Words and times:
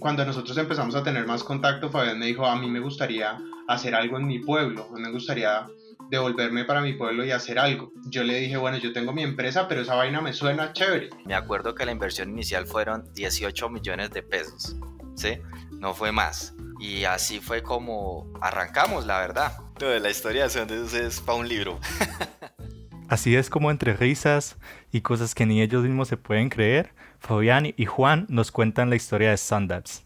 Cuando 0.00 0.24
nosotros 0.24 0.56
empezamos 0.56 0.94
a 0.94 1.02
tener 1.02 1.26
más 1.26 1.42
contacto, 1.42 1.90
Fabián 1.90 2.20
me 2.20 2.26
dijo, 2.26 2.46
a 2.46 2.54
mí 2.54 2.70
me 2.70 2.78
gustaría 2.78 3.36
hacer 3.66 3.96
algo 3.96 4.16
en 4.16 4.28
mi 4.28 4.38
pueblo, 4.38 4.88
me 4.96 5.10
gustaría 5.10 5.66
devolverme 6.08 6.64
para 6.64 6.80
mi 6.80 6.92
pueblo 6.92 7.24
y 7.24 7.32
hacer 7.32 7.58
algo. 7.58 7.90
Yo 8.06 8.22
le 8.22 8.38
dije, 8.38 8.56
bueno, 8.56 8.78
yo 8.78 8.92
tengo 8.92 9.12
mi 9.12 9.24
empresa, 9.24 9.66
pero 9.66 9.80
esa 9.80 9.96
vaina 9.96 10.20
me 10.20 10.32
suena 10.32 10.72
chévere. 10.72 11.10
Me 11.26 11.34
acuerdo 11.34 11.74
que 11.74 11.84
la 11.84 11.90
inversión 11.90 12.30
inicial 12.30 12.68
fueron 12.68 13.12
18 13.12 13.68
millones 13.70 14.12
de 14.12 14.22
pesos, 14.22 14.76
¿sí? 15.16 15.40
No 15.72 15.92
fue 15.94 16.12
más. 16.12 16.54
Y 16.78 17.02
así 17.02 17.40
fue 17.40 17.64
como 17.64 18.32
arrancamos, 18.40 19.04
la 19.04 19.18
verdad. 19.18 19.52
la 19.80 20.10
historia 20.10 20.46
de 20.46 21.06
es 21.06 21.20
para 21.20 21.38
un 21.38 21.48
libro. 21.48 21.80
Así 23.08 23.34
es 23.36 23.48
como 23.48 23.70
entre 23.70 23.94
risas 23.96 24.58
y 24.92 25.00
cosas 25.00 25.34
que 25.34 25.46
ni 25.46 25.62
ellos 25.62 25.82
mismos 25.82 26.08
se 26.08 26.18
pueden 26.18 26.50
creer, 26.50 26.92
Fabián 27.18 27.74
y 27.76 27.84
Juan 27.84 28.26
nos 28.28 28.52
cuentan 28.52 28.90
la 28.90 28.96
historia 28.96 29.30
de 29.30 29.36
Sundance. 29.36 30.02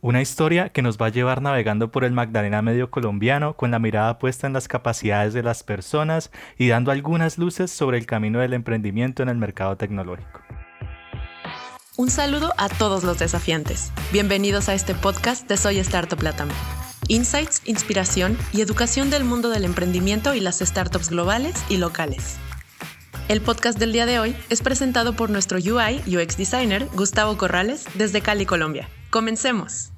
Una 0.00 0.20
historia 0.20 0.68
que 0.68 0.82
nos 0.82 0.98
va 0.98 1.06
a 1.06 1.10
llevar 1.10 1.40
navegando 1.40 1.90
por 1.90 2.04
el 2.04 2.12
Magdalena 2.12 2.62
medio 2.62 2.90
colombiano 2.90 3.56
con 3.56 3.70
la 3.70 3.78
mirada 3.78 4.18
puesta 4.18 4.46
en 4.46 4.52
las 4.52 4.68
capacidades 4.68 5.32
de 5.32 5.42
las 5.42 5.62
personas 5.62 6.30
y 6.58 6.68
dando 6.68 6.90
algunas 6.90 7.38
luces 7.38 7.70
sobre 7.70 7.98
el 7.98 8.06
camino 8.06 8.40
del 8.40 8.52
emprendimiento 8.52 9.22
en 9.22 9.28
el 9.28 9.36
mercado 9.36 9.76
tecnológico. 9.76 10.40
Un 11.96 12.10
saludo 12.10 12.52
a 12.58 12.68
todos 12.68 13.04
los 13.04 13.18
desafiantes. 13.18 13.90
Bienvenidos 14.12 14.68
a 14.68 14.74
este 14.74 14.94
podcast 14.94 15.48
de 15.48 15.56
Soy 15.56 15.78
Startup 15.78 16.20
Latam. 16.22 16.50
Insights, 17.08 17.62
inspiración 17.64 18.36
y 18.52 18.60
educación 18.60 19.08
del 19.08 19.24
mundo 19.24 19.48
del 19.48 19.64
emprendimiento 19.64 20.34
y 20.34 20.40
las 20.40 20.58
startups 20.58 21.08
globales 21.08 21.64
y 21.70 21.78
locales. 21.78 22.36
El 23.28 23.40
podcast 23.40 23.76
del 23.80 23.92
día 23.92 24.06
de 24.06 24.20
hoy 24.20 24.36
es 24.50 24.62
presentado 24.62 25.14
por 25.14 25.30
nuestro 25.30 25.58
UI 25.58 26.00
UX 26.06 26.36
designer 26.36 26.86
Gustavo 26.94 27.36
Corrales 27.36 27.84
desde 27.94 28.20
Cali, 28.20 28.46
Colombia. 28.46 28.88
Comencemos. 29.10 29.92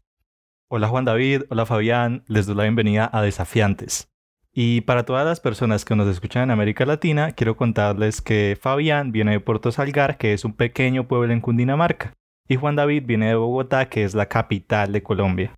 Hola 0.71 0.89
Juan 0.89 1.05
David, 1.05 1.43
hola 1.51 1.67
Fabián, 1.67 2.25
les 2.27 2.47
doy 2.47 2.57
la 2.57 2.63
bienvenida 2.63 3.11
a 3.13 3.21
Desafiantes. 3.21 4.09
Y 4.51 4.81
para 4.81 5.05
todas 5.05 5.27
las 5.27 5.41
personas 5.41 5.85
que 5.85 5.95
nos 5.95 6.09
escuchan 6.09 6.45
en 6.45 6.53
América 6.53 6.87
Latina, 6.87 7.33
quiero 7.33 7.55
contarles 7.55 8.23
que 8.23 8.57
Fabián 8.59 9.13
viene 9.13 9.33
de 9.33 9.41
Puerto 9.41 9.73
Salgar, 9.73 10.17
que 10.17 10.33
es 10.33 10.47
un 10.47 10.55
pequeño 10.55 11.07
pueblo 11.07 11.31
en 11.31 11.43
Cundinamarca, 11.43 12.15
y 12.49 12.57
Juan 12.57 12.77
David 12.77 13.03
viene 13.05 13.27
de 13.27 13.35
Bogotá, 13.35 13.91
que 13.91 14.05
es 14.05 14.15
la 14.15 14.27
capital 14.27 14.91
de 14.91 15.03
Colombia. 15.03 15.55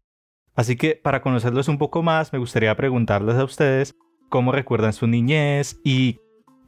Así 0.57 0.75
que 0.75 0.97
para 0.97 1.23
conocerlos 1.23 1.69
un 1.69 1.79
poco 1.79 2.03
más, 2.03 2.33
me 2.33 2.41
gustaría 2.41 2.77
preguntarles 2.77 3.37
a 3.37 3.45
ustedes 3.45 3.95
cómo 4.29 4.51
recuerdan 4.51 4.93
su 4.93 5.07
niñez 5.07 5.81
y 5.85 6.19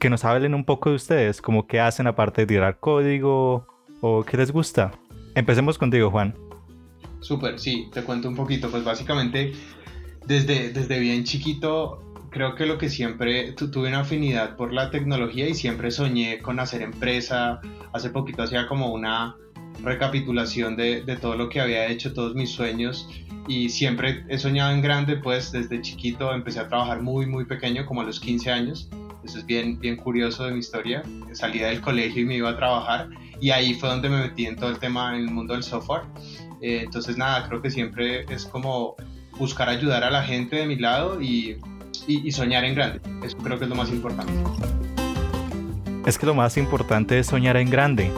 que 0.03 0.09
nos 0.09 0.25
hablen 0.25 0.53
un 0.53 0.65
poco 0.65 0.89
de 0.89 0.97
ustedes, 0.97 1.41
como 1.41 1.65
qué 1.65 1.79
hacen 1.79 2.07
aparte 2.07 2.41
de 2.41 2.47
tirar 2.47 2.77
código 2.81 3.65
o 4.01 4.25
qué 4.25 4.35
les 4.35 4.51
gusta. 4.51 4.91
Empecemos 5.33 5.77
contigo, 5.77 6.11
Juan. 6.11 6.35
Súper, 7.21 7.57
sí, 7.57 7.89
te 7.93 8.03
cuento 8.03 8.27
un 8.27 8.35
poquito. 8.35 8.69
Pues 8.69 8.83
básicamente, 8.83 9.53
desde, 10.27 10.73
desde 10.73 10.99
bien 10.99 11.23
chiquito, 11.23 12.03
creo 12.31 12.53
que 12.55 12.65
lo 12.65 12.77
que 12.77 12.89
siempre 12.89 13.53
tuve 13.53 13.87
una 13.87 14.01
afinidad 14.01 14.57
por 14.57 14.73
la 14.73 14.91
tecnología 14.91 15.47
y 15.47 15.53
siempre 15.53 15.89
soñé 15.89 16.39
con 16.39 16.59
hacer 16.59 16.81
empresa. 16.81 17.61
Hace 17.93 18.09
poquito 18.09 18.43
hacía 18.43 18.67
como 18.67 18.91
una 18.91 19.37
recapitulación 19.83 20.75
de, 20.75 21.17
todo 21.21 21.37
lo 21.37 21.47
que 21.47 21.61
había 21.61 21.87
hecho, 21.87 22.13
todos 22.13 22.35
mis 22.35 22.51
sueños 22.51 23.07
y 23.47 23.69
siempre 23.69 24.25
he 24.27 24.37
soñado 24.37 24.73
en 24.73 24.81
grande, 24.81 25.15
pues 25.15 25.53
desde 25.53 25.79
chiquito 25.79 26.33
empecé 26.33 26.59
a 26.59 26.67
trabajar 26.67 27.01
muy, 27.01 27.25
muy 27.25 27.45
pequeño, 27.45 27.85
como 27.85 28.01
a 28.01 28.03
los 28.03 28.19
15 28.19 28.51
años 28.51 28.89
eso 29.23 29.39
es 29.39 29.45
bien, 29.45 29.79
bien 29.79 29.95
curioso 29.95 30.45
de 30.45 30.51
mi 30.51 30.59
historia. 30.59 31.03
Salía 31.33 31.67
del 31.67 31.81
colegio 31.81 32.23
y 32.23 32.25
me 32.25 32.35
iba 32.35 32.49
a 32.49 32.57
trabajar 32.57 33.09
y 33.39 33.51
ahí 33.51 33.73
fue 33.73 33.89
donde 33.89 34.09
me 34.09 34.19
metí 34.21 34.45
en 34.45 34.55
todo 34.55 34.69
el 34.69 34.79
tema 34.79 35.15
en 35.15 35.23
el 35.23 35.31
mundo 35.31 35.53
del 35.53 35.63
software. 35.63 36.03
Eh, 36.61 36.81
entonces 36.83 37.17
nada, 37.17 37.47
creo 37.47 37.61
que 37.61 37.69
siempre 37.69 38.25
es 38.29 38.45
como 38.45 38.95
buscar 39.37 39.69
ayudar 39.69 40.03
a 40.03 40.11
la 40.11 40.23
gente 40.23 40.57
de 40.57 40.65
mi 40.65 40.75
lado 40.75 41.21
y, 41.21 41.57
y, 42.07 42.31
soñar 42.31 42.63
en 42.63 42.75
grande. 42.75 43.01
Eso 43.23 43.37
creo 43.37 43.57
que 43.57 43.65
es 43.65 43.69
lo 43.69 43.75
más 43.75 43.89
importante. 43.89 44.31
Es 46.05 46.17
que 46.17 46.25
lo 46.25 46.33
más 46.33 46.57
importante 46.57 47.19
es 47.19 47.27
soñar 47.27 47.57
en 47.57 47.69
grande. 47.69 48.11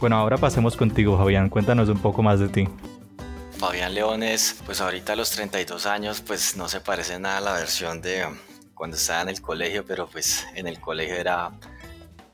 Bueno, 0.00 0.16
ahora 0.16 0.36
pasemos 0.36 0.76
contigo, 0.76 1.18
Fabián. 1.18 1.48
Cuéntanos 1.48 1.88
un 1.88 1.98
poco 1.98 2.22
más 2.22 2.40
de 2.40 2.48
ti. 2.48 2.68
Fabián 3.58 3.94
Leones, 3.94 4.56
pues 4.64 4.80
ahorita 4.80 5.12
a 5.12 5.16
los 5.16 5.30
32 5.32 5.84
años, 5.84 6.22
pues 6.26 6.56
no 6.56 6.68
se 6.68 6.80
parece 6.80 7.18
nada 7.18 7.38
a 7.38 7.40
la 7.42 7.52
versión 7.52 8.00
de, 8.00 8.24
cuando 8.80 8.96
estaba 8.96 9.20
en 9.20 9.28
el 9.28 9.42
colegio, 9.42 9.84
pero 9.84 10.08
pues 10.08 10.46
en 10.54 10.66
el 10.66 10.80
colegio 10.80 11.14
era... 11.14 11.50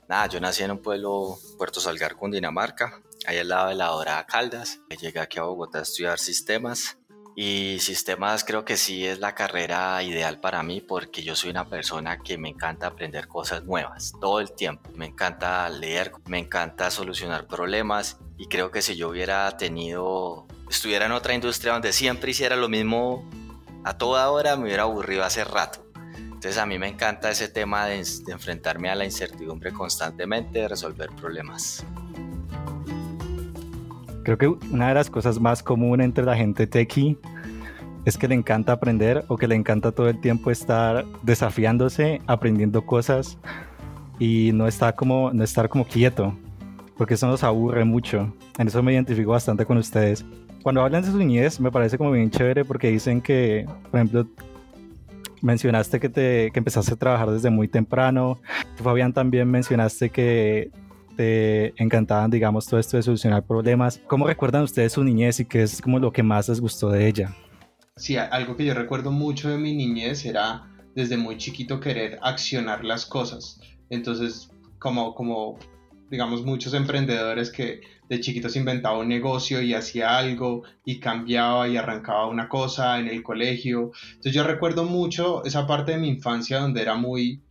Nada, 0.08 0.28
yo 0.28 0.40
nací 0.40 0.62
en 0.62 0.70
un 0.70 0.78
pueblo, 0.78 1.36
Puerto 1.58 1.80
Salgar, 1.80 2.14
Cundinamarca, 2.14 3.02
ahí 3.26 3.38
al 3.38 3.48
lado 3.48 3.70
de 3.70 3.74
la 3.74 3.86
Dorada 3.86 4.24
Caldas. 4.26 4.78
Llegué 5.00 5.18
aquí 5.18 5.40
a 5.40 5.42
Bogotá 5.42 5.80
a 5.80 5.82
estudiar 5.82 6.20
sistemas 6.20 6.98
y 7.34 7.78
sistemas 7.80 8.44
creo 8.44 8.64
que 8.64 8.76
sí 8.76 9.04
es 9.04 9.18
la 9.18 9.34
carrera 9.34 10.00
ideal 10.04 10.38
para 10.38 10.62
mí 10.62 10.80
porque 10.80 11.24
yo 11.24 11.34
soy 11.34 11.50
una 11.50 11.68
persona 11.68 12.18
que 12.18 12.38
me 12.38 12.50
encanta 12.50 12.86
aprender 12.86 13.26
cosas 13.26 13.64
nuevas 13.64 14.12
todo 14.20 14.38
el 14.38 14.52
tiempo. 14.52 14.88
Me 14.94 15.06
encanta 15.06 15.68
leer, 15.68 16.12
me 16.26 16.38
encanta 16.38 16.92
solucionar 16.92 17.48
problemas 17.48 18.18
y 18.38 18.46
creo 18.46 18.70
que 18.70 18.82
si 18.82 18.94
yo 18.94 19.08
hubiera 19.08 19.56
tenido, 19.56 20.46
estuviera 20.70 21.06
en 21.06 21.12
otra 21.12 21.34
industria 21.34 21.72
donde 21.72 21.92
siempre 21.92 22.30
hiciera 22.30 22.54
lo 22.54 22.68
mismo 22.68 23.28
a 23.82 23.98
toda 23.98 24.30
hora, 24.30 24.54
me 24.54 24.66
hubiera 24.66 24.84
aburrido 24.84 25.24
hace 25.24 25.42
rato. 25.42 25.85
Entonces 26.46 26.62
a 26.62 26.66
mí 26.66 26.78
me 26.78 26.86
encanta 26.86 27.28
ese 27.28 27.48
tema 27.48 27.86
de, 27.86 27.96
enfrentarme 28.28 28.88
a 28.88 28.94
la 28.94 29.04
incertidumbre 29.04 29.72
constantemente, 29.72 30.60
de 30.60 30.68
resolver 30.68 31.10
problemas. 31.20 31.84
Creo 34.22 34.38
que 34.38 34.46
una 34.46 34.90
de 34.90 34.94
las 34.94 35.10
cosas 35.10 35.40
más 35.40 35.60
comunes 35.60 36.04
entre 36.04 36.24
la 36.24 36.36
gente 36.36 36.68
techie 36.68 37.18
es 38.04 38.16
que 38.16 38.28
le 38.28 38.36
encanta 38.36 38.70
aprender 38.70 39.24
o 39.26 39.36
que 39.36 39.48
le 39.48 39.56
encanta 39.56 39.90
todo 39.90 40.08
el 40.08 40.20
tiempo 40.20 40.52
estar 40.52 41.04
desafiándose, 41.22 42.22
aprendiendo 42.28 42.86
cosas 42.86 43.38
y 44.20 44.52
no 44.54 44.68
estar 44.68 44.94
como, 44.94 45.32
no 45.32 45.42
estar 45.42 45.68
como 45.68 45.84
quieto, 45.84 46.32
porque 46.96 47.14
eso 47.14 47.26
nos 47.26 47.42
aburre 47.42 47.84
mucho. 47.84 48.32
En 48.56 48.68
eso 48.68 48.84
me 48.84 48.92
identifico 48.92 49.32
bastante 49.32 49.66
con 49.66 49.78
ustedes. 49.78 50.24
Cuando 50.62 50.80
hablan 50.80 51.02
de 51.02 51.10
su 51.10 51.18
niñez 51.18 51.58
me 51.58 51.72
parece 51.72 51.98
como 51.98 52.12
bien 52.12 52.30
chévere 52.30 52.64
porque 52.64 52.88
dicen 52.88 53.20
que, 53.20 53.66
por 53.90 53.98
ejemplo, 53.98 54.28
mencionaste 55.46 56.00
que, 56.00 56.08
te, 56.08 56.50
que 56.52 56.58
empezaste 56.58 56.92
a 56.92 56.96
trabajar 56.96 57.30
desde 57.30 57.48
muy 57.48 57.68
temprano. 57.68 58.38
Fabián 58.76 59.12
también 59.12 59.50
mencionaste 59.50 60.10
que 60.10 60.70
te 61.16 61.72
encantaban, 61.82 62.30
digamos, 62.30 62.66
todo 62.66 62.78
esto 62.78 62.98
de 62.98 63.02
solucionar 63.02 63.42
problemas. 63.44 64.00
¿Cómo 64.06 64.26
recuerdan 64.26 64.62
ustedes 64.64 64.92
su 64.92 65.02
niñez 65.02 65.40
y 65.40 65.46
qué 65.46 65.62
es 65.62 65.80
como 65.80 65.98
lo 65.98 66.12
que 66.12 66.22
más 66.22 66.48
les 66.48 66.60
gustó 66.60 66.90
de 66.90 67.06
ella? 67.06 67.34
Sí, 67.96 68.16
algo 68.16 68.56
que 68.56 68.66
yo 68.66 68.74
recuerdo 68.74 69.10
mucho 69.10 69.48
de 69.48 69.56
mi 69.56 69.74
niñez 69.74 70.26
era 70.26 70.68
desde 70.94 71.16
muy 71.16 71.38
chiquito 71.38 71.80
querer 71.80 72.18
accionar 72.22 72.84
las 72.84 73.06
cosas. 73.06 73.60
Entonces, 73.88 74.50
como, 74.78 75.14
como 75.14 75.58
digamos, 76.10 76.44
muchos 76.44 76.74
emprendedores 76.74 77.50
que 77.50 77.80
de 78.08 78.20
chiquitos 78.20 78.54
inventaba 78.56 78.98
un 78.98 79.08
negocio 79.08 79.60
y 79.60 79.74
hacía 79.74 80.16
algo 80.16 80.62
y 80.84 81.00
cambiaba 81.00 81.68
y 81.68 81.76
arrancaba 81.76 82.28
una 82.28 82.48
cosa 82.48 83.00
en 83.00 83.08
el 83.08 83.22
colegio. 83.22 83.92
Entonces 84.08 84.34
yo 84.34 84.44
recuerdo 84.44 84.84
mucho 84.84 85.44
esa 85.44 85.66
parte 85.66 85.92
de 85.92 85.98
mi 85.98 86.08
infancia 86.08 86.60
donde 86.60 86.82
era 86.82 86.94
muy, 86.94 87.42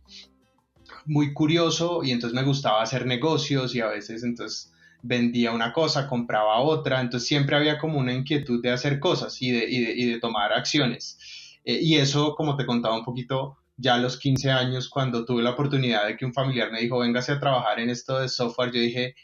muy 1.04 1.34
curioso 1.34 2.02
y 2.02 2.12
entonces 2.12 2.34
me 2.34 2.46
gustaba 2.46 2.82
hacer 2.82 3.06
negocios 3.06 3.74
y 3.74 3.80
a 3.80 3.88
veces 3.88 4.22
entonces 4.24 4.72
vendía 5.02 5.52
una 5.52 5.72
cosa, 5.72 6.08
compraba 6.08 6.58
otra, 6.60 7.00
entonces 7.00 7.28
siempre 7.28 7.56
había 7.56 7.78
como 7.78 7.98
una 7.98 8.12
inquietud 8.12 8.62
de 8.62 8.70
hacer 8.70 8.98
cosas 8.98 9.40
y 9.40 9.50
de, 9.52 9.66
y 9.68 10.06
de, 10.06 10.18
tomar 10.18 10.52
acciones. 10.52 11.18
Eh, 11.64 11.78
y 11.82 11.96
eso, 11.96 12.34
como 12.34 12.56
te 12.56 12.66
contaba 12.66 12.96
un 12.96 13.04
poquito, 13.04 13.58
ya 13.76 13.94
a 13.94 13.98
los 13.98 14.18
15 14.18 14.50
años, 14.50 14.88
cuando 14.88 15.24
tuve 15.24 15.42
la 15.42 15.50
oportunidad 15.50 16.06
de 16.06 16.16
que 16.16 16.24
un 16.24 16.32
familiar 16.32 16.72
me 16.72 16.80
dijo, 16.80 16.98
véngase 16.98 17.32
a 17.32 17.40
trabajar 17.40 17.78
en 17.80 17.90
esto 17.90 18.18
de 18.18 18.28
software, 18.28 18.72
yo 18.72 18.80
dije, 18.80 19.14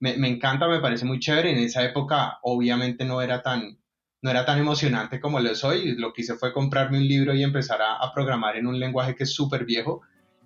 me, 0.00 0.16
me, 0.16 0.28
encanta, 0.28 0.68
me 0.68 0.80
parece 0.80 1.04
muy 1.04 1.18
chévere. 1.18 1.50
En 1.50 1.58
esa 1.58 1.84
época, 1.84 2.38
obviamente, 2.42 3.04
no 3.04 3.20
era 3.20 3.42
tan, 3.42 3.78
no 4.22 4.30
era 4.30 4.44
tan 4.44 4.58
emocionante 4.58 5.20
como 5.20 5.40
lo 5.40 5.54
soy. 5.54 5.96
Lo 5.96 6.12
que 6.12 6.22
hice 6.22 6.34
fue 6.34 6.52
comprarme 6.52 6.98
un 6.98 7.08
libro 7.08 7.34
y 7.34 7.42
empezar 7.42 7.82
a, 7.82 7.96
a 7.96 8.12
programar 8.12 8.56
en 8.56 8.66
un 8.66 8.78
lenguaje 8.78 9.16
que 9.16 9.24
es 9.24 9.34
súper 9.34 9.64
viejo. 9.64 10.02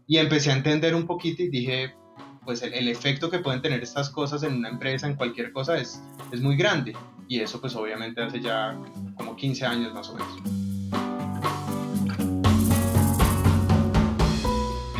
Y 0.06 0.17
empecé 0.17 0.50
a 0.50 0.56
entender 0.56 0.94
un 0.94 1.06
poquito 1.06 1.43
y 1.43 1.49
dije, 1.49 1.94
pues 2.44 2.62
el, 2.62 2.73
el, 2.75 2.88
efecto 2.88 3.31
que 3.31 3.38
pueden 3.38 3.62
tener 3.62 3.82
estas 3.82 4.11
cosas 4.11 4.43
en 4.43 4.55
una 4.55 4.69
empresa, 4.69 5.06
en 5.06 5.17
cualquier 5.17 5.53
cosa, 5.53 5.79
es, 5.79 6.03
es 6.32 6.41
muy 6.41 6.56
grande. 6.56 6.97
Y 7.29 7.41
eso, 7.41 7.61
pues 7.61 7.75
obviamente, 7.76 8.23
hace 8.23 8.41
ya 8.41 8.79
como 9.17 9.37
15 9.37 9.67
años 9.67 9.94
más 9.94 10.09
o 10.09 10.15
menos. 10.15 10.72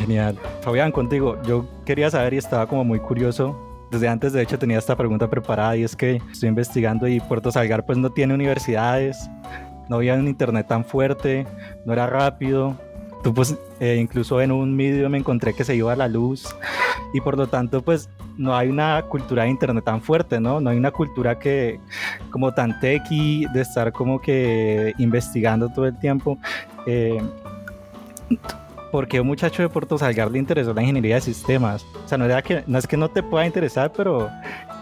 Genial. 0.03 0.37
Fabián, 0.63 0.91
contigo, 0.91 1.41
yo 1.47 1.65
quería 1.85 2.11
saber 2.11 2.35
y 2.35 2.39
estaba 2.39 2.67
como 2.67 2.83
muy 2.83 2.99
curioso. 2.99 3.57
Desde 3.93 4.09
antes, 4.09 4.33
de 4.33 4.43
hecho, 4.43 4.59
tenía 4.59 4.79
esta 4.79 4.97
pregunta 4.97 5.31
preparada 5.31 5.77
y 5.77 5.85
es 5.85 5.95
que 5.95 6.21
estoy 6.33 6.49
investigando 6.49 7.07
y 7.07 7.21
Puerto 7.21 7.53
Salgar 7.53 7.87
pues 7.87 7.99
no 7.99 8.11
tiene 8.11 8.35
universidades, 8.35 9.31
no 9.89 9.97
había 9.97 10.15
un 10.15 10.27
internet 10.27 10.67
tan 10.67 10.85
fuerte, 10.85 11.47
no 11.85 11.93
era 11.93 12.09
rápido. 12.09 12.77
Tú 13.23 13.33
pues 13.33 13.57
eh, 13.79 13.99
incluso 14.01 14.41
en 14.41 14.51
un 14.51 14.77
vídeo 14.77 15.09
me 15.09 15.19
encontré 15.19 15.55
que 15.55 15.63
se 15.63 15.77
iba 15.77 15.93
a 15.93 15.97
la 15.97 16.09
luz 16.09 16.53
y 17.15 17.21
por 17.21 17.37
lo 17.37 17.47
tanto 17.47 17.81
pues 17.81 18.11
no 18.37 18.57
hay 18.57 18.71
una 18.71 19.03
cultura 19.09 19.45
de 19.45 19.51
internet 19.51 19.85
tan 19.85 20.01
fuerte, 20.01 20.41
¿no? 20.41 20.61
No 20.61 20.71
hay 20.71 20.79
una 20.79 20.91
cultura 20.91 21.39
que 21.39 21.79
como 22.31 22.53
tan 22.53 22.81
techy 22.81 23.47
de 23.55 23.61
estar 23.61 23.93
como 23.93 24.21
que 24.21 24.95
investigando 24.99 25.69
todo 25.69 25.87
el 25.87 25.97
tiempo. 26.01 26.39
Eh, 26.87 27.23
porque 28.93 29.19
un 29.19 29.27
muchacho 29.27 29.63
de 29.63 29.71
Puerto 29.71 29.97
Salgar 29.97 30.31
le 30.31 30.39
interesó 30.39 30.75
la 30.75 30.83
ingeniería 30.83 31.15
de 31.15 31.23
sistemas. 31.23 31.87
O 32.05 32.07
sea, 32.07 32.19
no, 32.19 32.27
es 32.79 32.87
que 32.87 32.97
no 32.99 33.11
te 33.11 33.23
pueda 33.23 33.47
interesar, 33.47 33.91
pero 33.91 34.31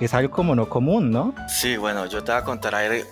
es 0.01 0.13
algo 0.13 0.33
como 0.33 0.57
no 0.57 0.69
común, 0.69 1.13
¿no? 1.13 1.33
Sí, 1.49 1.77
bueno, 1.77 2.07
yo 2.07 2.23
te 2.25 2.33
voy 2.33 2.41
a 2.41 2.45
contar 2.45 2.75
ahí, 2.75 3.05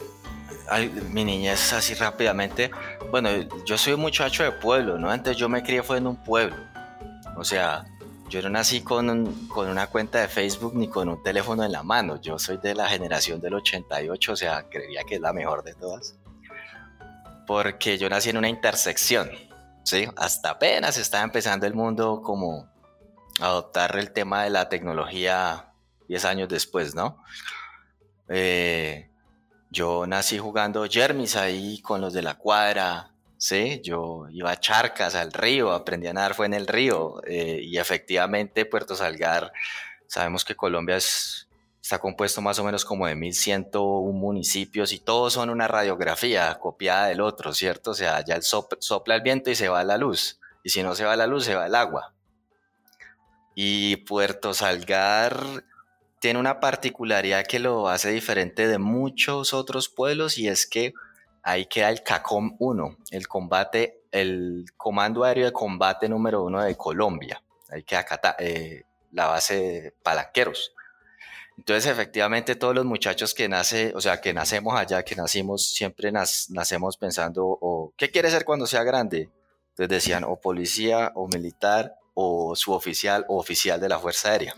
mi 1.13 1.25
niñez 1.25 1.73
así 1.73 1.95
rápidamente. 1.95 2.73
Bueno, 3.13 3.31
yo 3.65 3.79
soy 3.79 3.93
un 3.93 4.01
muchacho 4.01 4.43
de 4.43 4.51
pueblo, 4.51 4.99
¿no? 4.99 5.09
Antes 5.09 5.37
yo 5.37 5.49
me 5.49 5.63
crié 5.63 5.85
fue 5.85 5.99
en 5.99 6.09
un 6.09 6.17
pueblo. 6.17 6.57
O 7.37 7.45
sea, 7.45 7.85
yo 8.29 8.43
no 8.43 8.51
nací 8.51 8.81
con, 8.81 9.47
con 9.47 9.69
una 9.69 9.87
cuenta 9.87 10.21
de 10.21 10.27
Facebook 10.27 10.75
ni 10.75 10.89
con 10.89 11.09
un 11.09 11.23
teléfono 11.23 11.63
en 11.63 11.71
la 11.71 11.85
mano. 11.85 12.21
Yo 12.21 12.41
soy 12.41 12.57
de 12.57 12.75
la 12.75 12.89
generación 12.89 13.41
del 13.41 13.55
88, 13.55 14.33
o 14.33 14.37
sea, 14.37 14.65
creía 14.69 15.05
que 15.05 15.15
es 15.15 15.21
la 15.21 15.33
mejor 15.33 15.63
de 15.63 15.75
todas. 15.75 16.19
Porque 17.47 17.99
yo 17.99 18.09
nací 18.11 18.31
en 18.31 18.37
una 18.37 18.49
intersección 18.49 19.31
¿sí? 19.89 20.07
Hasta 20.17 20.51
apenas 20.51 20.99
estaba 20.99 21.25
empezando 21.25 21.67
el 21.67 21.73
mundo 21.73 22.21
como 22.23 22.69
a 23.41 23.47
adoptar 23.47 23.97
el 23.97 24.13
tema 24.13 24.45
de 24.45 24.51
la 24.51 24.69
tecnología 24.69 25.73
10 26.09 26.25
años 26.27 26.49
después, 26.51 26.95
¿no? 26.95 27.23
Eh, 28.29 29.11
yo 29.71 30.07
nací 30.07 30.39
jugando 30.39 30.87
Jermis 30.87 31.37
ahí 31.37 31.81
con 31.81 32.03
los 32.03 32.13
de 32.13 32.21
la 32.21 32.35
cuadra, 32.35 33.15
¿sí? 33.39 33.81
Yo 33.83 34.27
iba 34.31 34.51
a 34.51 34.61
Charcas, 34.61 35.15
al 35.15 35.33
río, 35.33 35.73
aprendí 35.73 36.07
a 36.07 36.13
nadar, 36.13 36.35
fue 36.35 36.47
en 36.47 36.55
el 36.55 36.67
río, 36.67 37.23
eh, 37.27 37.61
y 37.63 37.79
efectivamente 37.79 38.67
Puerto 38.67 38.95
Salgar, 38.95 39.53
sabemos 40.07 40.45
que 40.45 40.55
Colombia 40.55 40.97
es 40.97 41.48
está 41.89 42.01
compuesto 42.01 42.43
más 42.43 42.59
o 42.59 42.65
menos 42.65 42.85
como 42.85 43.07
de 43.07 43.15
1101 43.15 44.13
municipios 44.13 44.93
y 44.93 44.99
todos 44.99 45.33
son 45.33 45.49
una 45.49 45.67
radiografía 45.69 46.55
copiada 46.61 47.07
del 47.07 47.23
otro, 47.23 47.55
¿cierto? 47.55 47.93
O 47.93 47.95
sea, 47.95 48.23
ya 48.23 48.35
el 48.35 48.43
sopla 48.43 49.15
el 49.15 49.23
viento 49.23 49.51
y 49.51 49.55
se 49.55 49.71
va 49.71 49.83
la 49.85 49.97
luz. 49.97 50.39
Y 50.63 50.69
si 50.69 50.83
no 50.83 50.95
se 50.95 51.07
va 51.07 51.17
la 51.17 51.27
luz, 51.27 51.47
se 51.47 51.55
va 51.55 51.65
el 51.65 51.75
agua. 51.75 52.13
Y 53.55 53.97
Puerto 53.97 54.53
Salgar 54.53 55.65
tiene 56.21 56.39
una 56.39 56.61
particularidad 56.61 57.47
que 57.47 57.59
lo 57.59 57.89
hace 57.89 58.11
diferente 58.11 58.69
de 58.69 58.77
muchos 58.77 59.55
otros 59.55 59.89
pueblos 59.89 60.37
y 60.37 60.47
es 60.47 60.67
que 60.67 60.93
ahí 61.43 61.65
queda 61.65 61.89
el 61.89 62.03
CACOM 62.03 62.57
1, 62.59 62.99
el 63.13 63.29
combate, 63.29 64.03
el 64.13 64.67
Comando 64.77 65.25
Aéreo 65.25 65.47
de 65.47 65.53
Combate 65.53 66.07
número 66.11 66.43
1 66.43 66.65
de 66.65 66.77
Colombia. 66.77 67.43
Ahí 67.71 67.83
queda 67.83 68.05
eh, 68.41 68.83
la 69.13 69.29
base 69.29 69.55
de 69.55 69.95
Palanqueros. 70.03 70.75
Entonces, 71.59 71.91
efectivamente, 71.91 72.55
todos 72.55 72.73
los 72.73 72.85
muchachos 72.85 73.35
que 73.35 73.49
nace, 73.49 73.93
o 73.97 74.01
sea, 74.01 74.21
que 74.21 74.33
nacemos 74.33 74.79
allá, 74.79 75.03
que 75.03 75.17
nacimos, 75.17 75.69
siempre 75.69 76.13
nacemos 76.13 76.97
pensando, 76.97 77.45
o 77.45 77.93
¿qué 77.97 78.11
quiere 78.11 78.31
ser 78.31 78.45
cuando 78.45 78.67
sea 78.67 78.85
grande? 78.85 79.29
Entonces 79.71 79.89
decían, 79.89 80.23
o 80.23 80.37
policía, 80.37 81.11
o 81.17 81.27
militar, 81.27 81.97
o 82.15 82.55
suboficial, 82.55 83.25
o 83.29 83.39
oficial 83.39 83.81
de 83.81 83.89
la 83.89 83.99
Fuerza 83.99 84.31
Aérea. 84.31 84.55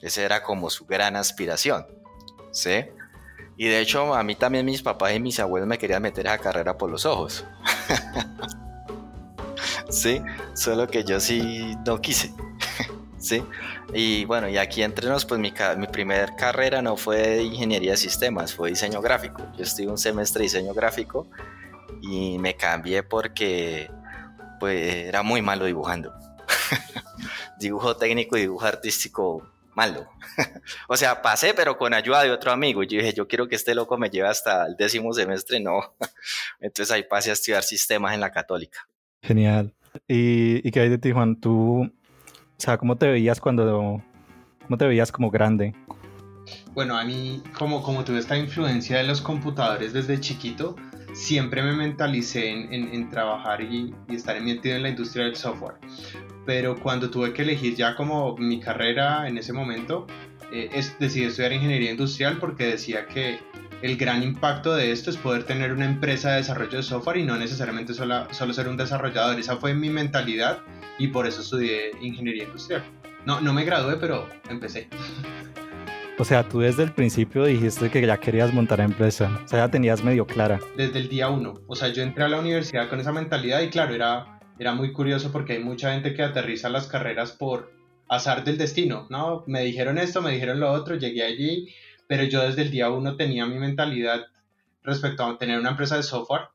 Esa 0.00 0.22
era 0.22 0.44
como 0.44 0.70
su 0.70 0.86
gran 0.86 1.16
aspiración, 1.16 1.84
¿sí? 2.52 2.86
Y 3.56 3.66
de 3.66 3.80
hecho, 3.80 4.14
a 4.14 4.22
mí 4.22 4.36
también 4.36 4.64
mis 4.66 4.82
papás 4.82 5.14
y 5.14 5.20
mis 5.20 5.40
abuelos 5.40 5.68
me 5.68 5.78
querían 5.78 6.02
meter 6.02 6.26
esa 6.26 6.38
carrera 6.38 6.78
por 6.78 6.90
los 6.90 7.06
ojos. 7.06 7.44
sí, 9.90 10.22
solo 10.54 10.86
que 10.86 11.02
yo 11.02 11.18
sí 11.18 11.76
no 11.84 12.00
quise. 12.00 12.32
Sí. 13.26 13.42
Y 13.92 14.24
bueno, 14.24 14.48
y 14.48 14.56
aquí 14.56 14.82
entre 14.82 15.08
nos, 15.08 15.24
pues 15.24 15.40
mi, 15.40 15.52
mi 15.76 15.86
primer 15.86 16.34
carrera 16.36 16.82
no 16.82 16.96
fue 16.96 17.18
de 17.18 17.42
ingeniería 17.42 17.92
de 17.92 17.96
sistemas, 17.96 18.54
fue 18.54 18.70
diseño 18.70 19.00
gráfico. 19.00 19.46
Yo 19.56 19.64
estuve 19.64 19.88
un 19.88 19.98
semestre 19.98 20.40
de 20.40 20.44
diseño 20.44 20.74
gráfico 20.74 21.26
y 22.02 22.38
me 22.38 22.54
cambié 22.54 23.02
porque 23.02 23.90
pues 24.60 25.06
era 25.06 25.22
muy 25.22 25.42
malo 25.42 25.64
dibujando. 25.64 26.12
dibujo 27.58 27.96
técnico 27.96 28.36
y 28.36 28.42
dibujo 28.42 28.64
artístico 28.64 29.50
malo. 29.74 30.08
o 30.88 30.96
sea, 30.96 31.22
pasé, 31.22 31.54
pero 31.54 31.76
con 31.76 31.94
ayuda 31.94 32.22
de 32.22 32.30
otro 32.30 32.50
amigo. 32.50 32.82
Yo 32.82 32.98
dije, 32.98 33.12
yo 33.12 33.28
quiero 33.28 33.48
que 33.48 33.56
este 33.56 33.74
loco 33.74 33.96
me 33.98 34.10
lleve 34.10 34.28
hasta 34.28 34.66
el 34.66 34.76
décimo 34.76 35.12
semestre. 35.12 35.60
No. 35.60 35.94
Entonces 36.60 36.92
ahí 36.92 37.04
pasé 37.04 37.30
a 37.30 37.34
estudiar 37.34 37.62
sistemas 37.62 38.14
en 38.14 38.20
la 38.20 38.32
católica. 38.32 38.88
Genial. 39.22 39.74
¿Y, 40.08 40.66
y 40.66 40.70
qué 40.70 40.80
hay 40.80 40.88
de 40.88 40.98
ti, 40.98 41.12
Juan? 41.12 41.40
¿Tú 41.40 41.90
o 42.56 42.60
sea, 42.60 42.78
¿cómo 42.78 42.96
te 42.96 43.08
veías 43.08 43.40
cuando... 43.40 44.02
¿Cómo 44.62 44.78
te 44.78 44.86
veías 44.86 45.12
como 45.12 45.30
grande? 45.30 45.74
Bueno, 46.74 46.96
a 46.96 47.04
mí, 47.04 47.42
como, 47.56 47.82
como 47.82 48.02
tuve 48.04 48.18
esta 48.18 48.36
influencia 48.36 48.96
de 48.96 49.04
los 49.04 49.20
computadores 49.20 49.92
desde 49.92 50.18
chiquito, 50.18 50.74
siempre 51.12 51.62
me 51.62 51.72
mentalicé 51.72 52.50
en, 52.50 52.72
en, 52.72 53.08
trabajar 53.08 53.62
y, 53.62 53.94
y, 54.08 54.16
estar 54.16 54.40
metido 54.40 54.76
en 54.76 54.82
la 54.82 54.88
industria 54.88 55.26
del 55.26 55.36
software. 55.36 55.76
Pero 56.44 56.78
cuando 56.80 57.10
tuve 57.10 57.32
que 57.32 57.42
elegir 57.42 57.76
ya 57.76 57.94
como 57.94 58.36
mi 58.36 58.58
carrera 58.58 59.28
en 59.28 59.38
ese 59.38 59.52
momento, 59.52 60.06
eh, 60.52 60.70
decidí 60.98 61.24
estudiar 61.24 61.52
ingeniería 61.52 61.90
industrial 61.90 62.38
porque 62.38 62.66
decía 62.66 63.06
que 63.06 63.38
el 63.82 63.96
gran 63.96 64.22
impacto 64.22 64.74
de 64.74 64.90
esto 64.90 65.10
es 65.10 65.16
poder 65.16 65.44
tener 65.44 65.72
una 65.72 65.84
empresa 65.84 66.30
de 66.30 66.36
desarrollo 66.38 66.78
de 66.78 66.82
software 66.82 67.18
y 67.18 67.24
no 67.24 67.36
necesariamente 67.36 67.94
solo, 67.94 68.26
solo 68.32 68.52
ser 68.52 68.68
un 68.68 68.76
desarrollador. 68.76 69.38
Esa 69.38 69.56
fue 69.56 69.74
mi 69.74 69.90
mentalidad 69.90 70.60
y 70.98 71.08
por 71.08 71.26
eso 71.26 71.42
estudié 71.42 71.90
ingeniería 72.00 72.44
industrial. 72.44 72.82
No, 73.26 73.40
no 73.40 73.52
me 73.52 73.64
gradué, 73.64 73.96
pero 73.96 74.28
empecé. 74.48 74.88
O 76.18 76.24
sea, 76.24 76.48
tú 76.48 76.60
desde 76.60 76.82
el 76.82 76.92
principio 76.92 77.44
dijiste 77.44 77.90
que 77.90 78.06
ya 78.06 78.16
querías 78.16 78.54
montar 78.54 78.80
empresa, 78.80 79.42
o 79.44 79.48
sea, 79.48 79.66
ya 79.66 79.70
tenías 79.70 80.02
medio 80.02 80.26
clara. 80.26 80.58
Desde 80.74 80.98
el 80.98 81.08
día 81.10 81.28
uno, 81.28 81.54
o 81.66 81.76
sea, 81.76 81.88
yo 81.88 82.02
entré 82.02 82.24
a 82.24 82.28
la 82.28 82.40
universidad 82.40 82.88
con 82.88 83.00
esa 83.00 83.12
mentalidad 83.12 83.60
y 83.60 83.68
claro, 83.68 83.94
era, 83.94 84.40
era 84.58 84.72
muy 84.72 84.92
curioso 84.92 85.30
porque 85.30 85.54
hay 85.54 85.58
mucha 85.62 85.92
gente 85.92 86.14
que 86.14 86.22
aterriza 86.22 86.70
las 86.70 86.86
carreras 86.86 87.32
por 87.32 87.70
azar 88.08 88.44
del 88.44 88.56
destino, 88.56 89.06
¿no? 89.10 89.44
Me 89.46 89.62
dijeron 89.62 89.98
esto, 89.98 90.22
me 90.22 90.32
dijeron 90.32 90.58
lo 90.58 90.72
otro, 90.72 90.94
llegué 90.94 91.22
allí, 91.22 91.68
pero 92.06 92.24
yo 92.24 92.42
desde 92.42 92.62
el 92.62 92.70
día 92.70 92.90
uno 92.90 93.16
tenía 93.16 93.46
mi 93.46 93.58
mentalidad 93.58 94.26
respecto 94.82 95.24
a 95.24 95.38
tener 95.38 95.58
una 95.58 95.70
empresa 95.70 95.96
de 95.96 96.02
software 96.02 96.48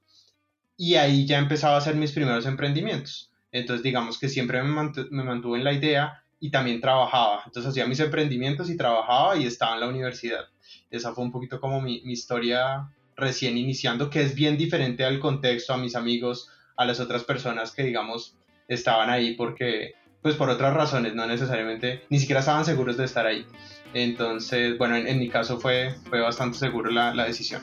y 0.78 0.96
ahí 0.96 1.26
ya 1.28 1.38
empezaba 1.38 1.76
a 1.76 1.78
hacer 1.78 1.96
mis 1.96 2.12
primeros 2.12 2.46
emprendimientos. 2.46 3.32
Entonces, 3.52 3.84
digamos 3.84 4.18
que 4.18 4.30
siempre 4.30 4.64
me, 4.64 5.24
mantuve 5.24 5.58
en 5.60 5.64
la 5.64 5.74
idea 5.74 6.24
y 6.40 6.50
también 6.50 6.82
trabajaba. 6.82 7.44
Entonces, 7.46 7.70
hacía 7.72 7.86
mis 7.86 8.00
emprendimientos 8.00 8.70
y 8.70 8.78
trabajaba 8.78 9.38
y 9.38 9.46
estaba 9.46 9.76
en 9.76 9.82
la 9.82 9.88
universidad. 9.88 10.46
Esa 10.90 11.14
fue 11.14 11.24
un 11.24 11.32
poquito 11.32 11.60
como 11.60 11.82
mi, 11.82 12.02
mi 12.04 12.14
historia 12.14 12.90
recién 13.16 13.58
iniciando, 13.58 14.10
que 14.10 14.22
es 14.22 14.34
bien 14.34 14.58
diferente 14.58 15.06
al 15.06 15.20
contexto, 15.20 15.74
a 15.74 15.78
mis 15.78 15.96
amigos, 15.96 16.50
a 16.78 16.86
las 16.86 17.00
otras 17.00 17.24
personas 17.26 17.72
que, 17.72 17.84
digamos, 17.84 18.36
estaban 18.68 19.10
ahí 19.10 19.36
porque, 19.36 19.94
pues 20.22 20.36
por 20.36 20.50
otras 20.50 20.74
razones, 20.74 21.14
no 21.14 21.28
necesariamente, 21.28 22.06
ni 22.10 22.20
siquiera 22.20 22.40
estaban 22.40 22.66
seguros 22.66 22.98
de 22.98 23.06
estar 23.06 23.26
ahí. 23.26 23.46
Entonces, 23.94 24.78
bueno, 24.78 24.96
en, 24.96 25.20
mi 25.20 25.30
caso 25.30 25.60
fue, 25.60 25.96
fue 26.10 26.22
bastante 26.22 26.58
seguro 26.58 26.90
la, 26.92 27.14
la 27.14 27.26
decisión. 27.26 27.62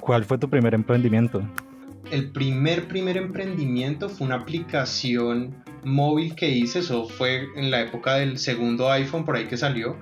¿Cuál 0.00 0.24
fue 0.24 0.38
tu 0.38 0.48
primer 0.48 0.74
emprendimiento? 0.74 1.42
el 2.12 2.30
primer, 2.30 2.88
primer 2.88 3.16
emprendimiento 3.16 4.10
fue 4.10 4.26
una 4.26 4.36
aplicación 4.36 5.56
móvil 5.82 6.34
que 6.34 6.50
hice, 6.50 6.80
eso 6.80 7.08
fue 7.08 7.48
en 7.56 7.70
la 7.70 7.80
época 7.80 8.16
del 8.16 8.38
segundo 8.38 8.92
iPhone 8.92 9.24
por 9.24 9.34
ahí 9.34 9.46
que 9.46 9.56
salió. 9.56 9.98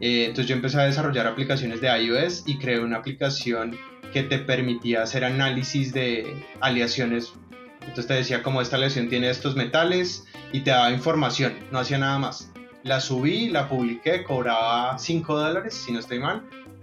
Eh, 0.00 0.26
entonces 0.26 0.46
yo 0.46 0.54
empecé 0.54 0.78
a 0.78 0.84
desarrollar 0.84 1.26
aplicaciones 1.26 1.80
de 1.80 1.88
iOS 1.88 2.44
y 2.46 2.58
creé 2.58 2.80
una 2.80 2.98
aplicación 2.98 3.76
que 4.12 4.22
te 4.22 4.38
permitía 4.38 5.02
hacer 5.02 5.24
análisis 5.24 5.94
de 5.94 6.36
aleaciones. 6.60 7.32
Entonces 7.80 8.06
te 8.08 8.14
decía 8.14 8.42
como 8.42 8.60
esta 8.60 8.76
aleación 8.76 9.08
tiene 9.08 9.30
estos 9.30 9.56
metales 9.56 10.26
y 10.52 10.60
te 10.60 10.70
daba 10.70 10.90
información, 10.90 11.54
no 11.72 11.78
hacía 11.78 11.96
nada 11.96 12.18
más. 12.18 12.52
La 12.84 13.00
subí, 13.00 13.48
la 13.48 13.66
publiqué, 13.66 14.22
cobraba 14.22 14.98
5 14.98 15.36
dólares, 15.40 15.74
si 15.74 15.90
no 15.90 16.00
estoy 16.00 16.18
mal, 16.18 16.42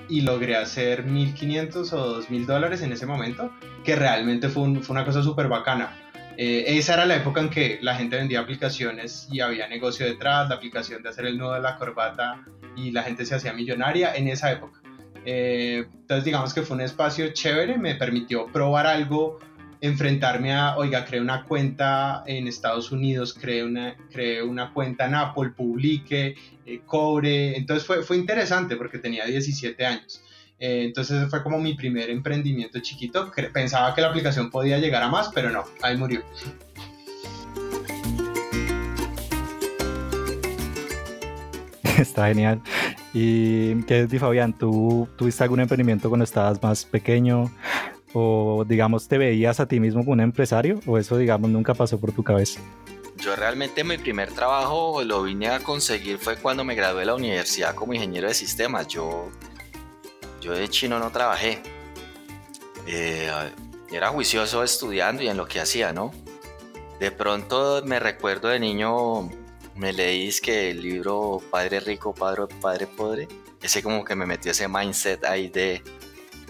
y 0.10 0.22
logré 0.22 0.56
hacer 0.56 1.06
1.500 1.06 1.94
o 1.94 2.22
2.000 2.22 2.46
dólares 2.46 2.82
en 2.82 2.92
ese 2.92 3.06
momento, 3.06 3.52
que 3.84 3.96
realmente 3.96 4.50
fue, 4.50 4.82
fue 4.82 4.96
una 4.96 5.06
cosa 5.06 5.22
súper 5.22 5.48
bacana. 5.48 5.96
Eh, 6.38 6.78
esa 6.78 6.96
era 6.96 7.06
la 7.06 7.18
época 7.18 7.40
en 7.40 7.52
que 7.52 7.78
la 7.84 7.96
gente 7.96 8.16
vendía 8.16 8.40
aplicaciones 8.40 9.28
y 9.32 9.42
había 9.42 9.68
negocio 9.68 10.08
detrás, 10.08 10.50
la 10.50 10.56
aplicación 10.56 11.04
de 11.04 11.10
hacer 11.10 11.28
el 11.28 11.38
nudo 11.38 11.54
de 11.54 11.62
la 11.62 11.78
corbata 11.78 12.44
y 12.76 12.90
la 12.90 13.04
gente 13.04 13.24
se 13.24 13.36
hacía 13.36 13.54
millonaria 13.54 14.16
en 14.16 14.28
esa 14.28 14.52
época. 14.52 14.82
Eh, 15.24 15.86
entonces 15.88 16.26
digamos 16.26 16.52
que 16.52 16.64
fue 16.64 16.78
un 16.78 16.82
espacio 16.82 17.32
chévere, 17.32 17.78
me 17.78 17.94
permitió 17.94 18.48
probar 18.48 18.88
algo 18.88 19.38
enfrentarme 19.82 20.54
a, 20.54 20.78
oiga, 20.78 21.04
creé 21.06 21.20
una 21.20 21.44
cuenta 21.46 22.24
en 22.28 22.48
Estados 22.48 22.92
Unidos, 22.92 23.34
creé 23.34 23.64
una, 23.64 23.98
creé 24.12 24.44
una 24.44 24.72
cuenta 24.72 25.08
en 25.08 25.16
Apple, 25.16 25.50
publique, 25.50 26.36
eh, 26.66 26.82
cobre. 26.86 27.58
Entonces 27.58 27.86
fue, 27.86 28.04
fue 28.04 28.18
interesante 28.18 28.76
porque 28.76 29.00
tenía 29.00 29.26
17 29.26 29.84
años. 29.86 30.24
Eh, 30.60 30.84
entonces 30.86 31.28
fue 31.30 31.42
como 31.42 31.60
mi 31.60 31.74
primer 31.74 32.12
emprendimiento 32.12 32.80
chiquito. 32.80 33.32
Pensaba 33.52 33.96
que 33.96 34.02
la 34.02 34.10
aplicación 34.10 34.52
podía 34.52 34.78
llegar 34.78 35.02
a 35.02 35.08
más, 35.08 35.32
pero 35.34 35.50
no, 35.50 35.64
ahí 35.82 35.98
murió. 35.98 36.22
Está 41.98 42.28
genial. 42.28 42.62
¿Y 43.14 43.82
qué 43.84 44.02
es, 44.02 44.20
Fabián? 44.20 44.54
¿Tú 44.54 45.10
tuviste 45.18 45.44
algún 45.44 45.60
emprendimiento 45.60 46.08
cuando 46.08 46.24
estabas 46.24 46.62
más 46.62 46.86
pequeño? 46.86 47.52
¿O, 48.14 48.66
digamos, 48.68 49.08
te 49.08 49.18
veías 49.18 49.60
a 49.60 49.68
ti 49.68 49.80
mismo 49.80 50.02
como 50.02 50.14
un 50.14 50.22
empresario? 50.22 50.80
¿O 50.86 50.98
eso, 50.98 51.18
digamos, 51.18 51.50
nunca 51.50 51.74
pasó 51.74 52.00
por 52.00 52.12
tu 52.12 52.24
cabeza? 52.24 52.60
Yo 53.18 53.36
realmente 53.36 53.84
mi 53.84 53.98
primer 53.98 54.32
trabajo 54.32 55.04
lo 55.04 55.24
vine 55.24 55.48
a 55.50 55.60
conseguir 55.60 56.18
fue 56.18 56.38
cuando 56.38 56.64
me 56.64 56.76
gradué 56.76 57.02
de 57.02 57.06
la 57.06 57.16
universidad 57.16 57.76
como 57.76 57.94
ingeniero 57.94 58.28
de 58.28 58.34
sistemas. 58.34 58.88
Yo, 58.88 59.30
yo 60.42 60.54
de 60.54 60.68
chino 60.68 61.00
no 61.00 61.12
trabajé. 61.12 61.62
Eh, 62.88 63.30
era 63.92 64.10
juicioso 64.10 64.64
estudiando 64.64 65.22
y 65.22 65.28
en 65.28 65.38
lo 65.38 65.46
que 65.46 65.60
hacía, 65.60 65.94
¿no? 65.94 66.12
De 67.00 67.12
pronto 67.12 67.82
me 67.86 68.00
recuerdo 68.00 68.48
de 68.48 68.60
niño, 68.60 69.30
me 69.76 69.94
leí 69.94 70.32
que 70.42 70.72
el 70.72 70.82
libro 70.82 71.42
Padre 71.50 71.80
Rico, 71.80 72.14
Padre, 72.14 72.44
Padre 72.62 72.88
Pobre. 72.88 73.28
Ese 73.62 73.84
como 73.84 74.04
que 74.04 74.16
me 74.16 74.26
metió 74.26 74.52
ese 74.52 74.68
mindset 74.68 75.24
ahí 75.26 75.50
de, 75.50 75.84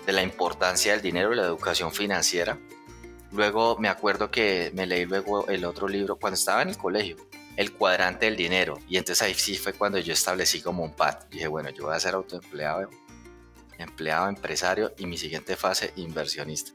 de 0.05 0.13
la 0.13 0.24
importancia 0.24 0.93
del 0.93 1.01
dinero 1.01 1.34
y 1.34 1.36
la 1.36 1.43
educación 1.43 1.91
financiera. 1.91 2.58
Luego 3.31 3.77
me 3.77 3.88
acuerdo 3.88 4.29
que 4.29 4.72
me 4.74 4.86
leí 4.86 5.05
luego 5.05 5.48
el 5.48 5.63
otro 5.63 5.88
libro 5.88 6.17
cuando 6.17 6.36
estaba 6.36 6.62
en 6.62 6.70
el 6.70 6.77
colegio, 6.77 7.15
El 7.58 7.74
cuadrante 7.74 8.25
del 8.25 8.36
dinero. 8.36 8.77
Y 8.88 8.98
entonces 8.98 9.22
ahí 9.22 9.34
sí 9.34 9.55
fue 9.55 9.74
cuando 9.74 10.00
yo 10.00 10.13
establecí 10.13 10.62
como 10.62 10.84
un 10.84 10.93
pad. 10.93 11.17
Dije, 11.29 11.48
bueno, 11.48 11.70
yo 11.70 11.86
voy 11.86 11.96
a 11.96 12.00
ser 12.00 12.15
autoempleado, 12.15 12.89
empleado, 13.77 14.29
empresario 14.29 14.93
y 14.98 15.05
mi 15.05 15.17
siguiente 15.17 15.55
fase, 15.55 15.93
inversionista. 15.96 16.72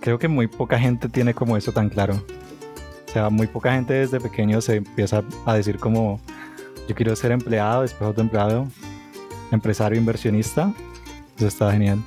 Creo 0.00 0.18
que 0.18 0.28
muy 0.28 0.46
poca 0.46 0.78
gente 0.78 1.08
tiene 1.08 1.34
como 1.34 1.56
eso 1.56 1.72
tan 1.72 1.88
claro. 1.88 2.24
O 3.08 3.12
sea, 3.12 3.28
muy 3.28 3.46
poca 3.46 3.72
gente 3.72 3.94
desde 3.94 4.20
pequeño 4.20 4.60
se 4.60 4.76
empieza 4.76 5.24
a 5.44 5.54
decir 5.54 5.78
como, 5.78 6.20
yo 6.88 6.94
quiero 6.94 7.14
ser 7.16 7.32
empleado, 7.32 7.82
después 7.82 8.02
autoempleado, 8.02 8.68
empresario, 9.50 9.98
inversionista. 9.98 10.72
Eso 11.40 11.48
está 11.48 11.72
genial. 11.72 11.98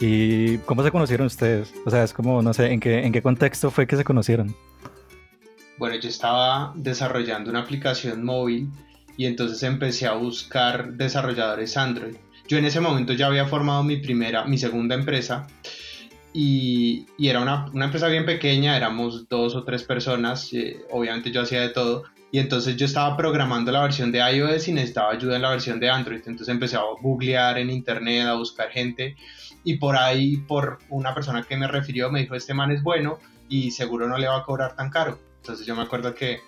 ¿Y 0.00 0.58
cómo 0.66 0.82
se 0.82 0.90
conocieron 0.90 1.28
ustedes? 1.28 1.72
O 1.86 1.90
sea, 1.90 2.02
es 2.02 2.12
como, 2.12 2.42
no 2.42 2.52
sé, 2.52 2.72
¿en 2.72 2.80
qué, 2.80 3.06
en 3.06 3.12
qué 3.12 3.22
contexto 3.22 3.70
fue 3.70 3.86
que 3.86 3.96
se 3.96 4.02
conocieron? 4.02 4.52
Bueno, 5.78 5.94
yo 5.94 6.08
estaba 6.08 6.72
desarrollando 6.74 7.50
una 7.50 7.60
aplicación 7.60 8.24
móvil 8.24 8.68
y 9.16 9.26
entonces 9.26 9.62
empecé 9.62 10.08
a 10.08 10.14
buscar 10.14 10.94
desarrolladores 10.94 11.76
Android. 11.76 12.16
Yo 12.48 12.58
en 12.58 12.64
ese 12.64 12.80
momento 12.80 13.12
ya 13.12 13.28
había 13.28 13.46
formado 13.46 13.84
mi 13.84 13.98
primera, 13.98 14.44
mi 14.44 14.58
segunda 14.58 14.96
empresa 14.96 15.46
y, 16.32 17.06
y 17.16 17.28
era 17.28 17.42
una, 17.42 17.66
una, 17.72 17.84
empresa 17.84 18.08
bien 18.08 18.26
pequeña, 18.26 18.76
éramos 18.76 19.28
dos 19.28 19.54
o 19.54 19.62
tres 19.62 19.84
personas, 19.84 20.52
eh, 20.52 20.80
obviamente 20.90 21.30
yo 21.30 21.42
hacía 21.42 21.60
de 21.60 21.68
todo 21.68 22.06
y 22.32 22.38
entonces 22.38 22.76
yo 22.76 22.86
estaba 22.86 23.16
programando 23.16 23.72
la 23.72 23.82
versión 23.82 24.12
de 24.12 24.18
iOS 24.18 24.68
y 24.68 24.72
necesitaba 24.72 25.12
ayuda 25.12 25.36
en 25.36 25.42
la 25.42 25.50
versión 25.50 25.80
de 25.80 25.90
Android, 25.90 26.20
entonces 26.26 26.48
empecé 26.48 26.76
a 26.76 26.82
googlear 27.00 27.58
en 27.58 27.70
internet, 27.70 28.26
a 28.26 28.34
buscar 28.34 28.70
gente 28.70 29.16
y 29.64 29.76
por 29.76 29.96
ahí, 29.96 30.36
por 30.38 30.78
una 30.88 31.14
persona 31.14 31.42
que 31.42 31.56
me 31.56 31.66
refirió, 31.66 32.10
me 32.10 32.20
dijo, 32.20 32.34
este 32.34 32.54
man 32.54 32.70
es 32.70 32.82
bueno 32.82 33.18
y 33.48 33.70
seguro 33.72 34.08
no 34.08 34.16
le 34.16 34.28
va 34.28 34.38
a 34.38 34.44
cobrar 34.44 34.76
tan 34.76 34.90
caro. 34.90 35.18
Entonces 35.40 35.66
yo 35.66 35.74
me 35.74 35.82
acuerdo 35.82 36.14
que 36.14 36.40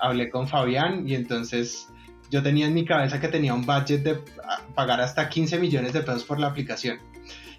hablé 0.00 0.30
con 0.30 0.46
Fabián 0.46 1.08
y 1.08 1.14
entonces 1.14 1.88
yo 2.30 2.42
tenía 2.42 2.66
en 2.66 2.74
mi 2.74 2.84
cabeza 2.84 3.20
que 3.20 3.28
tenía 3.28 3.54
un 3.54 3.64
budget 3.64 4.02
de 4.02 4.18
pagar 4.74 5.00
hasta 5.00 5.28
15 5.28 5.58
millones 5.58 5.92
de 5.92 6.00
pesos 6.00 6.24
por 6.24 6.38
la 6.38 6.48
aplicación. 6.48 6.98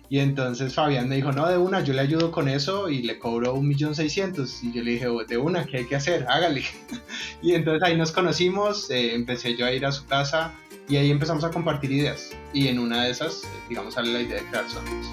Y 0.10 0.20
entonces 0.20 0.74
Fabián 0.74 1.10
me 1.10 1.16
dijo, 1.16 1.32
no, 1.32 1.48
de 1.48 1.58
una, 1.58 1.82
yo 1.82 1.94
le 1.94 2.02
ayudo 2.02 2.32
con 2.32 2.48
eso 2.48 2.90
y 2.90 3.02
le 3.02 3.18
cobro 3.18 3.54
un 3.54 3.68
millón 3.68 3.96
seiscientos. 3.96 4.64
Y 4.64 4.72
yo 4.72 4.84
le 4.84 4.92
dije, 4.92 5.08
de 5.28 5.38
una, 5.38 5.66
¿qué 5.66 5.78
hay 5.78 5.88
que 5.88 5.96
hacer? 5.96 6.26
Hágale. 6.30 6.64
y 7.42 7.54
entonces 7.54 7.82
ahí 7.84 7.98
nos 7.98 8.12
conocimos, 8.12 8.90
eh, 8.92 9.16
empecé 9.16 9.56
yo 9.58 9.66
a 9.66 9.72
ir 9.72 9.86
a 9.86 9.92
su 9.92 10.06
casa, 10.06 10.54
y 10.88 10.98
ahí 10.98 11.10
empezamos 11.10 11.44
a 11.44 11.50
compartir 11.50 11.92
ideas. 11.92 12.32
Y 12.54 12.68
en 12.68 12.80
una 12.80 13.06
de 13.06 13.12
esas, 13.12 13.44
eh, 13.44 13.48
digamos, 13.70 13.96
sale 13.96 14.12
la 14.12 14.22
idea 14.22 14.42
de 14.42 14.48
crear 14.48 14.70
Sonos. 14.70 15.08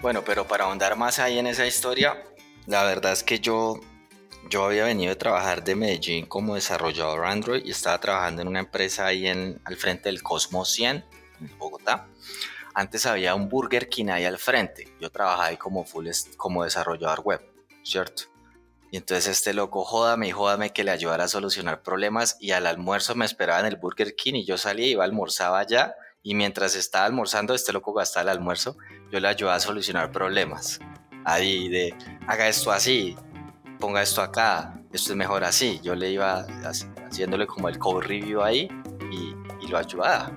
Bueno, 0.00 0.22
pero 0.24 0.46
para 0.46 0.64
ahondar 0.64 0.96
más 0.96 1.18
ahí 1.18 1.38
en 1.38 1.48
esa 1.48 1.66
historia, 1.66 2.22
la 2.66 2.84
verdad 2.84 3.12
es 3.12 3.24
que 3.24 3.40
yo, 3.40 3.80
yo 4.48 4.64
había 4.64 4.84
venido 4.84 5.12
a 5.12 5.16
trabajar 5.16 5.64
de 5.64 5.74
Medellín 5.74 6.26
como 6.26 6.54
desarrollador 6.54 7.26
Android 7.26 7.64
y 7.64 7.70
estaba 7.70 7.98
trabajando 8.00 8.42
en 8.42 8.48
una 8.48 8.60
empresa 8.60 9.06
ahí 9.06 9.26
en, 9.26 9.60
al 9.64 9.76
frente 9.76 10.08
del 10.08 10.22
Cosmos 10.22 10.70
100, 10.70 11.04
en 11.40 11.58
Bogotá. 11.58 12.06
Antes 12.78 13.06
había 13.06 13.34
un 13.34 13.48
Burger 13.48 13.88
King 13.88 14.08
ahí 14.10 14.26
al 14.26 14.36
frente. 14.36 14.94
Yo 15.00 15.10
trabajaba 15.10 15.46
ahí 15.46 15.56
como, 15.56 15.86
full, 15.86 16.08
como 16.36 16.62
desarrollador 16.62 17.20
web, 17.20 17.40
¿cierto? 17.82 18.24
Y 18.90 18.98
entonces 18.98 19.28
este 19.28 19.54
loco, 19.54 19.82
jódame 19.82 20.28
y 20.28 20.32
jódame 20.32 20.74
que 20.74 20.84
le 20.84 20.90
ayudara 20.90 21.24
a 21.24 21.28
solucionar 21.28 21.82
problemas 21.82 22.36
y 22.38 22.50
al 22.50 22.66
almuerzo 22.66 23.14
me 23.14 23.24
esperaba 23.24 23.60
en 23.60 23.66
el 23.66 23.76
Burger 23.76 24.14
King 24.14 24.34
y 24.34 24.44
yo 24.44 24.58
salía, 24.58 24.88
iba, 24.88 25.04
almorzaba 25.04 25.58
allá 25.58 25.94
y 26.22 26.34
mientras 26.34 26.76
estaba 26.76 27.06
almorzando, 27.06 27.54
este 27.54 27.72
loco 27.72 27.94
gastaba 27.94 28.24
el 28.24 28.36
almuerzo, 28.36 28.76
yo 29.10 29.20
le 29.20 29.28
ayudaba 29.28 29.56
a 29.56 29.60
solucionar 29.60 30.12
problemas. 30.12 30.78
Ahí 31.24 31.70
de, 31.70 31.94
haga 32.28 32.46
esto 32.46 32.72
así, 32.72 33.16
ponga 33.80 34.02
esto 34.02 34.20
acá, 34.20 34.78
esto 34.92 35.12
es 35.12 35.16
mejor 35.16 35.44
así. 35.44 35.80
Yo 35.82 35.94
le 35.94 36.10
iba 36.10 36.46
haciéndole 37.06 37.46
como 37.46 37.70
el 37.70 37.78
code 37.78 38.06
review 38.06 38.42
ahí 38.42 38.68
y, 39.10 39.34
y 39.64 39.68
lo 39.68 39.78
ayudaba. 39.78 40.30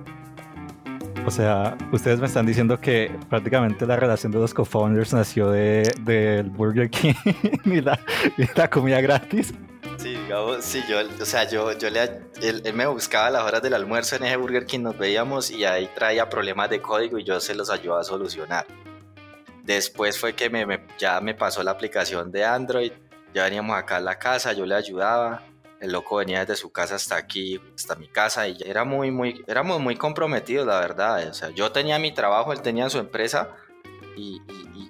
O 1.30 1.32
sea, 1.32 1.78
ustedes 1.92 2.20
me 2.20 2.26
están 2.26 2.48
diciendo 2.48 2.82
que 2.82 3.16
prácticamente 3.30 3.86
la 3.86 3.96
relación 3.96 4.32
de 4.32 4.40
los 4.40 4.52
co-founders 4.52 5.14
nació 5.14 5.52
del 5.52 5.84
de, 6.04 6.42
Burger 6.42 6.90
King 6.90 7.14
y, 7.66 7.82
la, 7.82 8.68
comida 8.68 9.00
gratis. 9.00 9.54
Sí, 9.98 10.16
digamos, 10.16 10.66
sí, 10.66 10.84
yo, 10.90 10.98
o 11.22 11.26
sea, 11.26 11.48
yo, 11.48 11.72
yo 11.78 11.92
le, 11.92 12.24
él, 12.42 12.64
me 12.74 12.88
buscaba 12.88 13.30
las 13.30 13.44
horas 13.44 13.62
del 13.62 13.76
almuerzo 13.76 14.16
en 14.16 14.24
ese 14.24 14.38
Burger 14.38 14.66
King, 14.66 14.80
nos 14.80 14.98
veíamos 14.98 15.52
y 15.52 15.66
ahí 15.66 15.88
traía 15.94 16.28
problemas 16.32 16.72
de 16.72 16.82
código 16.82 17.20
y 17.20 17.24
yo 17.24 17.40
se 17.40 17.54
los 17.54 17.70
ayudaba 17.70 18.02
a 18.02 18.06
solucionar. 18.06 18.66
Después 19.62 20.18
fue 20.18 20.34
que 20.34 20.50
me, 20.50 20.66
ya 20.98 21.22
me 21.22 21.36
pasó 21.36 21.62
la 21.62 21.70
aplicación 21.70 22.32
de 22.32 22.44
Android, 22.44 22.92
ya 23.36 23.44
veníamos 23.44 23.78
acá 23.78 23.98
a 23.98 24.02
la 24.02 24.18
casa, 24.18 24.54
yo 24.54 24.66
le 24.66 24.74
ayudaba, 24.74 25.44
el 25.80 25.92
loco 25.92 26.18
venía 26.18 26.42
desde 26.42 26.56
su 26.56 26.72
casa 26.72 26.96
hasta 26.96 27.16
aquí, 27.16 27.60
hasta 27.76 27.96
mi 27.96 28.08
casa 28.08 28.48
y 28.48 28.58
era 28.66 28.84
muy, 28.84 29.12
muy, 29.12 29.44
éramos 29.48 29.80
muy 29.80 29.96
comprometidos, 29.96 30.68
la 30.68 30.80
verdad. 30.80 31.28
O 31.30 31.34
sea, 31.34 31.50
yo 31.50 31.72
tenía 31.72 32.00
mi 32.00 32.12
trabajo, 32.12 32.52
él 32.52 32.62
tenía 32.62 32.90
su 32.90 33.00
empresa 33.00 33.50
y, 34.16 34.42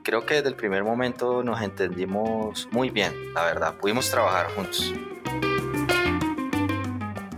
creo 0.01 0.25
que 0.25 0.35
desde 0.35 0.49
el 0.49 0.55
primer 0.55 0.83
momento 0.83 1.43
nos 1.43 1.61
entendimos 1.61 2.67
muy 2.71 2.89
bien, 2.89 3.33
la 3.33 3.43
verdad. 3.43 3.75
Pudimos 3.75 4.09
trabajar 4.09 4.47
juntos. 4.55 4.91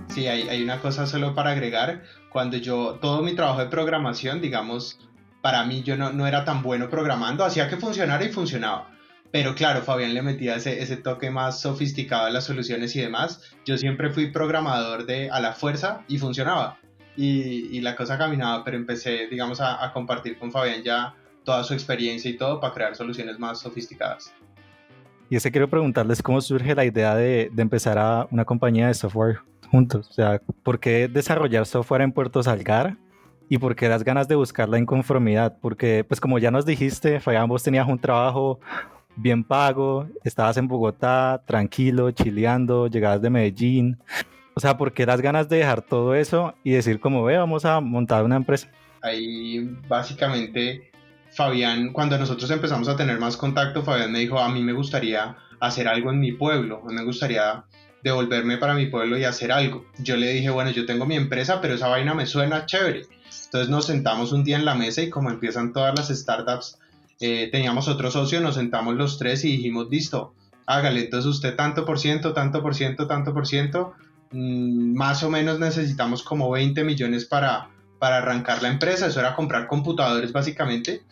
Sí, 0.07 0.27
hay, 0.27 0.47
hay 0.47 0.63
una 0.63 0.79
cosa 0.79 1.05
solo 1.05 1.35
para 1.35 1.51
agregar. 1.51 2.03
Cuando 2.29 2.57
yo, 2.57 2.99
todo 3.01 3.23
mi 3.23 3.35
trabajo 3.35 3.59
de 3.59 3.65
programación, 3.65 4.39
digamos, 4.39 4.99
para 5.41 5.65
mí 5.65 5.83
yo 5.83 5.97
no, 5.97 6.13
no 6.13 6.27
era 6.27 6.45
tan 6.45 6.61
bueno 6.61 6.89
programando, 6.89 7.43
hacía 7.43 7.67
que 7.67 7.75
funcionara 7.75 8.23
y 8.23 8.31
funcionaba 8.31 8.91
pero 9.31 9.55
claro, 9.55 9.81
Fabián 9.81 10.13
le 10.13 10.21
metía 10.21 10.55
ese, 10.55 10.81
ese 10.81 10.97
toque 10.97 11.31
más 11.31 11.61
sofisticado 11.61 12.25
a 12.25 12.29
las 12.29 12.43
soluciones 12.43 12.95
y 12.95 13.01
demás. 13.01 13.41
Yo 13.65 13.77
siempre 13.77 14.09
fui 14.09 14.29
programador 14.29 15.05
de 15.05 15.29
a 15.29 15.39
la 15.39 15.53
fuerza 15.53 16.03
y 16.07 16.17
funcionaba. 16.17 16.77
Y, 17.15 17.77
y 17.77 17.81
la 17.81 17.95
cosa 17.95 18.17
caminaba, 18.17 18.63
pero 18.63 18.77
empecé, 18.77 19.27
digamos, 19.27 19.61
a, 19.61 19.83
a, 19.83 19.91
compartir 19.93 20.37
con 20.37 20.51
Fabián 20.51 20.81
ya 20.83 21.13
toda 21.43 21.63
su 21.63 21.73
experiencia 21.73 22.31
y 22.31 22.37
todo 22.37 22.59
para 22.59 22.73
crear 22.73 22.95
soluciones 22.95 23.37
más 23.39 23.59
sofisticadas. 23.59 24.33
Y 25.29 25.35
ese 25.35 25.51
quiero 25.51 25.69
preguntarles 25.69 26.21
cómo 26.21 26.41
surge 26.41 26.75
la 26.75 26.85
idea 26.85 27.15
de, 27.15 27.49
de 27.53 27.61
empezar 27.61 27.97
a 27.97 28.27
una 28.31 28.43
compañía 28.43 28.87
de 28.87 28.93
software 28.93 29.39
juntos. 29.69 30.09
O 30.09 30.13
sea, 30.13 30.41
¿por 30.63 30.79
qué 30.79 31.07
desarrollar 31.07 31.65
software 31.65 32.01
en 32.01 32.11
Puerto 32.11 32.43
Salgar? 32.43 32.97
¿Y 33.47 33.57
por 33.57 33.75
qué 33.75 33.89
las 33.89 34.03
ganas 34.03 34.27
de 34.27 34.35
buscar 34.35 34.69
la 34.69 34.77
inconformidad? 34.77 35.57
Porque, 35.61 36.05
pues 36.05 36.21
como 36.21 36.39
ya 36.39 36.51
nos 36.51 36.65
dijiste, 36.65 37.19
Fabián, 37.19 37.49
vos 37.49 37.63
tenías 37.63 37.87
un 37.87 37.99
trabajo 37.99 38.59
bien 39.15 39.43
pago, 39.43 40.07
estabas 40.23 40.57
en 40.57 40.67
Bogotá, 40.67 41.41
tranquilo, 41.45 42.11
chileando, 42.11 42.87
llegabas 42.87 43.21
de 43.21 43.29
Medellín. 43.29 43.97
O 44.53 44.59
sea, 44.59 44.77
¿por 44.77 44.93
qué 44.93 45.05
las 45.05 45.21
ganas 45.21 45.47
de 45.49 45.57
dejar 45.57 45.81
todo 45.81 46.13
eso 46.15 46.53
y 46.63 46.71
decir 46.71 46.99
como, 46.99 47.23
ve, 47.23 47.37
vamos 47.37 47.65
a 47.65 47.79
montar 47.79 48.23
una 48.23 48.35
empresa? 48.35 48.69
Ahí 49.01 49.59
básicamente 49.87 50.91
Fabián, 51.31 51.93
cuando 51.93 52.17
nosotros 52.17 52.51
empezamos 52.51 52.87
a 52.89 52.95
tener 52.95 53.17
más 53.19 53.37
contacto, 53.37 53.83
Fabián 53.83 54.11
me 54.11 54.19
dijo, 54.19 54.37
a 54.37 54.49
mí 54.49 54.61
me 54.61 54.73
gustaría 54.73 55.37
hacer 55.59 55.87
algo 55.87 56.11
en 56.11 56.19
mi 56.19 56.33
pueblo, 56.33 56.83
me 56.89 57.03
gustaría 57.03 57.63
devolverme 58.03 58.57
para 58.57 58.73
mi 58.73 58.87
pueblo 58.87 59.17
y 59.17 59.23
hacer 59.23 59.51
algo. 59.51 59.85
Yo 59.99 60.17
le 60.17 60.33
dije, 60.33 60.49
bueno, 60.49 60.71
yo 60.71 60.85
tengo 60.85 61.05
mi 61.05 61.15
empresa, 61.15 61.61
pero 61.61 61.75
esa 61.75 61.87
vaina 61.87 62.13
me 62.13 62.25
suena 62.25 62.65
chévere. 62.65 63.03
Entonces 63.45 63.69
nos 63.69 63.85
sentamos 63.85 64.33
un 64.33 64.43
día 64.43 64.57
en 64.57 64.65
la 64.65 64.75
mesa 64.75 65.01
y 65.01 65.09
como 65.09 65.29
empiezan 65.29 65.71
todas 65.71 65.95
las 65.95 66.09
startups, 66.09 66.79
eh, 67.21 67.49
teníamos 67.51 67.87
otro 67.87 68.11
socio, 68.11 68.41
nos 68.41 68.55
sentamos 68.55 68.95
los 68.95 69.17
tres 69.17 69.45
y 69.45 69.51
dijimos, 69.51 69.87
listo, 69.89 70.33
hágale, 70.65 71.01
entonces 71.01 71.29
usted 71.29 71.55
tanto 71.55 71.85
por 71.85 71.99
ciento, 71.99 72.33
tanto 72.33 72.61
por 72.61 72.75
ciento, 72.75 73.07
tanto 73.07 73.33
por 73.33 73.47
ciento, 73.47 73.93
mm, 74.31 74.95
más 74.95 75.23
o 75.23 75.29
menos 75.29 75.59
necesitamos 75.59 76.23
como 76.23 76.49
20 76.49 76.83
millones 76.83 77.25
para, 77.25 77.69
para 77.99 78.17
arrancar 78.17 78.61
la 78.61 78.69
empresa, 78.69 79.07
eso 79.07 79.19
era 79.19 79.35
comprar 79.35 79.67
computadores 79.67 80.33
básicamente. 80.33 81.03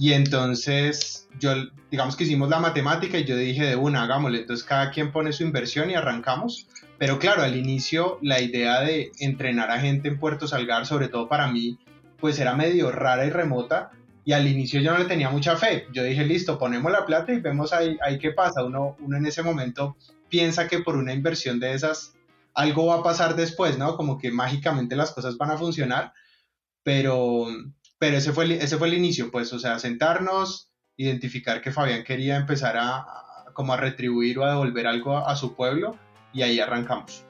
Y 0.00 0.14
entonces 0.14 1.28
yo, 1.38 1.52
digamos 1.90 2.16
que 2.16 2.24
hicimos 2.24 2.48
la 2.48 2.58
matemática 2.58 3.18
y 3.18 3.24
yo 3.24 3.36
dije 3.36 3.66
de 3.66 3.76
una, 3.76 4.04
hagámosle, 4.04 4.38
entonces 4.38 4.64
cada 4.64 4.90
quien 4.90 5.12
pone 5.12 5.32
su 5.34 5.42
inversión 5.42 5.90
y 5.90 5.94
arrancamos. 5.94 6.66
Pero 6.96 7.18
claro, 7.18 7.42
al 7.42 7.54
inicio 7.54 8.18
la 8.22 8.40
idea 8.40 8.80
de 8.80 9.12
entrenar 9.18 9.70
a 9.70 9.78
gente 9.78 10.08
en 10.08 10.18
Puerto 10.18 10.48
Salgar, 10.48 10.86
sobre 10.86 11.08
todo 11.08 11.28
para 11.28 11.48
mí, 11.48 11.78
pues 12.18 12.38
era 12.38 12.54
medio 12.54 12.90
rara 12.90 13.26
y 13.26 13.30
remota. 13.30 13.90
Y 14.24 14.32
al 14.32 14.46
inicio 14.46 14.80
yo 14.80 14.92
no 14.92 14.98
le 14.98 15.06
tenía 15.06 15.30
mucha 15.30 15.56
fe. 15.56 15.86
Yo 15.92 16.04
dije, 16.04 16.24
listo, 16.24 16.58
ponemos 16.58 16.92
la 16.92 17.06
plata 17.06 17.32
y 17.32 17.40
vemos 17.40 17.72
ahí, 17.72 17.96
ahí 18.02 18.18
qué 18.18 18.32
pasa. 18.32 18.64
Uno, 18.64 18.96
uno 19.00 19.16
en 19.16 19.26
ese 19.26 19.42
momento 19.42 19.96
piensa 20.28 20.68
que 20.68 20.80
por 20.80 20.96
una 20.96 21.12
inversión 21.12 21.58
de 21.58 21.74
esas 21.74 22.14
algo 22.54 22.86
va 22.86 22.96
a 22.96 23.02
pasar 23.02 23.36
después, 23.36 23.78
¿no? 23.78 23.96
Como 23.96 24.18
que 24.18 24.30
mágicamente 24.30 24.96
las 24.96 25.12
cosas 25.12 25.36
van 25.36 25.50
a 25.50 25.58
funcionar. 25.58 26.12
Pero, 26.82 27.46
pero 27.98 28.16
ese, 28.16 28.32
fue 28.32 28.44
el, 28.44 28.52
ese 28.52 28.78
fue 28.78 28.88
el 28.88 28.94
inicio, 28.94 29.30
pues, 29.30 29.52
o 29.52 29.58
sea, 29.58 29.78
sentarnos, 29.78 30.70
identificar 30.96 31.60
que 31.60 31.72
Fabián 31.72 32.04
quería 32.04 32.36
empezar 32.36 32.76
a, 32.78 33.06
como 33.52 33.72
a 33.72 33.76
retribuir 33.76 34.38
o 34.38 34.44
a 34.44 34.50
devolver 34.50 34.86
algo 34.86 35.16
a, 35.16 35.36
su 35.36 35.54
pueblo 35.54 35.98
y 36.32 36.42
ahí 36.42 36.60
arrancamos. 36.60 37.24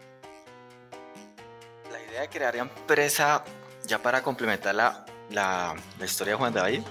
La 1.91 2.01
idea 2.01 2.21
de 2.23 2.29
crear 2.29 2.57
empresa, 2.57 3.45
ya 3.87 4.01
para 4.01 4.23
complementar 4.23 4.75
la, 5.31 5.75
la, 5.99 6.05
historia 6.05 6.35
de 6.35 6.39
Juan 6.39 6.53
David, 6.53 6.83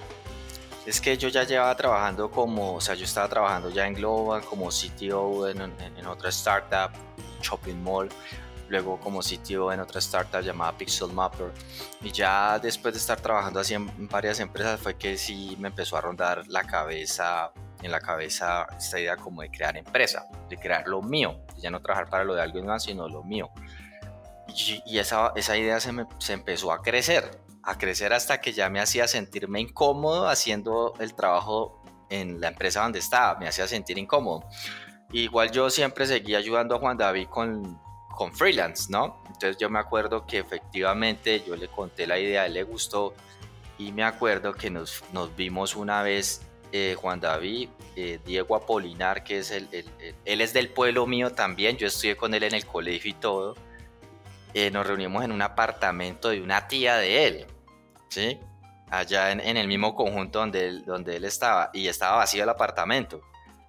es 0.86 1.00
que 1.00 1.16
yo 1.16 1.28
ya 1.28 1.44
llevaba 1.44 1.76
trabajando 1.76 2.30
como, 2.30 2.74
o 2.74 2.80
sea, 2.80 2.94
yo 2.94 3.04
estaba 3.04 3.28
trabajando 3.28 3.70
ya 3.70 3.86
en 3.86 3.94
Global 3.94 4.42
como 4.44 4.68
CTO 4.68 5.48
en, 5.48 5.60
en, 5.60 6.06
otra 6.06 6.30
startup, 6.30 6.90
Shopping 7.42 7.82
Mall, 7.82 8.08
luego 8.68 8.98
como 8.98 9.22
sitio 9.22 9.72
en 9.72 9.80
otra 9.80 9.98
startup 9.98 10.40
llamada 10.40 10.76
Pixel 10.76 11.12
Mapper. 11.12 11.52
Y 12.02 12.10
ya 12.12 12.58
después 12.58 12.94
de 12.94 13.00
estar 13.00 13.20
trabajando 13.20 13.60
así 13.60 13.74
en 13.74 14.08
varias 14.08 14.40
empresas 14.40 14.80
fue 14.80 14.96
que 14.96 15.18
sí 15.18 15.56
me 15.60 15.68
empezó 15.68 15.96
a 15.96 16.00
rondar 16.00 16.46
la 16.48 16.64
cabeza, 16.64 17.52
en 17.82 17.90
la 17.90 18.00
cabeza 18.00 18.66
esta 18.76 18.98
idea 18.98 19.16
como 19.16 19.42
de 19.42 19.50
crear 19.50 19.76
empresa, 19.76 20.26
de 20.48 20.56
crear 20.56 20.86
lo 20.86 21.02
mío, 21.02 21.40
de 21.54 21.62
ya 21.62 21.70
no 21.70 21.80
trabajar 21.80 22.08
para 22.08 22.24
lo 22.24 22.34
de 22.34 22.42
alguien 22.42 22.66
más, 22.66 22.84
sino 22.84 23.08
lo 23.08 23.22
mío. 23.22 23.50
Y, 24.86 24.98
esa, 24.98 25.32
esa 25.36 25.56
idea 25.56 25.78
se, 25.78 25.92
me, 25.92 26.06
se 26.18 26.32
empezó 26.32 26.72
a 26.72 26.82
crecer, 26.82 27.30
a 27.62 27.78
crecer 27.78 28.12
hasta 28.12 28.40
que 28.40 28.52
ya 28.52 28.70
me 28.70 28.80
hacía 28.80 29.06
sentirme 29.08 29.60
incómodo 29.60 30.28
haciendo 30.28 30.94
el 30.98 31.14
trabajo 31.14 31.82
en 32.08 32.40
la 32.40 32.48
empresa 32.48 32.82
donde 32.82 32.98
estaba, 32.98 33.38
me 33.38 33.48
hacía 33.48 33.66
sentir 33.68 33.98
incómodo. 33.98 34.44
Igual 35.12 35.50
yo 35.50 35.70
siempre 35.70 36.06
seguía 36.06 36.38
ayudando 36.38 36.76
a 36.76 36.78
Juan 36.78 36.96
David 36.96 37.28
con, 37.28 37.80
con 38.14 38.32
freelance, 38.34 38.86
¿no? 38.90 39.22
Entonces 39.26 39.56
yo 39.58 39.70
me 39.70 39.78
acuerdo 39.78 40.26
que 40.26 40.38
efectivamente 40.38 41.42
yo 41.46 41.56
le 41.56 41.68
conté 41.68 42.06
la 42.06 42.18
idea, 42.18 42.46
él 42.46 42.54
le 42.54 42.62
gustó 42.62 43.14
y 43.78 43.92
me 43.92 44.04
acuerdo 44.04 44.52
que 44.52 44.70
nos, 44.70 45.02
nos 45.12 45.34
vimos 45.34 45.74
una 45.74 46.02
vez 46.02 46.42
eh, 46.72 46.94
Juan 47.00 47.18
David, 47.18 47.70
eh, 47.96 48.20
Diego 48.24 48.54
Apolinar, 48.54 49.24
que 49.24 49.38
es 49.38 49.50
el, 49.50 49.68
él 50.24 50.40
es 50.40 50.52
del 50.52 50.68
pueblo 50.68 51.06
mío 51.06 51.32
también, 51.32 51.76
yo 51.76 51.86
estudié 51.86 52.16
con 52.16 52.34
él 52.34 52.44
en 52.44 52.54
el 52.54 52.66
colegio 52.66 53.10
y 53.10 53.14
todo. 53.14 53.56
Eh, 54.54 54.70
nos 54.70 54.86
reunimos 54.86 55.24
en 55.24 55.32
un 55.32 55.42
apartamento 55.42 56.30
de 56.30 56.40
una 56.40 56.66
tía 56.66 56.96
de 56.96 57.26
él, 57.26 57.46
¿sí? 58.08 58.38
Allá 58.90 59.30
en, 59.30 59.40
en 59.40 59.56
el 59.56 59.68
mismo 59.68 59.94
conjunto 59.94 60.40
donde 60.40 60.66
él, 60.66 60.84
donde 60.84 61.16
él 61.16 61.24
estaba, 61.24 61.70
y 61.72 61.86
estaba 61.86 62.16
vacío 62.16 62.42
el 62.42 62.48
apartamento 62.48 63.22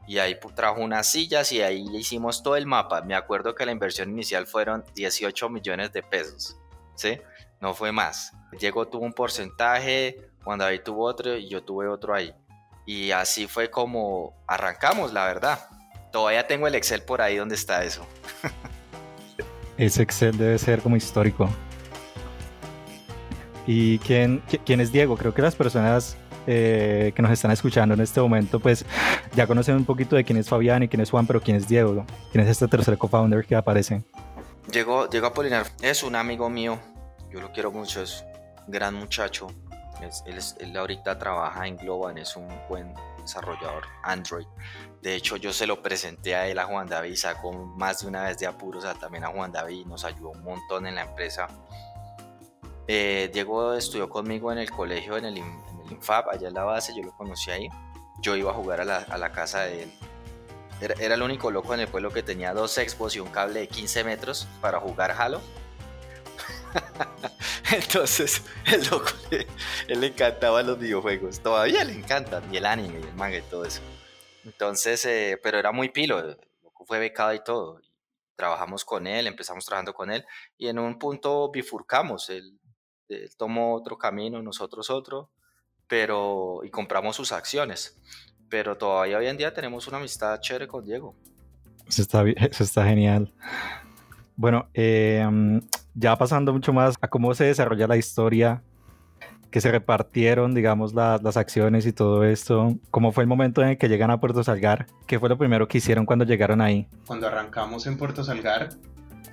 y 0.08 0.20
ahí 0.20 0.38
trajo 0.56 0.82
unas 0.82 1.08
sillas 1.08 1.52
y 1.52 1.62
ahí 1.62 1.86
le 1.86 2.00
hicimos 2.00 2.44
todo 2.44 2.56
el 2.56 2.66
mapa. 2.66 3.02
Me 3.02 3.16
acuerdo 3.16 3.56
que 3.56 3.66
la 3.66 3.72
inversión 3.72 4.10
inicial 4.10 4.48
fueron 4.48 4.84
18 4.96 5.50
millones 5.50 5.94
de 5.94 6.04
pesos, 6.04 6.58
¿sí? 6.96 7.20
No 7.60 7.74
fue 7.74 7.92
más. 7.92 8.34
Diego 8.60 8.88
tuvo 8.88 9.06
un 9.06 9.14
porcentaje, 9.14 10.32
Juan 10.44 10.60
David 10.60 10.82
tuvo 10.84 11.06
otro 11.06 11.38
y 11.38 11.48
yo 11.48 11.64
tuve 11.64 11.88
otro 11.88 12.14
ahí. 12.14 12.34
Y 12.86 13.12
así 13.12 13.48
fue 13.48 13.70
como 13.70 14.34
arrancamos, 14.48 15.14
la 15.14 15.26
verdad. 15.26 15.70
Todavía 16.12 16.46
tengo 16.48 16.68
el 16.68 16.76
Excel 16.76 17.04
por 17.04 17.22
ahí 17.22 17.38
donde 17.38 17.56
está 17.56 17.84
eso. 17.84 18.06
Ese 19.82 20.04
Excel 20.04 20.38
debe 20.38 20.60
ser 20.60 20.84
como 20.84 20.96
histórico. 20.96 21.50
¿Y 23.66 23.98
quién, 23.98 24.44
quién 24.64 24.80
es 24.80 24.92
Diego? 24.92 25.18
Creo 25.18 25.34
que 25.34 25.42
las 25.42 25.56
personas 25.56 26.18
eh, 26.46 27.12
que 27.16 27.22
nos 27.24 27.32
están 27.32 27.50
escuchando 27.50 27.96
en 27.96 28.02
este 28.02 28.22
momento, 28.22 28.60
pues 28.60 28.86
ya 29.34 29.48
conocen 29.48 29.76
un 29.78 29.86
poquito 29.86 30.16
de 30.16 30.24
quién 30.24 30.38
es 30.38 30.48
Fabián 30.48 30.84
y 30.84 30.88
quién 30.88 31.02
es 31.02 31.10
Juan, 31.10 31.26
pero 31.26 31.42
quién 31.42 31.58
es 31.58 31.68
Diego, 31.68 32.06
quién 32.32 32.44
es 32.44 32.52
este 32.52 32.68
tercer 32.68 32.96
co-founder 33.00 33.44
que 33.44 33.56
aparece. 33.56 34.04
Diego, 34.68 35.08
Diego 35.08 35.26
Apolinar 35.26 35.66
es 35.82 36.04
un 36.04 36.16
amigo 36.16 36.48
mío, 36.48 36.78
yo 37.32 37.42
lo 37.42 37.52
quiero 37.52 37.72
mucho, 37.72 38.04
es 38.04 38.24
un 38.68 38.72
gran 38.72 38.94
muchacho. 38.94 39.48
él, 40.28 40.78
ahorita 40.78 41.18
trabaja 41.18 41.66
en 41.66 41.78
Globan, 41.78 42.20
es 42.20 42.36
un 42.36 42.48
buen 42.70 42.94
desarrollador 43.20 43.86
Android. 44.04 44.46
De 45.02 45.16
hecho, 45.16 45.36
yo 45.36 45.52
se 45.52 45.66
lo 45.66 45.82
presenté 45.82 46.36
a 46.36 46.48
él, 46.48 46.60
a 46.60 46.66
Juan 46.66 46.88
David, 46.88 47.16
sacó 47.16 47.52
más 47.52 48.02
de 48.02 48.08
una 48.08 48.24
vez 48.24 48.38
de 48.38 48.46
apuros 48.46 48.86
a, 48.86 48.94
también 48.94 49.24
a 49.24 49.30
Juan 49.30 49.52
David, 49.52 49.88
nos 49.88 50.06
ayudó 50.06 50.30
un 50.30 50.44
montón 50.44 50.86
en 50.86 50.96
la 50.96 51.02
empresa. 51.02 51.48
Eh, 52.88 53.32
Diego 53.34 53.74
estudió 53.74 54.10
conmigo 54.10 54.52
en 54.52 54.60
el 54.60 54.70
colegio, 54.70 55.18
en 55.18 55.26
el, 55.26 55.42
Fab, 56.02 56.30
allá 56.30 56.48
en 56.48 56.54
la 56.54 56.64
base, 56.64 56.94
yo 56.96 57.04
lo 57.04 57.12
conocí 57.18 57.50
ahí. 57.50 57.68
Yo 58.22 58.36
iba 58.36 58.52
a 58.52 58.54
jugar 58.54 58.82
a 58.82 58.86
la, 58.86 59.32
casa 59.32 59.62
de 59.62 59.84
él. 59.84 59.92
Era, 60.80 61.16
el 61.16 61.22
único 61.22 61.50
loco 61.50 61.74
en 61.74 61.80
el 61.80 61.88
pueblo 61.88 62.12
que 62.12 62.22
tenía 62.22 62.54
dos 62.54 62.78
expos 62.78 63.16
y 63.16 63.20
un 63.20 63.30
cable 63.30 63.62
de 63.62 63.68
15 63.68 64.04
metros 64.04 64.48
para 64.62 64.80
jugar 64.80 65.12
Halo. 65.12 65.42
Entonces, 67.72 68.44
el 68.68 68.86
loco, 68.86 69.10
él 69.32 70.00
le 70.00 70.08
encantaban 70.08 70.68
los 70.68 70.78
videojuegos. 70.78 71.40
Todavía 71.40 71.84
le 71.84 71.94
encantan, 71.94 72.44
y 72.54 72.58
el 72.58 72.66
anime, 72.66 73.00
y 73.00 73.04
el 73.04 73.14
manga 73.16 73.38
y 73.38 73.42
todo 73.42 73.66
eso. 73.66 73.82
Entonces, 74.46 75.06
eh, 75.06 75.40
pero 75.42 75.60
era 75.60 75.72
muy 75.72 75.90
pilo. 75.90 76.38
Fue 76.86 77.00
becado 77.00 77.34
y 77.34 77.44
todo. 77.44 77.80
Trabajamos 78.36 78.86
con 78.86 79.08
él, 79.08 79.28
empezamos 79.28 79.66
trabajando 79.66 79.94
con 79.94 80.12
él, 80.12 80.26
y 80.58 80.68
en 80.68 80.80
un 80.80 80.98
punto 80.98 81.52
bifurcamos. 81.52 82.30
Él, 82.30 82.60
él 83.08 83.30
tomó 83.38 83.76
otro 83.76 83.98
camino, 83.98 84.42
nosotros 84.42 84.90
otro 84.90 85.32
pero 85.92 86.62
y 86.64 86.70
compramos 86.70 87.18
sus 87.18 87.34
acciones. 87.34 88.00
Pero 88.48 88.78
todavía 88.78 89.18
hoy 89.18 89.28
en 89.28 89.36
día 89.36 89.54
tenemos 89.54 89.90
una 89.90 89.98
amistad 89.98 90.40
chévere 90.40 90.66
con 90.66 90.86
Diego. 90.86 91.18
Eso 91.86 92.02
está, 92.02 92.24
eso 92.50 92.64
está 92.64 92.86
genial. 92.86 93.34
Bueno, 94.38 94.70
em, 94.74 95.60
ya 95.94 96.16
pasando 96.16 96.54
mucho 96.54 96.72
más 96.72 96.96
a 97.02 97.10
cómo 97.10 97.34
se 97.34 97.44
desarrolla 97.44 97.88
la 97.88 97.98
historia, 97.98 98.64
que 99.52 99.62
se 99.62 99.70
repartieron, 99.70 100.56
digamos, 100.56 100.94
las 100.94 101.38
acciones 101.38 101.86
y 101.86 101.92
todo 101.92 102.24
esto. 102.24 102.78
¿Cómo 102.90 103.12
fue 103.12 103.24
el 103.24 103.28
momento 103.28 103.62
en 103.62 103.70
el 103.70 103.78
que 103.78 103.90
llegan 103.90 104.10
a 104.10 104.20
Puerto 104.20 104.44
Salgar? 104.44 104.88
¿Qué 105.08 105.20
fue 105.20 105.30
lo 105.30 105.38
primero 105.38 105.68
que 105.68 105.80
hicieron 105.80 106.06
cuando 106.06 106.26
llegaron 106.26 106.62
ahí? 106.62 106.88
Cuando 107.06 107.28
arrancamos 107.28 107.86
en 107.86 107.98
Puerto 107.98 108.24
Salgar, 108.24 108.70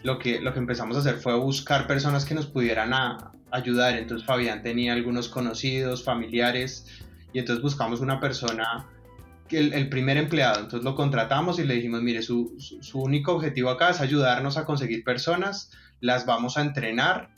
lo 0.03 0.19
que, 0.19 0.41
lo 0.41 0.53
que 0.53 0.59
empezamos 0.59 0.97
a 0.97 1.01
hacer 1.01 1.17
fue 1.17 1.39
buscar 1.39 1.87
personas 1.87 2.25
que 2.25 2.35
nos 2.35 2.47
pudieran 2.47 2.93
a, 2.93 3.33
ayudar. 3.51 3.97
Entonces 3.97 4.27
Fabián 4.27 4.63
tenía 4.63 4.93
algunos 4.93 5.29
conocidos, 5.29 6.05
familiares, 6.05 6.87
y 7.33 7.39
entonces 7.39 7.63
buscamos 7.63 8.01
una 8.01 8.21
persona, 8.21 8.87
el, 9.51 9.73
el 9.73 9.89
primer 9.89 10.17
empleado, 10.17 10.61
entonces 10.61 10.85
lo 10.85 10.95
contratamos 10.95 11.59
y 11.59 11.65
le 11.65 11.75
dijimos, 11.75 12.03
mire, 12.03 12.23
su, 12.23 12.55
su, 12.59 13.01
único 13.01 13.35
objetivo 13.35 13.71
acá 13.71 13.91
es 13.91 14.01
ayudarnos 14.01 14.59
a 14.59 14.65
conseguir 14.65 15.05
personas, 15.05 15.71
las 16.01 16.27
vamos 16.27 16.59
a 16.59 16.63
entrenar, 16.63 17.31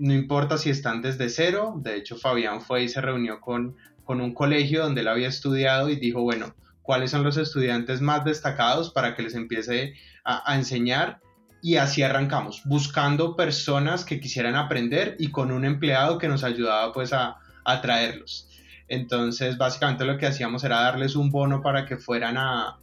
no 0.00 0.14
importa 0.14 0.58
si 0.58 0.70
están 0.70 1.02
desde 1.02 1.28
cero, 1.28 1.74
de 1.76 1.96
hecho 1.96 2.16
Fabián 2.16 2.62
fue 2.62 2.84
y 2.84 2.88
se 2.88 3.00
reunió 3.00 3.40
con, 3.40 3.76
con 4.04 4.20
un 4.20 4.34
colegio 4.34 4.82
donde 4.82 5.02
él 5.02 5.08
había 5.08 5.28
estudiado 5.28 5.90
y 5.90 5.96
dijo, 5.96 6.22
bueno, 6.22 6.54
¿cuáles 6.82 7.10
son 7.10 7.22
los 7.22 7.36
estudiantes 7.36 8.00
más 8.00 8.24
destacados 8.24 8.90
para 8.90 9.14
que 9.14 9.22
les 9.22 9.34
empiece 9.34 9.94
a, 10.24 10.56
enseñar? 10.56 11.20
y 11.62 11.76
así 11.76 12.02
arrancamos, 12.02 12.62
buscando 12.64 13.36
personas 13.36 14.06
que 14.06 14.18
quisieran 14.18 14.56
aprender 14.56 15.16
y 15.18 15.30
con 15.30 15.52
un 15.52 15.66
empleado 15.66 16.16
que 16.16 16.26
nos 16.26 16.42
ayudaba 16.42 16.90
pues 16.94 17.12
a, 17.12 17.36
a 17.66 17.82
traerlos. 17.82 18.48
Entonces 18.88 19.58
básicamente 19.58 20.06
lo 20.06 20.16
que 20.16 20.26
hacíamos 20.26 20.64
era 20.64 20.80
darles 20.80 21.16
un 21.16 21.30
bono 21.30 21.60
para 21.60 21.84
que 21.84 21.98
fueran 21.98 22.38
a 22.38 22.78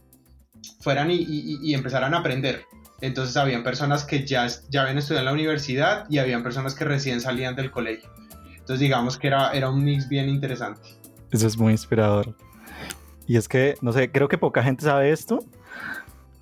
fueran 0.80 1.10
y, 1.10 1.74
empezaran 1.74 2.14
a 2.14 2.18
aprender. 2.18 2.64
Entonces 3.00 3.36
habían 3.36 3.62
personas 3.62 4.04
que 4.04 4.26
ya, 4.26 4.46
ya 4.68 4.82
habían 4.82 4.98
estudiado 4.98 5.20
en 5.20 5.26
la 5.26 5.32
universidad 5.32 6.06
y 6.10 6.18
habían 6.18 6.42
personas 6.42 6.74
que 6.74 6.84
recién 6.84 7.20
salían 7.20 7.54
del 7.54 7.70
colegio. 7.70 8.10
Entonces 8.50 8.80
digamos 8.80 9.16
que 9.16 9.28
era, 9.28 9.52
era 9.52 9.70
un 9.70 9.84
mix 9.84 10.08
bien 10.08 10.28
interesante. 10.28 10.80
Eso 11.30 11.46
es 11.46 11.56
muy 11.56 11.72
inspirador. 11.72 12.34
Y 13.26 13.36
es 13.36 13.48
que, 13.48 13.76
no 13.82 13.92
sé, 13.92 14.10
creo 14.10 14.28
que 14.28 14.38
poca 14.38 14.62
gente 14.62 14.84
sabe 14.84 15.12
esto, 15.12 15.44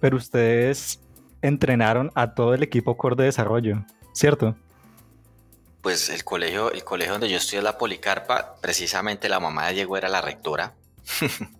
pero 0.00 0.16
ustedes 0.16 1.00
entrenaron 1.42 2.10
a 2.14 2.34
todo 2.34 2.54
el 2.54 2.62
equipo 2.62 2.96
core 2.96 3.16
de 3.16 3.24
desarrollo, 3.24 3.84
¿cierto? 4.12 4.56
Pues 5.82 6.08
el 6.08 6.24
colegio, 6.24 6.72
el 6.72 6.84
colegio 6.84 7.12
donde 7.12 7.28
yo 7.28 7.36
estudié 7.36 7.62
la 7.62 7.78
Policarpa, 7.78 8.56
precisamente 8.60 9.28
la 9.28 9.40
mamá 9.40 9.68
de 9.68 9.74
Diego 9.74 9.96
era 9.96 10.08
la 10.08 10.20
rectora. 10.20 10.74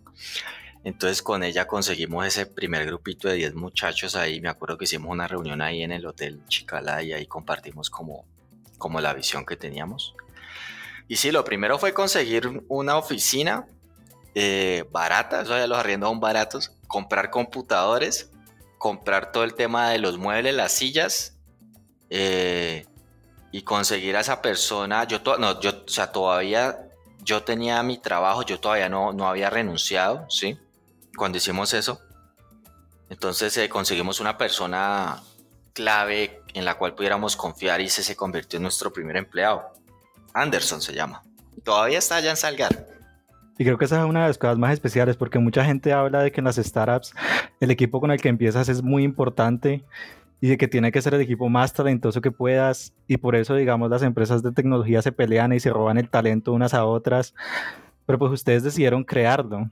Entonces 0.87 1.21
con 1.21 1.43
ella 1.43 1.67
conseguimos 1.67 2.25
ese 2.27 2.47
primer 2.47 2.87
grupito 2.87 3.29
de 3.29 3.35
10 3.35 3.57
muchachos 3.57 4.15
ahí. 4.15 4.41
Me 4.41 4.49
acuerdo 4.49 4.79
que 4.79 4.85
hicimos 4.85 5.11
una 5.11 5.27
reunión 5.27 5.61
ahí 5.61 5.83
en 5.83 5.91
el 5.91 6.07
Hotel 6.07 6.41
Chicala 6.47 7.03
y 7.03 7.13
ahí 7.13 7.27
compartimos 7.27 7.91
como, 7.91 8.25
como 8.79 9.01
la 9.01 9.13
visión 9.13 9.45
que 9.45 9.57
teníamos. 9.57 10.15
Y 11.09 11.17
sí, 11.17 11.33
lo 11.33 11.45
primero 11.45 11.79
fue 11.79 11.93
conseguir 11.93 12.65
una 12.69 12.97
oficina 12.97 13.67
eh, 14.35 14.85
barata, 14.91 15.43
eso 15.43 15.59
ya 15.59 15.67
los 15.67 15.79
arriendos 15.79 16.09
son 16.09 16.21
baratos, 16.21 16.73
comprar 16.87 17.31
computadores 17.31 18.31
comprar 18.79 19.33
todo 19.33 19.45
el 19.45 19.55
tema 19.55 19.91
de 19.91 19.99
los 19.99 20.19
muebles, 20.19 20.55
las 20.55 20.73
sillas, 20.73 21.37
eh, 22.11 22.87
y 23.51 23.63
conseguir 23.63 24.17
a 24.17 24.21
esa 24.21 24.43
persona. 24.43 25.05
Yo, 25.05 25.21
no, 25.39 25.61
yo, 25.61 25.71
o 25.85 25.89
sea, 25.89 26.13
todavía 26.13 26.79
yo 27.21 27.43
tenía 27.43 27.83
mi 27.83 27.99
trabajo, 27.99 28.43
yo 28.43 28.61
todavía 28.61 28.89
no, 28.89 29.13
no 29.13 29.27
había 29.29 29.51
renunciado, 29.51 30.27
¿sí? 30.31 30.59
Cuando 31.17 31.39
hicimos 31.39 31.75
eso. 31.75 32.01
Entonces 33.09 33.57
eh, 33.57 33.69
conseguimos 33.69 34.21
una 34.21 34.37
persona 34.37 35.23
clave 35.73 36.43
en 36.55 36.65
la 36.65 36.77
cual 36.77 36.95
pudiéramos 36.95 37.37
confiar 37.37 37.81
y 37.81 37.89
se, 37.89 38.03
se 38.03 38.17
convirtió 38.17 38.57
en 38.57 38.65
nuestro 38.65 38.93
primer 38.93 39.17
empleado. 39.17 39.73
Anderson 40.35 40.81
se 40.81 40.93
llama. 40.93 41.23
Todavía 41.65 41.99
está 41.99 42.17
allá 42.17 42.31
en 42.31 42.37
Salgar. 42.37 42.87
Y 43.59 43.65
creo 43.65 43.79
que 43.79 43.87
esa 43.87 44.01
es 44.01 44.05
una 44.07 44.23
de 44.23 44.29
las 44.29 44.39
cosas 44.39 44.59
más 44.59 44.73
especiales 44.73 45.17
porque 45.17 45.39
mucha 45.39 45.65
gente 45.65 45.93
habla 45.93 46.23
de 46.23 46.31
que 46.31 46.41
en 46.41 46.45
las 46.45 46.57
startups 46.57 47.15
el 47.61 47.71
equipo 47.71 48.01
con 48.01 48.11
el 48.11 48.21
que 48.21 48.29
empiezas 48.29 48.69
es 48.69 48.83
muy 48.83 49.03
importante 49.03 49.85
y 50.41 50.49
de 50.49 50.59
que 50.59 50.69
tiene 50.69 50.93
que 50.93 51.01
ser 51.01 51.15
el 51.15 51.23
equipo 51.23 51.49
más 51.49 51.73
talentoso 51.73 52.21
que 52.21 52.31
puedas 52.31 52.93
y 53.07 53.17
por 53.17 53.35
eso 53.35 53.55
digamos 53.55 53.89
las 53.89 54.03
empresas 54.03 54.43
de 54.43 54.53
tecnología 54.53 55.01
se 55.01 55.13
pelean 55.13 55.55
y 55.55 55.61
se 55.61 55.71
roban 55.71 55.97
el 55.97 56.11
talento 56.11 56.53
unas 56.53 56.75
a 56.75 56.85
otras, 56.85 57.35
pero 58.05 58.19
pues 58.19 58.31
ustedes 58.33 58.63
decidieron 58.63 59.05
crearlo. 59.05 59.71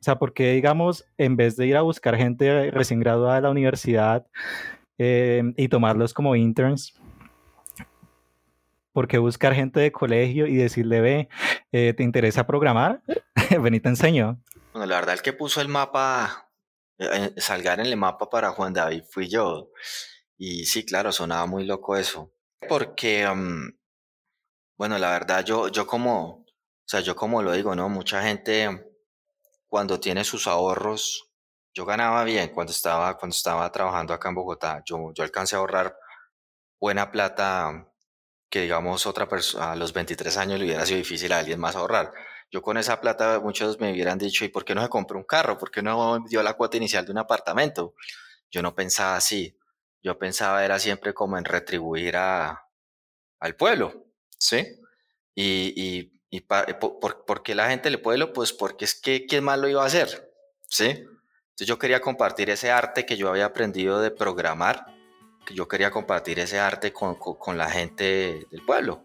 O 0.00 0.02
sea, 0.02 0.16
porque 0.16 0.52
digamos, 0.52 1.04
en 1.16 1.36
vez 1.36 1.56
de 1.56 1.66
ir 1.66 1.76
a 1.76 1.82
buscar 1.82 2.16
gente 2.16 2.70
recién 2.70 3.00
graduada 3.00 3.36
de 3.36 3.42
la 3.42 3.50
universidad 3.50 4.26
eh, 4.96 5.42
y 5.56 5.68
tomarlos 5.68 6.14
como 6.14 6.36
interns, 6.36 6.94
¿por 8.92 9.08
qué 9.08 9.18
buscar 9.18 9.54
gente 9.54 9.80
de 9.80 9.90
colegio 9.90 10.46
y 10.46 10.56
decirle, 10.56 11.00
ve, 11.00 11.28
eh, 11.72 11.94
¿te 11.96 12.04
interesa 12.04 12.46
programar? 12.46 13.02
Vení, 13.62 13.80
te 13.80 13.88
enseño. 13.88 14.40
Bueno, 14.72 14.86
la 14.86 14.96
verdad, 14.96 15.14
el 15.14 15.22
que 15.22 15.32
puso 15.32 15.60
el 15.60 15.68
mapa, 15.68 16.50
eh, 16.98 17.32
salgar 17.36 17.80
en 17.80 17.86
el 17.86 17.96
mapa 17.96 18.30
para 18.30 18.50
Juan 18.50 18.72
David 18.72 19.02
fui 19.10 19.28
yo. 19.28 19.70
Y 20.36 20.64
sí, 20.66 20.84
claro, 20.84 21.10
sonaba 21.10 21.46
muy 21.46 21.64
loco 21.64 21.96
eso. 21.96 22.32
Porque, 22.68 23.26
mm, 23.28 23.70
bueno, 24.76 24.98
la 24.98 25.10
verdad, 25.10 25.44
yo, 25.44 25.68
yo 25.68 25.86
como, 25.86 26.44
o 26.44 26.44
sea, 26.84 27.00
yo 27.00 27.16
como 27.16 27.42
lo 27.42 27.52
digo, 27.52 27.74
¿no? 27.74 27.88
Mucha 27.88 28.22
gente 28.22 28.84
cuando 29.68 30.00
tiene 30.00 30.24
sus 30.24 30.46
ahorros, 30.46 31.30
yo 31.74 31.84
ganaba 31.84 32.24
bien 32.24 32.48
cuando 32.48 32.72
estaba, 32.72 33.16
cuando 33.16 33.34
estaba 33.34 33.70
trabajando 33.70 34.14
acá 34.14 34.30
en 34.30 34.34
Bogotá. 34.34 34.82
Yo, 34.84 35.12
yo 35.14 35.22
alcancé 35.22 35.56
a 35.56 35.60
ahorrar 35.60 35.96
buena 36.80 37.10
plata 37.10 37.88
que 38.50 38.62
digamos 38.62 39.06
otra 39.06 39.28
persona 39.28 39.72
a 39.72 39.76
los 39.76 39.92
23 39.92 40.36
años 40.38 40.58
le 40.58 40.64
hubiera 40.64 40.86
sido 40.86 40.98
difícil 40.98 41.32
a 41.32 41.38
alguien 41.38 41.60
más 41.60 41.76
ahorrar. 41.76 42.12
Yo 42.50 42.62
con 42.62 42.78
esa 42.78 43.00
plata 43.00 43.40
muchos 43.40 43.78
me 43.78 43.92
hubieran 43.92 44.18
dicho, 44.18 44.44
¿y 44.44 44.48
por 44.48 44.64
qué 44.64 44.74
no 44.74 44.82
se 44.82 44.88
compró 44.88 45.18
un 45.18 45.24
carro? 45.24 45.58
¿Por 45.58 45.70
qué 45.70 45.82
no 45.82 46.24
dio 46.28 46.42
la 46.42 46.54
cuota 46.54 46.78
inicial 46.78 47.04
de 47.04 47.12
un 47.12 47.18
apartamento? 47.18 47.94
Yo 48.50 48.62
no 48.62 48.74
pensaba 48.74 49.16
así. 49.16 49.56
Yo 50.02 50.18
pensaba 50.18 50.64
era 50.64 50.78
siempre 50.78 51.12
como 51.12 51.36
en 51.36 51.44
retribuir 51.44 52.16
a, 52.16 52.64
al 53.40 53.56
pueblo, 53.56 54.06
¿sí? 54.38 54.66
Y, 55.34 55.74
y, 55.76 56.17
y 56.30 56.40
por, 56.40 57.42
qué 57.42 57.54
la 57.54 57.70
gente 57.70 57.90
le 57.90 57.98
pueblo? 57.98 58.32
Pues 58.32 58.52
porque 58.52 58.84
es 58.84 58.94
que 58.94 59.26
¿quién 59.26 59.44
más 59.44 59.58
lo 59.58 59.68
iba 59.68 59.82
a 59.82 59.86
hacer? 59.86 60.32
¿Sí? 60.68 60.86
Entonces 60.86 61.66
yo 61.66 61.78
quería 61.78 62.00
compartir 62.00 62.50
ese 62.50 62.70
arte 62.70 63.06
que 63.06 63.16
yo 63.16 63.28
había 63.28 63.46
aprendido 63.46 64.00
de 64.00 64.10
programar 64.10 64.98
yo 65.54 65.68
quería 65.68 65.90
compartir 65.90 66.38
ese 66.38 66.58
arte 66.58 66.92
con, 66.92 67.14
con, 67.16 67.58
la 67.58 67.70
gente 67.70 68.46
del 68.50 68.62
pueblo. 68.64 69.04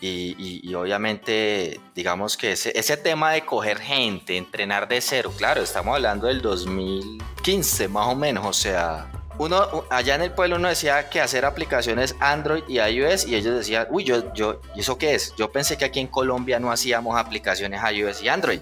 Y, 0.00 0.60
y, 0.62 0.74
obviamente, 0.74 1.80
digamos 1.94 2.36
que 2.36 2.52
ese, 2.52 2.78
ese 2.78 2.96
tema 2.98 3.30
de 3.30 3.46
coger 3.46 3.78
gente, 3.78 4.36
entrenar 4.36 4.86
de 4.86 5.00
cero, 5.00 5.32
claro, 5.34 5.62
estamos 5.62 5.94
hablando 5.94 6.26
del 6.26 6.42
2015 6.42 7.88
más 7.88 8.08
o 8.08 8.14
menos, 8.14 8.44
o 8.44 8.52
sea, 8.52 9.10
uno 9.38 9.84
allá 9.90 10.14
en 10.14 10.22
el 10.22 10.30
pueblo 10.30 10.56
uno 10.56 10.68
decía 10.68 11.08
que 11.10 11.20
hacer 11.20 11.44
aplicaciones 11.44 12.14
Android 12.20 12.62
y 12.68 12.78
iOS 12.78 13.26
y 13.26 13.34
ellos 13.34 13.56
decían, 13.56 13.86
uy, 13.90 14.04
yo, 14.04 14.32
yo, 14.34 14.60
¿y 14.74 14.80
eso 14.80 14.96
qué 14.96 15.14
es? 15.14 15.34
Yo 15.36 15.50
pensé 15.50 15.76
que 15.76 15.84
aquí 15.84 16.00
en 16.00 16.06
Colombia 16.06 16.60
no 16.60 16.70
hacíamos 16.70 17.16
aplicaciones 17.16 17.80
iOS 17.92 18.22
y 18.22 18.28
Android, 18.28 18.60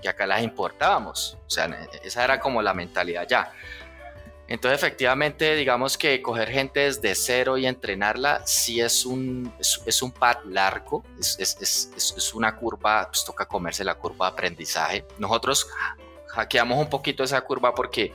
que 0.00 0.08
acá 0.08 0.26
las 0.26 0.42
importábamos, 0.42 1.38
o 1.46 1.50
sea, 1.50 1.66
esa 2.02 2.24
era 2.24 2.40
como 2.40 2.62
la 2.62 2.74
mentalidad 2.74 3.26
ya. 3.28 3.52
Entonces, 4.46 4.78
efectivamente, 4.78 5.54
digamos 5.54 5.96
que 5.96 6.20
coger 6.20 6.50
gente 6.50 6.80
desde 6.80 7.14
cero 7.14 7.56
y 7.56 7.66
entrenarla 7.66 8.42
sí 8.44 8.78
es 8.78 9.06
un, 9.06 9.50
es, 9.58 10.02
un 10.02 10.12
pad 10.12 10.36
largo, 10.44 11.02
es, 11.18 11.38
es, 11.38 11.90
es, 11.96 12.34
una 12.34 12.54
curva, 12.54 13.08
pues 13.10 13.24
toca 13.24 13.46
comerse 13.46 13.84
la 13.84 13.94
curva 13.94 14.26
de 14.26 14.32
aprendizaje. 14.34 15.06
Nosotros 15.18 15.66
hackeamos 16.28 16.78
un 16.78 16.90
poquito 16.90 17.24
esa 17.24 17.40
curva 17.40 17.74
porque 17.74 18.12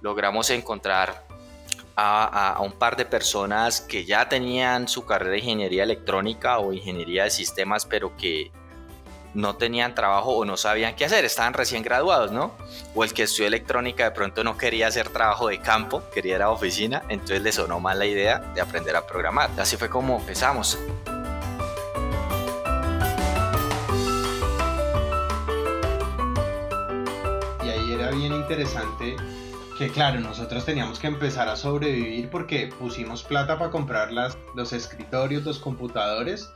logramos 0.00 0.50
encontrar 0.50 1.24
a, 2.02 2.60
un 2.60 2.72
par 2.72 2.96
de 2.96 3.04
personas 3.04 3.80
que 3.80 4.04
ya 4.04 4.28
tenían 4.28 4.88
su 4.88 5.04
carrera 5.04 5.32
de 5.32 5.38
ingeniería 5.38 5.82
electrónica 5.82 6.58
o 6.58 6.72
ingeniería 6.72 7.24
de 7.24 7.30
sistemas, 7.30 7.84
pero 7.84 8.16
que 8.16 8.50
no 9.34 9.56
tenían 9.56 9.94
trabajo 9.94 10.30
o 10.30 10.44
no 10.44 10.56
sabían 10.56 10.96
qué 10.96 11.04
hacer, 11.04 11.24
estaban 11.24 11.52
recién 11.52 11.82
graduados, 11.82 12.32
¿no? 12.32 12.56
O 12.94 13.04
el 13.04 13.12
que 13.12 13.24
estudió 13.24 13.46
electrónica 13.46 14.04
de 14.04 14.10
pronto 14.12 14.42
no 14.42 14.56
quería 14.56 14.88
hacer 14.88 15.10
trabajo 15.10 15.48
de 15.48 15.60
campo, 15.60 16.02
quería 16.12 16.36
ir 16.36 16.42
a 16.42 16.50
oficina, 16.50 17.02
entonces 17.08 17.42
le 17.42 17.52
sonó 17.52 17.78
mal 17.80 17.98
la 17.98 18.06
idea 18.06 18.38
de 18.38 18.60
aprender 18.60 18.96
a 18.96 19.06
programar. 19.06 19.50
Así 19.58 19.76
fue 19.76 19.88
como 19.88 20.16
empezamos. 20.18 20.78
Y 27.62 27.68
ahí 27.68 27.92
era 27.92 28.10
bien 28.10 28.32
interesante 28.32 29.16
que 29.80 29.88
claro, 29.88 30.20
nosotros 30.20 30.66
teníamos 30.66 30.98
que 30.98 31.06
empezar 31.06 31.48
a 31.48 31.56
sobrevivir 31.56 32.28
porque 32.28 32.66
pusimos 32.66 33.22
plata 33.22 33.58
para 33.58 33.70
comprar 33.70 34.12
las, 34.12 34.36
los 34.54 34.74
escritorios, 34.74 35.42
los 35.44 35.58
computadores, 35.58 36.50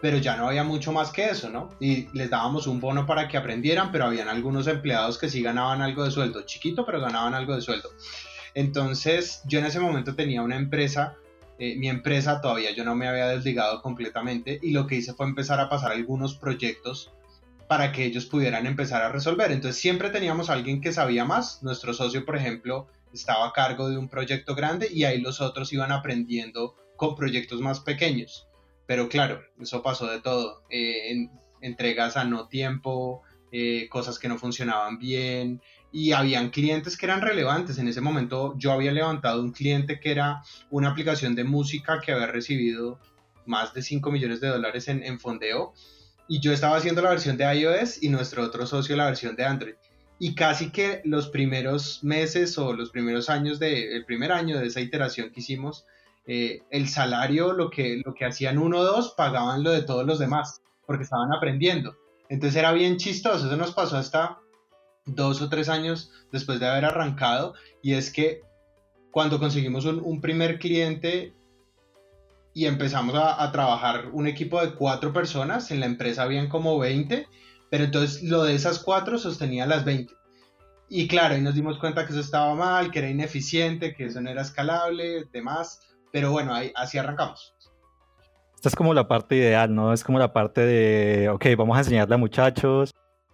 pero 0.00 0.16
ya 0.16 0.38
no 0.38 0.48
había 0.48 0.64
mucho 0.64 0.90
más 0.90 1.10
que 1.10 1.28
eso, 1.28 1.50
¿no? 1.50 1.68
Y 1.78 2.08
les 2.16 2.30
dábamos 2.30 2.66
un 2.66 2.80
bono 2.80 3.04
para 3.04 3.28
que 3.28 3.36
aprendieran, 3.36 3.92
pero 3.92 4.06
habían 4.06 4.30
algunos 4.30 4.66
empleados 4.66 5.18
que 5.18 5.28
sí 5.28 5.42
ganaban 5.42 5.82
algo 5.82 6.04
de 6.04 6.10
sueldo, 6.10 6.40
chiquito, 6.46 6.86
pero 6.86 7.02
ganaban 7.02 7.34
algo 7.34 7.54
de 7.54 7.60
sueldo. 7.60 7.90
Entonces, 8.54 9.42
yo 9.44 9.58
en 9.58 9.66
ese 9.66 9.78
momento 9.78 10.14
tenía 10.14 10.40
una 10.40 10.56
empresa, 10.56 11.18
eh, 11.58 11.76
mi 11.76 11.90
empresa 11.90 12.40
todavía 12.40 12.70
yo 12.70 12.82
no 12.82 12.94
me 12.94 13.08
había 13.08 13.26
desligado 13.28 13.82
completamente 13.82 14.58
y 14.62 14.70
lo 14.70 14.86
que 14.86 14.94
hice 14.94 15.12
fue 15.12 15.26
empezar 15.26 15.60
a 15.60 15.68
pasar 15.68 15.92
algunos 15.92 16.34
proyectos 16.34 17.12
para 17.70 17.92
que 17.92 18.04
ellos 18.04 18.26
pudieran 18.26 18.66
empezar 18.66 19.00
a 19.00 19.12
resolver. 19.12 19.52
Entonces, 19.52 19.80
siempre 19.80 20.10
teníamos 20.10 20.50
a 20.50 20.54
alguien 20.54 20.80
que 20.80 20.90
sabía 20.90 21.24
más. 21.24 21.62
Nuestro 21.62 21.94
socio, 21.94 22.26
por 22.26 22.36
ejemplo, 22.36 22.88
estaba 23.14 23.46
a 23.46 23.52
cargo 23.52 23.88
de 23.88 23.96
un 23.96 24.08
proyecto 24.08 24.56
grande 24.56 24.88
y 24.92 25.04
ahí 25.04 25.20
los 25.20 25.40
otros 25.40 25.72
iban 25.72 25.92
aprendiendo 25.92 26.74
con 26.96 27.14
proyectos 27.14 27.60
más 27.60 27.78
pequeños. 27.78 28.48
Pero 28.86 29.08
claro, 29.08 29.40
eso 29.60 29.84
pasó 29.84 30.10
de 30.10 30.20
todo. 30.20 30.64
Eh, 30.68 31.28
entregas 31.60 32.16
a 32.16 32.24
no 32.24 32.48
tiempo, 32.48 33.22
eh, 33.52 33.88
cosas 33.88 34.18
que 34.18 34.26
no 34.26 34.36
funcionaban 34.36 34.98
bien 34.98 35.62
y 35.92 36.10
habían 36.10 36.50
clientes 36.50 36.96
que 36.96 37.06
eran 37.06 37.20
relevantes. 37.20 37.78
En 37.78 37.86
ese 37.86 38.00
momento 38.00 38.52
yo 38.58 38.72
había 38.72 38.90
levantado 38.90 39.40
un 39.40 39.52
cliente 39.52 40.00
que 40.00 40.10
era 40.10 40.42
una 40.70 40.88
aplicación 40.88 41.36
de 41.36 41.44
música 41.44 42.00
que 42.00 42.10
había 42.10 42.26
recibido 42.26 42.98
más 43.46 43.72
de 43.74 43.82
5 43.82 44.10
millones 44.10 44.40
de 44.40 44.48
dólares 44.48 44.88
en, 44.88 45.20
fondeo 45.20 45.72
y 46.30 46.38
yo 46.38 46.52
estaba 46.52 46.76
haciendo 46.76 47.02
la 47.02 47.10
versión 47.10 47.36
de 47.36 47.44
iOS 47.56 48.04
y 48.04 48.08
nuestro 48.08 48.44
otro 48.44 48.64
socio 48.64 48.94
la 48.94 49.06
versión 49.06 49.34
de 49.34 49.44
Android. 49.44 49.74
Y 50.20 50.36
casi 50.36 50.70
que 50.70 51.02
los 51.04 51.28
primeros 51.28 52.04
meses 52.04 52.56
o 52.56 52.72
los 52.72 52.90
primeros 52.90 53.28
años 53.28 53.58
de, 53.58 53.96
el 53.96 54.04
primer 54.04 54.30
año 54.30 54.60
de 54.60 54.68
esa 54.68 54.80
iteración 54.80 55.30
que 55.30 55.40
hicimos, 55.40 55.86
eh, 56.28 56.62
el 56.70 56.88
salario, 56.88 57.52
lo 57.52 57.68
que, 57.68 58.00
lo 58.06 58.14
que 58.14 58.26
hacían 58.26 58.58
uno 58.58 58.78
o 58.78 58.84
dos, 58.84 59.12
pagaban 59.16 59.64
lo 59.64 59.72
de 59.72 59.82
todos 59.82 60.06
los 60.06 60.20
demás, 60.20 60.62
porque 60.86 61.02
estaban 61.02 61.32
aprendiendo. 61.32 61.96
Entonces 62.28 62.56
era 62.56 62.70
bien 62.70 62.96
chistoso, 62.96 63.48
eso 63.48 63.56
nos 63.56 63.72
pasó 63.72 63.96
hasta 63.96 64.38
dos 65.06 65.42
o 65.42 65.48
tres 65.48 65.68
años 65.68 66.12
después 66.30 66.60
de 66.60 66.68
haber 66.68 66.84
arrancado, 66.84 67.54
y 67.82 67.94
es 67.94 68.12
que 68.12 68.42
cuando 69.10 69.40
conseguimos 69.40 69.84
un, 69.84 70.20
primer 70.20 70.60
cliente 70.60 71.34
y 72.54 72.66
empezamos 72.66 73.14
a, 73.14 73.42
a, 73.42 73.52
trabajar 73.52 74.08
un 74.12 74.26
equipo 74.26 74.60
de 74.60 74.74
cuatro 74.74 75.12
personas, 75.12 75.70
en 75.70 75.80
la 75.80 75.86
empresa 75.86 76.22
habían 76.22 76.48
como 76.48 76.78
20, 76.78 77.26
pero 77.70 77.84
entonces 77.84 78.22
lo 78.22 78.44
de 78.44 78.54
esas 78.54 78.80
cuatro 78.80 79.18
sostenía 79.18 79.66
las 79.66 79.84
20. 79.84 80.12
Y 80.92 81.06
claro, 81.06 81.36
y 81.36 81.40
nos 81.40 81.54
dimos 81.54 81.78
cuenta 81.78 82.04
que 82.04 82.10
eso 82.10 82.20
estaba 82.20 82.52
mal, 82.56 82.90
que 82.90 82.98
era 82.98 83.08
ineficiente, 83.08 83.94
que 83.94 84.06
eso 84.06 84.20
no 84.20 84.28
era 84.28 84.42
escalable, 84.42 85.24
demás. 85.32 85.80
Pero 86.10 86.32
bueno, 86.32 86.52
ahí, 86.52 86.72
así 86.74 86.98
arrancamos. 86.98 87.54
Esta 88.56 88.68
es 88.68 88.74
como 88.74 88.92
la 88.92 89.06
parte 89.06 89.36
ideal, 89.36 89.72
¿no? 89.72 89.92
Es 89.92 90.02
como 90.02 90.18
la 90.18 90.32
parte 90.32 90.62
de, 90.62 91.28
ok, 91.28 91.46
vamos 91.56 91.76
a 91.76 91.80
enseñarle 91.80 92.16
a 92.16 92.18
muchachos, 92.18 92.90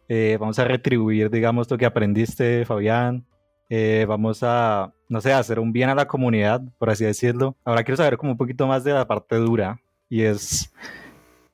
eh, 0.07 0.37
vamos 0.39 0.59
a 0.59 0.65
retribuir, 0.65 1.31
digamos, 1.31 1.69
lo 1.71 1.79
que 1.79 1.87
aprendiste, 1.87 2.67
Fabián, 2.67 3.27
eh, 3.71 4.05
vamos 4.07 4.43
a, 4.43 4.93
no 5.09 5.21
sé, 5.21 5.33
hacer 5.33 5.59
un 5.59 5.73
bien 5.73 5.89
a 5.89 5.95
la 5.95 6.07
comunidad, 6.07 6.63
por 6.79 6.91
así 6.91 7.05
decirlo. 7.05 7.57
Ahora 7.65 7.85
quiero 7.85 7.97
saber 7.97 8.17
como 8.17 8.33
un 8.33 8.39
poquito 8.39 8.67
más 8.67 8.85
de 8.85 8.93
la 8.93 9.07
parte 9.07 9.37
dura, 9.37 9.81
y 10.09 10.23
es 10.23 10.73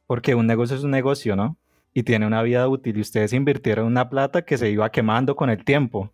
porque 0.07 0.35
un 0.35 0.47
negocio 0.47 0.77
es 0.77 0.85
un 0.85 0.91
negocio, 0.91 1.37
¿no? 1.37 1.57
Y 1.95 2.03
tiene 2.03 2.27
una 2.27 2.43
vida 2.43 2.69
útil, 2.69 2.97
y 2.97 3.01
ustedes 3.01 3.33
invirtieron 3.33 3.87
una 3.87 4.09
plata 4.09 4.43
que 4.43 4.59
se 4.59 4.71
iba 4.71 4.91
quemando 4.91 5.37
con 5.37 5.51
el 5.51 5.65
tiempo. 5.65 6.13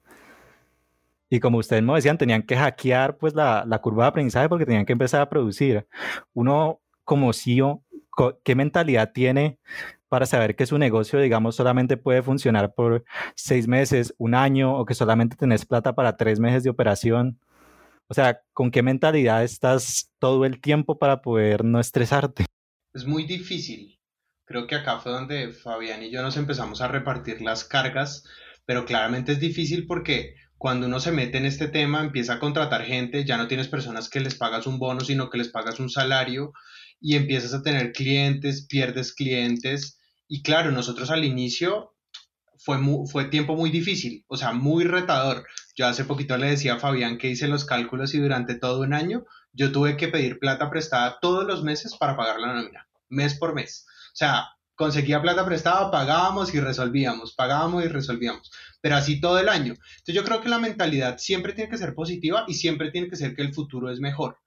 Y 1.31 1.41
como 1.41 1.59
ustedes 1.59 1.83
me 1.83 1.95
decían, 1.95 2.19
tenían 2.19 2.43
que 2.43 2.57
hackear 2.57 3.19
pues 3.19 3.35
la, 3.35 3.65
la 3.67 3.81
curva 3.81 4.05
de 4.05 4.09
aprendizaje 4.09 4.49
porque 4.49 4.65
tenían 4.65 4.87
que 4.87 4.95
empezar 4.95 5.21
a 5.21 5.29
producir. 5.29 5.87
Uno 6.33 6.81
como 7.05 7.33
CEO, 7.33 7.83
¿qué 8.43 8.55
mentalidad 8.55 9.13
tiene 9.13 9.59
para 10.09 10.27
saber 10.27 10.57
que 10.57 10.67
su 10.67 10.79
negocio, 10.79 11.21
digamos, 11.21 11.57
solamente 11.57 11.97
puede 11.97 12.23
funcionar 12.23 12.75
por 12.75 13.05
seis 13.35 13.69
meses, 13.69 14.15
un 14.19 14.35
año, 14.35 14.77
o 14.77 14.85
que 14.85 14.95
solamente 14.95 15.37
tenés 15.37 15.67
plata 15.67 15.95
para 15.95 16.17
tres 16.17 16.41
meses 16.41 16.63
de 16.65 16.71
operación? 16.71 17.39
O 18.09 18.15
sea, 18.15 18.41
¿con 18.55 18.71
qué 18.71 18.83
mentalidad 18.83 19.45
estás 19.45 20.11
todo 20.19 20.45
el 20.45 20.61
tiempo 20.61 20.99
para 20.99 21.21
poder 21.21 21.65
no 21.65 21.79
estresarte? 21.79 22.47
Es 22.95 23.05
muy 23.05 23.25
difícil. 23.25 23.99
Creo 24.47 24.67
que 24.67 24.77
acá 24.77 24.99
fue 24.99 25.13
donde 25.13 25.53
Fabián 25.53 26.03
y 26.03 26.11
yo 26.11 26.23
nos 26.23 26.39
empezamos 26.39 26.81
a 26.81 26.89
repartir 26.89 27.43
las 27.43 27.65
cargas, 27.65 28.25
pero 28.65 28.87
claramente 28.87 29.33
es 29.33 29.41
difícil 29.41 29.87
porque 29.87 30.35
cuando 30.57 30.87
uno 30.87 31.01
se 31.01 31.13
mete 31.13 31.37
en 31.37 31.45
este 31.45 31.69
tema, 31.69 32.01
empieza 32.01 32.35
a 32.35 32.39
contratar 32.41 32.85
gente, 32.85 33.25
ya 33.25 33.37
no 33.37 33.47
tienes 33.47 33.69
personas 33.69 34.09
que 34.09 34.21
les 34.21 34.35
pagas 34.35 34.67
un 34.67 34.79
bono, 34.79 35.01
sino 35.01 35.29
que 35.29 35.39
les 35.39 35.49
pagas 35.49 35.79
un 35.79 35.91
salario 35.91 36.53
y 37.01 37.15
empiezas 37.15 37.55
a 37.55 37.63
tener 37.63 37.93
clientes, 37.93 38.67
pierdes 38.67 39.15
clientes. 39.15 39.98
Y 40.29 40.43
claro, 40.43 40.71
nosotros 40.71 41.11
al 41.11 41.25
inicio 41.25 41.95
fue, 42.59 42.79
fue 43.11 43.25
tiempo 43.27 43.57
muy 43.57 43.71
difícil, 43.71 44.25
o 44.29 44.37
sea, 44.37 44.53
muy 44.53 44.85
retador. 44.85 45.47
Yo 45.75 45.87
hace 45.87 46.05
poquito 46.05 46.37
le 46.37 46.51
decía 46.51 46.75
a 46.75 46.79
Fabián 46.79 47.19
que 47.19 47.29
hice 47.29 47.49
los 47.49 47.65
cálculos 47.65 48.15
y 48.15 48.19
durante 48.19 48.55
todo 48.55 48.81
un 48.83 48.93
año 48.93 49.25
yo 49.53 49.73
tuve 49.73 49.97
que 49.97 50.09
pedir 50.09 50.39
plata 50.39 50.71
prestada 50.71 51.19
todos 51.21 51.47
los 51.47 51.63
meses 51.63 51.97
para 51.97 52.17
pagar 52.17 52.41
la 52.41 52.53
nómina, 52.53 52.89
mes 53.09 53.35
por 53.35 53.55
mes. 53.55 53.87
O 54.13 54.17
sea, 54.17 54.49
conseguía 54.75 55.23
plata 55.23 55.45
prestada, 55.45 55.91
pagábamos 55.91 56.55
y 56.55 56.61
resolvíamos, 56.61 57.35
pagábamos 57.35 57.85
y 57.85 57.89
resolvíamos, 57.89 58.51
pero 58.81 58.97
así 58.97 59.21
todo 59.21 59.39
el 59.39 59.49
año. 59.49 59.73
Entonces 59.73 60.15
yo 60.15 60.25
creo 60.25 60.41
que 60.41 60.49
la 60.49 60.59
mentalidad 60.59 61.19
siempre 61.19 61.53
tiene 61.53 61.71
que 61.71 61.79
ser 61.79 61.95
positiva 61.95 62.45
y 62.47 62.55
siempre 62.55 62.91
tiene 62.91 63.09
que 63.09 63.17
ser 63.17 63.35
que 63.35 63.43
el 63.43 63.53
futuro 63.55 63.91
es 63.91 63.99
mejor. 63.99 64.39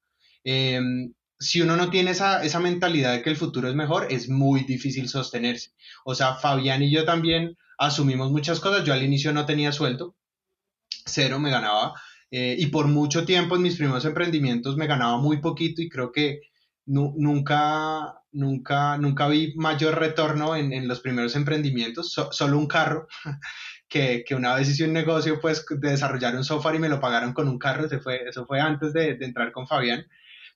Em, 0.44 1.14
si 1.42 1.60
uno 1.60 1.76
no 1.76 1.90
tiene 1.90 2.12
esa, 2.12 2.44
esa 2.44 2.60
mentalidad 2.60 3.14
de 3.14 3.24
que 3.24 3.32
el 3.32 3.36
futuro 3.36 3.68
es 3.68 3.76
mejor, 3.76 4.08
es 4.12 4.30
muy 4.30 4.64
difícil 4.64 5.10
sostenerse. 5.10 5.72
O 6.06 6.14
sea, 6.14 6.36
Fabián 6.36 6.84
y 6.84 6.92
yo 6.92 7.04
también 7.04 7.58
asumimos 7.80 8.32
muchas 8.32 8.60
cosas. 8.60 8.86
Yo 8.86 8.94
al 8.94 9.04
inicio 9.04 9.34
no 9.34 9.48
tenía 9.48 9.72
sueldo, 9.72 10.16
cero 11.06 11.40
me 11.40 11.50
ganaba. 11.50 11.94
Eh, 12.30 12.56
y 12.60 12.68
por 12.68 12.88
mucho 12.88 13.26
tiempo 13.26 13.56
en 13.56 13.64
mis 13.64 13.76
primeros 13.76 14.06
emprendimientos 14.06 14.78
me 14.78 14.88
ganaba 14.88 15.18
muy 15.18 15.42
poquito 15.42 15.82
y 15.82 15.90
creo 15.90 16.12
que 16.12 16.42
nunca, 16.86 18.22
nunca, 18.32 18.98
nunca 18.98 19.28
vi 19.28 19.54
mayor 19.56 20.00
retorno 20.00 20.56
en, 20.56 20.74
en 20.74 20.88
los 20.88 21.00
primeros 21.02 21.36
emprendimientos, 21.36 22.14
solo 22.32 22.58
un 22.58 22.68
carro, 22.68 23.08
que, 23.90 24.24
que, 24.26 24.36
una 24.36 24.56
vez 24.56 24.70
hice 24.70 24.86
un 24.86 24.94
negocio 24.94 25.40
pues 25.42 25.66
de 25.70 25.90
desarrollar 25.90 26.36
un 26.36 26.44
software 26.44 26.76
y 26.76 26.80
me 26.80 26.90
lo 26.90 27.02
pagaron 27.02 27.34
con 27.34 27.48
un 27.48 27.60
carro, 27.60 27.86
eso 27.86 28.00
fue, 28.00 28.22
eso 28.30 28.46
fue 28.46 28.62
antes 28.62 28.94
de, 28.94 29.16
de 29.16 29.26
entrar 29.26 29.52
con 29.52 29.68
Fabián, 29.68 30.06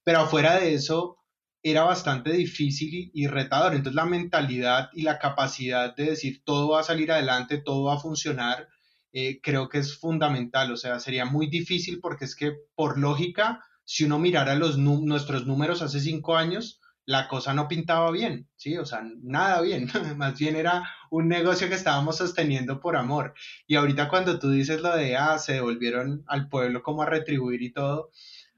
pero 0.05 0.19
afuera 0.19 0.59
de 0.59 0.75
eso 0.75 1.17
era 1.63 1.83
bastante 1.83 2.31
difícil 2.31 3.09
y, 3.11 3.25
retador, 3.25 3.73
entonces 3.73 3.95
la 3.95 4.05
mentalidad 4.05 4.89
y 4.93 5.01
la 5.01 5.17
capacidad 5.17 5.95
de 5.95 6.11
decir 6.11 6.43
todo 6.45 6.69
va 6.69 6.81
a 6.81 6.83
salir 6.83 7.11
adelante, 7.11 7.57
todo 7.57 7.85
va 7.85 7.95
a 7.95 7.99
funcionar, 7.99 8.69
eh, 9.11 9.41
creo 9.41 9.67
que 9.67 9.79
es 9.79 9.97
fundamental, 9.97 10.71
o 10.71 10.77
sea, 10.77 10.99
sería 10.99 11.25
muy 11.25 11.47
difícil 11.47 11.99
porque 11.99 12.25
es 12.25 12.35
que 12.35 12.53
por 12.75 12.99
lógica, 12.99 13.65
si 13.83 14.03
uno 14.03 14.19
mirara 14.19 14.53
los 14.53 14.77
nuestros 14.77 15.47
números 15.47 15.81
hace 15.81 15.99
cinco 15.99 16.37
años, 16.37 16.79
la 17.05 17.27
cosa 17.27 17.55
no 17.55 17.67
pintaba 17.67 18.11
bien, 18.11 18.47
¿sí? 18.55 18.77
O 18.77 18.85
sea, 18.85 19.03
nada 19.23 19.61
bien, 19.61 19.87
más 20.17 20.37
bien 20.37 20.55
era 20.55 20.87
un 21.09 21.27
negocio 21.27 21.67
que 21.67 21.75
estábamos 21.75 22.17
sosteniendo 22.17 22.79
por 22.79 22.95
amor. 22.95 23.33
Y 23.65 23.75
ahorita 23.75 24.07
cuando 24.09 24.37
tú 24.37 24.51
dices 24.51 24.81
lo 24.81 24.95
de, 24.95 25.15
ah, 25.15 25.39
se 25.39 25.53
devolvieron 25.53 26.23
al 26.27 26.47
pueblo 26.47 26.83
como 26.83 27.03
a 27.03 27.07
retribuir 27.07 27.61
y 27.61 27.71
todo, 27.71 28.11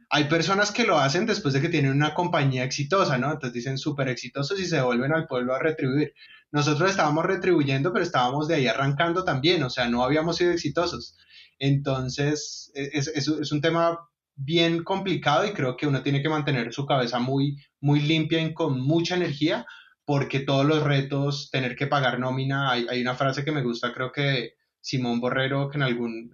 hay 0.10 0.26
personas 0.26 0.72
que 0.72 0.86
lo 0.86 0.98
hacen 0.98 1.26
después 1.26 1.54
de 1.54 1.62
que 1.62 1.70
tienen 1.70 1.92
una 1.92 2.14
compañía 2.14 2.64
exitosa, 2.64 3.18
¿no? 3.18 3.28
Entonces 3.32 3.54
dicen 3.54 3.78
súper 3.78 4.08
exitosos 4.08 4.60
y 4.60 4.66
se 4.66 4.78
devuelven 4.78 5.14
al 5.14 5.28
pueblo 5.28 5.54
a 5.54 5.60
retribuir. 5.60 6.14
Nosotros 6.52 6.90
estábamos 6.90 7.26
retribuyendo, 7.26 7.92
pero 7.92 8.04
estábamos 8.04 8.48
de 8.48 8.56
ahí 8.56 8.68
arrancando 8.68 9.24
también, 9.26 9.64
o 9.64 9.70
sea, 9.70 9.90
no 9.90 10.04
habíamos 10.04 10.38
sido 10.38 10.52
exitosos. 10.52 11.18
Entonces, 11.60 12.72
e, 12.74 12.90
es, 12.94 13.08
es, 13.08 13.28
es 13.28 13.52
un 13.52 13.62
tema 13.62 14.00
bien 14.36 14.84
complicado 14.84 15.46
y 15.46 15.52
creo 15.52 15.76
que 15.76 15.88
uno 15.88 16.04
tiene 16.04 16.22
que 16.22 16.30
mantener 16.30 16.72
su 16.74 16.86
cabeza 16.86 17.20
muy, 17.20 17.58
muy 17.82 18.00
limpia 18.02 18.42
y 18.42 18.54
con 18.54 18.80
mucha 18.80 19.16
energía 19.16 19.66
porque 20.06 20.40
todos 20.40 20.66
los 20.66 20.84
retos, 20.84 21.50
tener 21.52 21.76
que 21.76 21.88
pagar 21.88 22.18
nómina, 22.18 22.72
hay, 22.72 22.88
hay 22.90 23.02
una 23.02 23.16
frase 23.16 23.44
que 23.44 23.52
me 23.52 23.62
gusta, 23.62 23.94
creo 23.94 24.14
que 24.14 24.54
Simón 24.80 25.20
Borrero, 25.20 25.70
que 25.70 25.78
en, 25.78 25.84
algún, 25.84 26.32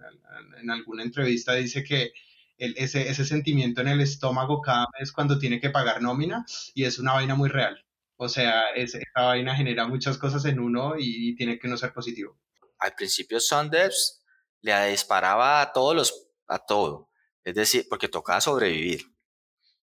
en 0.62 0.70
alguna 0.70 1.02
entrevista 1.02 1.54
dice 1.54 1.82
que 1.82 2.12
el, 2.58 2.74
ese, 2.76 3.08
ese 3.08 3.24
sentimiento 3.24 3.80
en 3.80 3.88
el 3.88 4.00
estómago 4.00 4.60
cada 4.60 4.86
vez 4.98 5.12
cuando 5.12 5.38
tiene 5.38 5.60
que 5.60 5.70
pagar 5.70 6.02
nómina 6.02 6.44
y 6.74 6.84
es 6.84 6.98
una 6.98 7.12
vaina 7.14 7.34
muy 7.34 7.48
real. 7.48 7.84
O 8.16 8.28
sea, 8.28 8.70
esa 8.74 9.00
vaina 9.14 9.56
genera 9.56 9.86
muchas 9.86 10.18
cosas 10.18 10.44
en 10.44 10.60
uno 10.60 10.94
y, 10.96 11.34
tiene 11.36 11.58
que 11.58 11.68
no 11.68 11.76
ser 11.76 11.92
positivo. 11.92 12.38
Al 12.78 12.94
principio 12.94 13.40
Sanders 13.40 14.22
le 14.60 14.90
disparaba 14.90 15.60
a 15.60 15.72
todos 15.72 15.94
los, 15.96 16.28
a 16.46 16.58
todo. 16.58 17.10
Es 17.42 17.54
decir, 17.54 17.86
porque 17.90 18.08
tocaba 18.08 18.40
sobrevivir. 18.40 19.04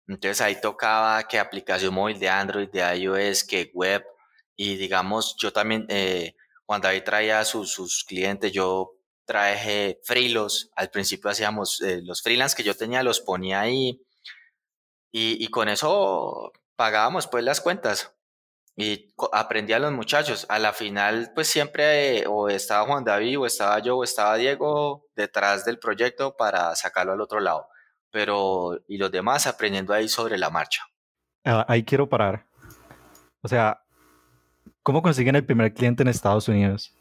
Entonces 0.08 0.42
ahí 0.42 0.60
tocaba 0.62 1.28
que 1.28 1.40
aplicación 1.40 1.94
móvil 1.94 2.20
de 2.20 2.30
Android, 2.30 2.70
de 2.70 2.98
iOS, 2.98 3.44
que 3.44 3.72
web. 3.74 4.06
Y 4.56 4.76
digamos, 4.76 5.36
yo 5.40 5.52
también, 5.54 5.86
eh, 5.90 6.36
cuando 6.66 6.88
ahí 6.88 7.02
traía 7.04 7.44
sus, 7.46 7.72
sus 7.72 8.04
clientes, 8.04 8.52
yo 8.52 8.97
traje 9.28 10.00
freelos. 10.04 10.72
Al 10.76 10.90
principio 10.90 11.30
hacíamos 11.30 11.82
eh, 11.82 12.02
los 12.04 12.24
freelance 12.24 12.56
que 12.56 12.64
yo 12.64 12.76
tenía, 12.76 13.04
los 13.04 13.20
ponía 13.20 13.62
ahí. 13.62 14.02
Y, 15.12 15.44
y, 15.44 15.48
con 15.50 15.70
eso 15.70 16.52
pagábamos 16.76 17.28
pues 17.28 17.44
las 17.44 17.62
cuentas. 17.62 18.16
Y 18.76 19.14
aprendí 19.34 19.74
a 19.74 19.80
los 19.80 19.92
muchachos. 19.92 20.46
A 20.50 20.60
la 20.60 20.74
final, 20.74 21.32
pues 21.36 21.48
siempre 21.48 22.20
eh, 22.20 22.26
o 22.28 22.50
estaba 22.50 22.86
Juan 22.86 23.04
David, 23.04 23.40
o 23.40 23.46
estaba 23.46 23.80
yo, 23.80 23.98
o 23.98 24.04
estaba 24.04 24.36
Diego 24.38 25.06
detrás 25.16 25.66
del 25.66 25.78
proyecto 25.78 26.36
para 26.36 26.76
sacarlo 26.76 27.14
al 27.14 27.22
otro 27.22 27.40
lado. 27.40 27.68
Pero, 28.12 28.80
y 28.88 28.98
los 28.98 29.12
demás 29.12 29.46
aprendiendo 29.46 29.94
ahí 29.94 30.08
sobre 30.08 30.38
la 30.38 30.50
marcha. 30.50 30.84
Ah, 31.44 31.66
ahí 31.68 31.84
quiero 31.84 32.08
parar. 32.08 32.46
O 33.42 33.48
sea, 33.48 33.84
¿cómo 34.84 35.02
consiguen 35.02 35.36
el 35.36 35.46
primer 35.46 35.74
cliente 35.74 36.04
en 36.04 36.10
Estados 36.10 36.48
Unidos? 36.48 36.96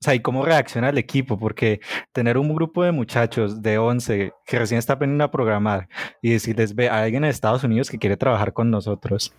O 0.00 0.04
sea, 0.04 0.14
¿y 0.14 0.20
cómo 0.20 0.44
reacciona 0.44 0.90
el 0.90 0.98
equipo? 0.98 1.38
Porque 1.38 1.80
tener 2.12 2.38
un 2.38 2.54
grupo 2.54 2.84
de 2.84 2.92
muchachos 2.92 3.62
de 3.62 3.78
11 3.78 4.32
que 4.46 4.58
recién 4.58 4.78
está 4.78 4.92
aprendiendo 4.92 5.24
a 5.24 5.30
programar 5.30 5.88
y 6.22 6.30
decirles, 6.30 6.74
ve, 6.76 6.88
a 6.88 7.02
alguien 7.02 7.24
en 7.24 7.30
Estados 7.30 7.64
Unidos 7.64 7.90
que 7.90 7.98
quiere 7.98 8.16
trabajar 8.16 8.52
con 8.52 8.70
nosotros. 8.70 9.32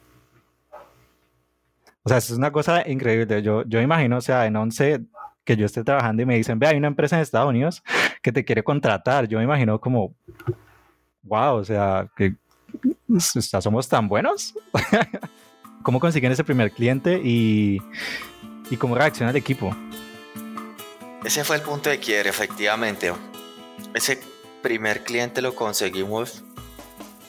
O 2.04 2.10
sea, 2.10 2.18
es 2.18 2.30
una 2.32 2.52
cosa 2.52 2.86
increíble. 2.90 3.42
Yo, 3.42 3.64
yo 3.68 3.80
imagino, 3.80 4.18
o 4.18 4.22
sea, 4.22 4.46
en 4.48 4.58
11 4.58 5.06
que 5.46 5.56
yo 5.56 5.66
esté 5.66 5.84
trabajando 5.84 6.24
y 6.24 6.26
me 6.26 6.36
dicen, 6.36 6.60
ve, 6.60 6.68
hay 6.68 6.78
una 6.78 6.88
empresa 6.88 7.16
en 7.16 7.22
Estados 7.22 7.50
Unidos 7.50 7.82
que 8.22 8.34
te 8.34 8.44
quiere 8.44 8.62
contratar. 8.62 9.28
Yo 9.30 9.38
me 9.38 9.46
imagino 9.46 9.80
como, 9.80 10.14
wow, 11.24 11.56
o 11.56 11.64
sea, 11.64 12.10
que 12.18 12.36
somos 13.62 13.88
tan 13.88 14.10
buenos. 14.10 14.54
¿Cómo 15.84 16.02
consiguen 16.02 16.34
ese 16.34 16.44
primer 16.44 16.72
cliente 16.72 17.22
y, 17.24 17.82
y 18.70 18.76
cómo 18.76 18.96
reacciona 18.96 19.32
el 19.32 19.38
equipo? 19.38 19.74
Ese 21.24 21.44
fue 21.44 21.58
el 21.58 21.62
punto 21.62 21.90
de 21.90 22.00
quiebre, 22.00 22.30
efectivamente. 22.30 23.14
Ese 23.94 24.22
primer 24.62 25.04
cliente 25.04 25.42
lo 25.42 25.54
conseguimos, 25.54 26.44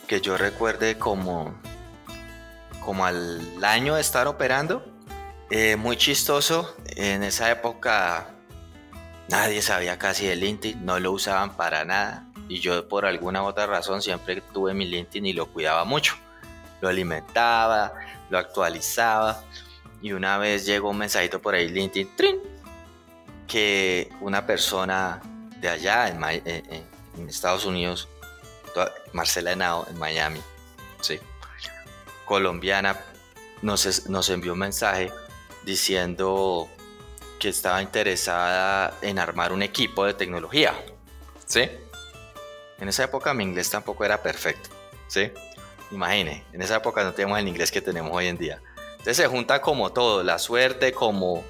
que 0.06 0.20
yo 0.20 0.36
recuerde 0.36 0.96
como, 0.96 1.54
como 2.84 3.04
al 3.04 3.64
año 3.64 3.96
de 3.96 4.00
estar 4.00 4.28
operando. 4.28 4.84
Eh, 5.50 5.74
muy 5.74 5.96
chistoso, 5.96 6.76
en 6.86 7.24
esa 7.24 7.50
época 7.50 8.28
nadie 9.28 9.60
sabía 9.60 9.98
casi 9.98 10.26
de 10.26 10.36
LinkedIn, 10.36 10.84
no 10.84 11.00
lo 11.00 11.10
usaban 11.10 11.56
para 11.56 11.84
nada. 11.84 12.28
Y 12.48 12.60
yo 12.60 12.88
por 12.88 13.06
alguna 13.06 13.42
otra 13.42 13.66
razón 13.66 14.02
siempre 14.02 14.40
tuve 14.52 14.72
mi 14.72 14.86
LinkedIn 14.86 15.26
y 15.26 15.32
lo 15.32 15.46
cuidaba 15.46 15.84
mucho. 15.84 16.14
Lo 16.80 16.88
alimentaba, 16.88 17.92
lo 18.28 18.38
actualizaba. 18.38 19.42
Y 20.00 20.12
una 20.12 20.38
vez 20.38 20.64
llegó 20.64 20.90
un 20.90 20.98
mensajito 20.98 21.42
por 21.42 21.56
ahí, 21.56 21.68
LinkedIn, 21.68 22.16
¡trin! 22.16 22.59
Que 23.50 24.08
una 24.20 24.46
persona 24.46 25.20
de 25.58 25.68
allá 25.68 26.08
en, 26.08 26.22
en, 26.24 27.28
Estados 27.28 27.66
Unidos, 27.66 28.08
Marcela 29.12 29.52
Henao 29.52 29.86
en 29.90 29.98
Miami, 29.98 30.40
¿sí? 31.00 31.18
colombiana, 32.24 32.98
nos, 33.60 34.08
nos 34.08 34.30
envió 34.30 34.52
un 34.52 34.60
mensaje 34.60 35.12
diciendo 35.64 36.68
que 37.40 37.48
estaba 37.48 37.82
interesada 37.82 38.96
en 39.02 39.18
armar 39.18 39.52
un 39.52 39.62
equipo 39.62 40.06
de 40.06 40.14
tecnología. 40.14 40.72
¿Sí? 41.44 41.68
En 42.78 42.88
esa 42.88 43.04
época 43.04 43.34
mi 43.34 43.42
inglés 43.42 43.68
tampoco 43.68 44.04
era 44.04 44.22
perfecto. 44.22 44.70
¿Sí? 45.08 45.32
Imagine, 45.90 46.44
en 46.52 46.62
esa 46.62 46.76
época 46.76 47.02
no 47.02 47.12
teníamos 47.12 47.40
el 47.40 47.48
inglés 47.48 47.72
que 47.72 47.82
tenemos 47.82 48.12
hoy 48.14 48.28
en 48.28 48.38
día. 48.38 48.62
Entonces 48.92 49.16
se 49.16 49.26
junta 49.26 49.60
como 49.60 49.92
todo, 49.92 50.22
la 50.22 50.38
suerte, 50.38 50.92
como 50.92 51.44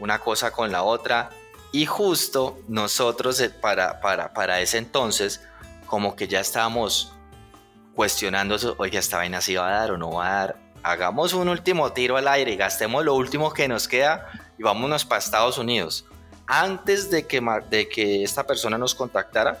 una 0.00 0.18
cosa 0.18 0.50
con 0.50 0.72
la 0.72 0.82
otra 0.82 1.30
Y 1.74 1.86
justo 1.86 2.60
nosotros 2.68 3.40
eh, 3.40 3.50
para, 3.50 4.00
para, 4.00 4.32
para 4.32 4.60
ese 4.60 4.78
entonces, 4.78 5.40
como 5.86 6.14
que 6.14 6.28
ya 6.28 6.38
estábamos 6.38 7.12
cuestionando, 7.96 8.56
oiga, 8.78 9.00
esta 9.00 9.16
vaina 9.16 9.40
si 9.40 9.56
va 9.56 9.66
a 9.66 9.80
dar 9.80 9.90
o 9.90 9.98
no 9.98 10.12
va 10.12 10.26
a 10.28 10.34
dar. 10.34 10.56
Hagamos 10.84 11.32
un 11.32 11.48
último 11.48 11.92
tiro 11.92 12.16
al 12.16 12.28
aire 12.28 12.52
y 12.52 12.56
gastemos 12.56 13.04
lo 13.04 13.16
último 13.16 13.52
que 13.52 13.66
nos 13.66 13.88
queda 13.88 14.30
y 14.56 14.62
vámonos 14.62 15.04
para 15.04 15.18
Estados 15.18 15.58
Unidos. 15.58 16.06
Antes 16.46 17.10
de 17.10 17.26
que, 17.26 17.42
de 17.68 17.88
que 17.88 18.22
esta 18.22 18.46
persona 18.46 18.78
nos 18.78 18.94
contactara, 18.94 19.58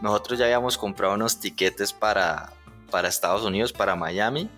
nosotros 0.00 0.38
ya 0.38 0.44
habíamos 0.44 0.78
comprado 0.78 1.14
unos 1.14 1.40
tiquetes 1.40 1.92
para, 1.92 2.52
para 2.92 3.08
Estados 3.08 3.42
Unidos, 3.42 3.72
para 3.72 3.96
Miami. 3.96 4.48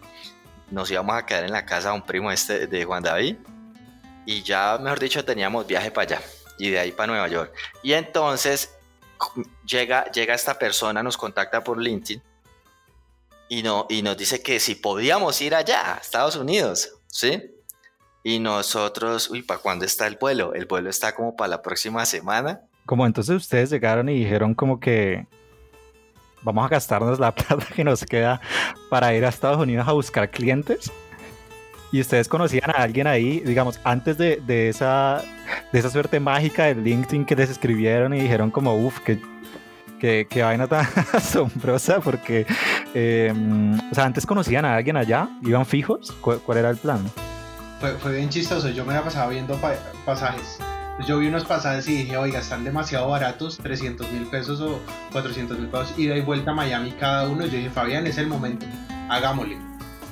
Nos 0.71 0.91
íbamos 0.91 1.17
a 1.17 1.25
quedar 1.25 1.45
en 1.45 1.53
la 1.53 1.65
casa 1.65 1.89
de 1.89 1.95
un 1.95 2.03
primo 2.03 2.31
este 2.31 2.67
de 2.67 2.85
Juan 2.85 3.03
David. 3.03 3.37
Y 4.27 4.43
ya, 4.43 4.77
mejor 4.77 4.99
dicho, 4.99 5.25
teníamos 5.25 5.67
viaje 5.67 5.91
para 5.91 6.17
allá 6.17 6.21
y 6.59 6.71
de 6.71 6.79
ahí 6.79 6.93
para 6.93 7.09
Nueva 7.09 7.29
York. 7.29 7.53
Y 7.83 7.93
entonces 7.93 8.75
llega, 9.65 10.11
llega 10.11 10.35
esta 10.35 10.59
persona, 10.59 11.03
nos 11.03 11.17
contacta 11.17 11.63
por 11.63 11.81
LinkedIn 11.81 12.23
y, 13.49 13.63
no, 13.63 13.87
y 13.89 14.03
nos 14.03 14.17
dice 14.17 14.43
que 14.43 14.61
si 14.61 14.75
podíamos 14.75 15.41
ir 15.41 15.55
allá, 15.55 15.95
a 15.95 15.99
Estados 15.99 16.37
Unidos, 16.37 16.91
¿sí? 17.07 17.55
Y 18.23 18.41
nosotros, 18.41 19.31
uy, 19.31 19.43
¿para 19.43 19.61
cuándo 19.61 19.85
está 19.85 20.07
el 20.07 20.17
vuelo? 20.17 20.53
El 20.55 20.67
vuelo 20.67 20.91
está 20.91 21.15
como 21.15 21.35
para 21.35 21.49
la 21.49 21.63
próxima 21.63 22.05
semana. 22.05 22.61
Como 22.85 23.07
entonces 23.07 23.35
ustedes 23.35 23.71
llegaron 23.71 24.09
y 24.09 24.19
dijeron 24.19 24.55
como 24.55 24.81
que 24.81 25.27
vamos 26.43 26.65
a 26.65 26.69
gastarnos 26.69 27.19
la 27.19 27.35
plata 27.35 27.67
que 27.75 27.85
nos 27.85 28.05
queda 28.05 28.41
para 28.91 29.15
ir 29.15 29.25
a 29.25 29.29
Estados 29.29 29.59
Unidos 29.59 29.89
a 29.89 29.93
buscar 29.93 30.31
clientes. 30.31 30.93
Y 31.91 32.01
ustedes 32.01 32.29
conocían 32.29 32.71
a 32.71 32.83
alguien 32.83 33.07
ahí, 33.07 33.41
digamos, 33.41 33.81
antes 33.85 34.19
de, 34.19 34.43
de 34.47 34.69
esa, 34.69 35.23
de 35.73 35.79
esa 35.79 35.91
suerte 35.91 36.21
mágica 36.21 36.65
de 36.65 36.75
LinkedIn 36.75 37.25
que 37.25 37.35
les 37.35 37.51
escribieron 37.51 38.13
y 38.15 38.21
dijeron 38.21 38.51
como, 38.51 38.75
uff, 38.77 39.01
que 39.01 39.21
Qué, 39.99 40.27
vaina 40.43 40.69
tan 40.69 40.87
asombrosa 41.13 42.01
porque, 42.01 42.47
em, 42.95 43.75
o 43.91 43.95
sea, 43.95 44.05
antes 44.05 44.25
conocían 44.25 44.65
a 44.65 44.77
alguien 44.77 44.97
allá, 44.97 45.29
iban 45.43 45.67
fijos, 45.67 46.13
¿cuál, 46.21 46.59
era 46.59 46.71
el 46.71 46.77
plan? 46.77 47.01
Fue, 47.81 48.13
bien 48.13 48.29
chistoso, 48.29 48.69
yo 48.71 48.85
me 48.85 48.95
la 48.95 49.03
pasaba 49.03 49.31
viendo 49.31 49.59
pasajes. 50.05 50.59
Yo 51.07 51.19
vi 51.19 51.29
unos 51.29 51.45
pasajes 51.45 51.89
y 51.89 51.99
dije, 51.99 52.17
oiga, 52.17 52.41
están 52.41 52.65
demasiado 52.65 53.09
baratos, 53.09 53.59
300 53.59 54.11
mil 54.13 54.27
pesos 54.27 54.61
o 54.61 54.81
400 55.13 55.59
mil 55.59 55.69
pesos, 55.69 55.95
ida 55.97 56.17
y 56.17 56.21
vuelta 56.21 56.51
a 56.51 56.55
Miami 56.55 56.93
cada 56.93 57.29
uno. 57.29 57.45
Yo 57.47 57.57
dije, 57.57 57.71
Fabián, 57.71 58.07
es 58.07 58.19
el 58.19 58.27
momento, 58.27 58.67
hagámosle 59.09 59.59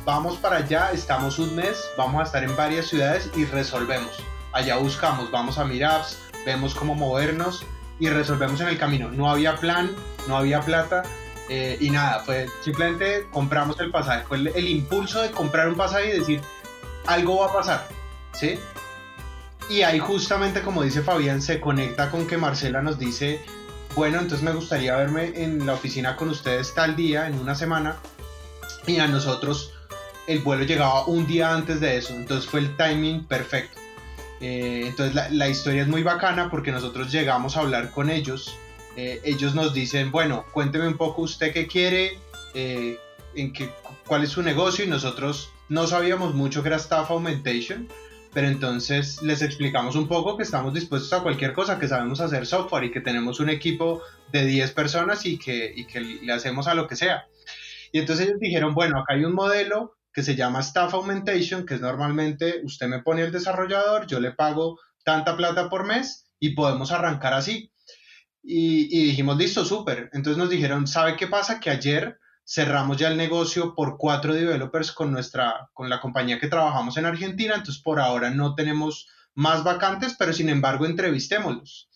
vamos 0.07 0.37
para 0.37 0.59
allá, 0.59 0.92
estamos 0.92 1.40
un 1.40 1.57
mes, 1.57 1.90
vamos 1.99 2.21
a 2.21 2.25
estar 2.25 2.45
en 2.45 2.55
varias 2.55 2.87
ciudades 2.87 3.29
y 3.37 3.45
resolvemos. 3.45 4.23
Allá 4.53 4.77
buscamos, 4.77 5.33
vamos 5.33 5.59
a 5.59 5.64
Miraps, 5.64 6.19
vemos 6.47 6.77
cómo 6.77 6.95
movernos 6.95 7.66
y 7.99 8.09
resolvemos 8.09 8.61
en 8.61 8.69
el 8.69 8.79
camino. 8.79 9.11
No 9.11 9.29
había 9.29 9.57
plan, 9.57 9.90
no 10.29 10.37
había 10.37 10.61
plata 10.61 11.03
eh, 11.49 11.77
y 11.81 11.90
nada, 11.90 12.21
fue 12.21 12.47
simplemente 12.62 13.27
compramos 13.33 13.81
el 13.81 13.90
pasaje. 13.90 14.25
Fue 14.29 14.37
el, 14.37 14.69
impulso 14.69 15.21
de 15.23 15.33
comprar 15.33 15.69
un 15.69 15.75
pasaje 15.75 16.14
y 16.14 16.19
decir, 16.21 16.40
algo 17.09 17.40
va 17.40 17.47
a 17.47 17.53
pasar, 17.53 17.88
¿sí? 18.33 18.61
Y 19.69 19.83
ahí 19.83 19.99
justamente 19.99 20.62
como 20.62 20.85
dice 20.85 21.03
Fabián, 21.03 21.42
se 21.42 21.61
conecta 21.61 22.12
con 22.12 22.29
que 22.29 22.37
Marcela 22.37 22.81
nos 22.81 22.97
dice, 22.97 23.45
bueno, 23.97 24.21
entonces 24.21 24.45
me 24.45 24.53
gustaría 24.53 24.95
verme 24.95 25.33
en 25.35 25.66
la 25.66 25.73
oficina 25.73 26.14
con 26.14 26.29
ustedes 26.29 26.75
tal 26.75 26.95
día, 26.95 27.27
en 27.27 27.40
una 27.40 27.57
semana, 27.57 27.97
y 28.87 29.01
a 29.01 29.09
nosotros 29.09 29.73
el 30.27 30.41
vuelo 30.41 30.65
llegaba 30.65 31.07
un 31.07 31.27
día 31.27 31.55
antes 31.55 31.81
de 31.81 31.97
eso, 31.97 32.15
entonces 32.15 32.49
fue 32.49 32.61
el 32.61 32.77
timing 32.77 33.25
perfecto. 33.25 33.81
Eh, 34.41 34.85
entonces 34.87 35.15
la, 35.33 35.49
historia 35.49 35.83
es 35.83 35.89
muy 35.89 36.03
bacana 36.03 36.51
porque 36.51 36.71
nosotros 36.71 37.11
llegamos 37.11 37.57
a 37.57 37.61
hablar 37.61 37.91
con 37.91 38.11
ellos, 38.11 38.57
eh, 38.97 39.21
ellos 39.25 39.55
nos 39.55 39.73
dicen, 39.73 40.11
bueno, 40.11 40.45
cuénteme 40.53 40.87
un 40.87 40.97
poco 40.97 41.23
usted 41.23 41.53
qué 41.53 41.67
quiere, 41.67 42.19
eh, 42.55 42.99
en 43.35 43.53
qué, 43.53 43.71
cuál 44.07 44.25
es 44.25 44.31
su 44.31 44.43
negocio 44.43 44.85
y 44.85 44.89
nosotros 44.89 45.51
no 45.69 45.87
sabíamos 45.87 46.35
mucho 46.35 46.62
que 46.62 46.69
era 46.69 46.77
Staff 46.77 47.11
Augmentation, 47.11 47.89
pero 48.35 48.49
entonces 48.49 49.23
les 49.23 49.41
explicamos 49.41 49.97
un 49.97 50.09
poco 50.09 50.37
que 50.37 50.43
estamos 50.43 50.75
dispuestos 50.75 51.12
a 51.15 51.23
cualquier 51.23 51.55
cosa, 51.55 51.79
que 51.79 51.89
sabemos 51.89 52.21
hacer 52.21 52.47
software 52.47 52.85
y 52.85 52.91
que 52.91 53.01
tenemos 53.01 53.41
un 53.41 53.49
equipo 53.49 54.03
de 54.33 54.45
10 54.45 54.73
personas 54.73 55.25
y 55.25 55.39
que, 55.39 55.73
y 55.75 55.87
que 55.87 56.01
le 56.01 56.33
hacemos 56.33 56.67
a 56.67 56.75
lo 56.75 56.87
que 56.87 56.97
sea. 56.97 57.27
Y 57.93 57.99
entonces 57.99 58.27
ellos 58.27 58.41
dijeron, 58.41 58.75
bueno, 58.75 58.99
acá 59.01 59.15
hay 59.15 59.25
un 59.25 59.33
modelo 59.33 59.95
que 60.16 60.22
se 60.22 60.35
llama 60.35 60.61
Staff 60.61 60.94
Augmentation, 60.94 61.66
que 61.66 61.74
es 61.74 61.83
normalmente 61.83 62.62
usted 62.64 62.87
me 62.87 63.02
pone 63.02 63.20
el 63.20 63.31
desarrollador, 63.31 64.07
yo 64.07 64.18
le 64.18 64.33
pago 64.33 64.81
tanta 65.05 65.37
plata 65.37 65.68
por 65.68 65.85
mes 65.85 66.31
y 66.40 66.55
podemos 66.55 66.90
arrancar 66.90 67.35
así. 67.35 67.70
Y, 68.42 69.09
dijimos, 69.09 69.37
listo, 69.37 69.62
súper. 69.62 70.09
Entonces 70.14 70.38
nos 70.38 70.48
dijeron, 70.48 70.87
¿sabe 70.87 71.18
qué 71.18 71.26
pasa? 71.26 71.61
Que 71.61 71.68
ayer 71.68 72.18
cerramos 72.46 72.96
ya 72.96 73.09
el 73.09 73.18
negocio 73.18 73.74
por 73.74 73.98
cuatro 73.98 74.33
developers 74.33 74.90
con, 74.90 75.12
nuestra, 75.12 75.68
con 75.74 75.90
la 75.90 76.00
compañía 76.00 76.40
que 76.40 76.48
trabajamos 76.48 76.96
en 76.96 77.05
Argentina, 77.05 77.55
entonces 77.55 77.83
por 77.83 78.00
ahora 78.00 78.31
no 78.31 78.55
tenemos 78.55 79.09
más 79.35 79.64
vacantes, 79.64 80.16
pero 80.18 80.33
sin 80.33 80.48
embargo 80.48 80.87
entrevistémoslos. 80.87 81.90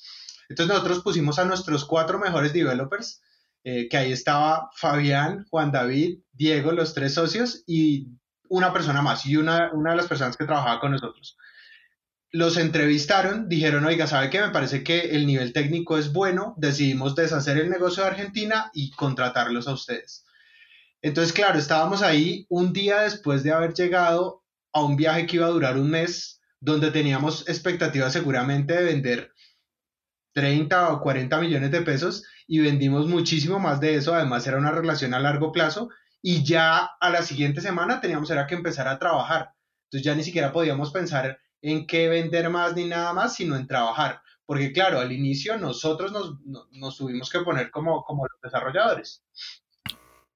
Entonces 0.50 0.74
nosotros 0.74 1.02
pusimos 1.02 1.38
a 1.38 1.46
nuestros 1.46 1.86
cuatro 1.86 2.18
mejores 2.18 2.52
developers 2.52 3.22
eh, 3.64 3.88
que 3.88 3.96
ahí 3.96 4.12
estaba 4.12 4.68
Fabián, 4.74 5.46
Juan 5.48 5.72
David, 5.72 6.18
Diego, 6.40 6.72
los 6.72 6.94
tres 6.94 7.12
socios 7.12 7.64
y 7.66 8.08
una 8.48 8.72
persona 8.72 9.02
más 9.02 9.26
y 9.26 9.36
una, 9.36 9.70
una 9.74 9.90
de 9.90 9.98
las 9.98 10.06
personas 10.06 10.38
que 10.38 10.46
trabajaba 10.46 10.80
con 10.80 10.92
nosotros. 10.92 11.36
Los 12.30 12.56
entrevistaron, 12.56 13.46
dijeron, 13.46 13.84
oiga, 13.84 14.06
¿sabe 14.06 14.30
qué? 14.30 14.40
Me 14.40 14.48
parece 14.48 14.82
que 14.82 15.10
el 15.10 15.26
nivel 15.26 15.52
técnico 15.52 15.98
es 15.98 16.14
bueno, 16.14 16.54
decidimos 16.56 17.14
deshacer 17.14 17.58
el 17.58 17.68
negocio 17.68 18.02
de 18.02 18.08
Argentina 18.08 18.70
y 18.72 18.90
contratarlos 18.92 19.68
a 19.68 19.74
ustedes. 19.74 20.24
Entonces, 21.02 21.34
claro, 21.34 21.58
estábamos 21.58 22.00
ahí 22.00 22.46
un 22.48 22.72
día 22.72 23.02
después 23.02 23.42
de 23.42 23.52
haber 23.52 23.74
llegado 23.74 24.42
a 24.72 24.82
un 24.82 24.96
viaje 24.96 25.26
que 25.26 25.36
iba 25.36 25.46
a 25.46 25.50
durar 25.50 25.76
un 25.76 25.90
mes, 25.90 26.40
donde 26.58 26.90
teníamos 26.90 27.46
expectativas 27.50 28.14
seguramente 28.14 28.72
de 28.72 28.84
vender 28.84 29.34
30 30.32 30.94
o 30.94 31.00
40 31.02 31.38
millones 31.38 31.70
de 31.70 31.82
pesos 31.82 32.24
y 32.46 32.60
vendimos 32.60 33.06
muchísimo 33.06 33.58
más 33.58 33.78
de 33.78 33.96
eso. 33.96 34.14
Además, 34.14 34.46
era 34.46 34.56
una 34.56 34.72
relación 34.72 35.12
a 35.12 35.20
largo 35.20 35.52
plazo 35.52 35.90
y 36.22 36.42
ya 36.44 36.90
a 37.00 37.10
la 37.10 37.22
siguiente 37.22 37.60
semana 37.60 38.00
teníamos 38.00 38.30
era 38.30 38.46
que 38.46 38.54
empezar 38.54 38.88
a 38.88 38.98
trabajar. 38.98 39.52
Entonces 39.84 40.04
ya 40.04 40.14
ni 40.14 40.22
siquiera 40.22 40.52
podíamos 40.52 40.90
pensar 40.92 41.38
en 41.62 41.86
qué 41.86 42.08
vender 42.08 42.50
más 42.50 42.74
ni 42.74 42.86
nada 42.86 43.12
más, 43.12 43.34
sino 43.34 43.56
en 43.56 43.66
trabajar. 43.66 44.22
Porque 44.46 44.72
claro, 44.72 44.98
al 44.98 45.12
inicio 45.12 45.56
nosotros 45.58 46.12
nos, 46.12 46.96
tuvimos 46.96 47.30
que 47.30 47.40
poner 47.40 47.70
como, 47.70 48.02
como 48.02 48.26
los 48.26 48.40
desarrolladores. 48.42 49.22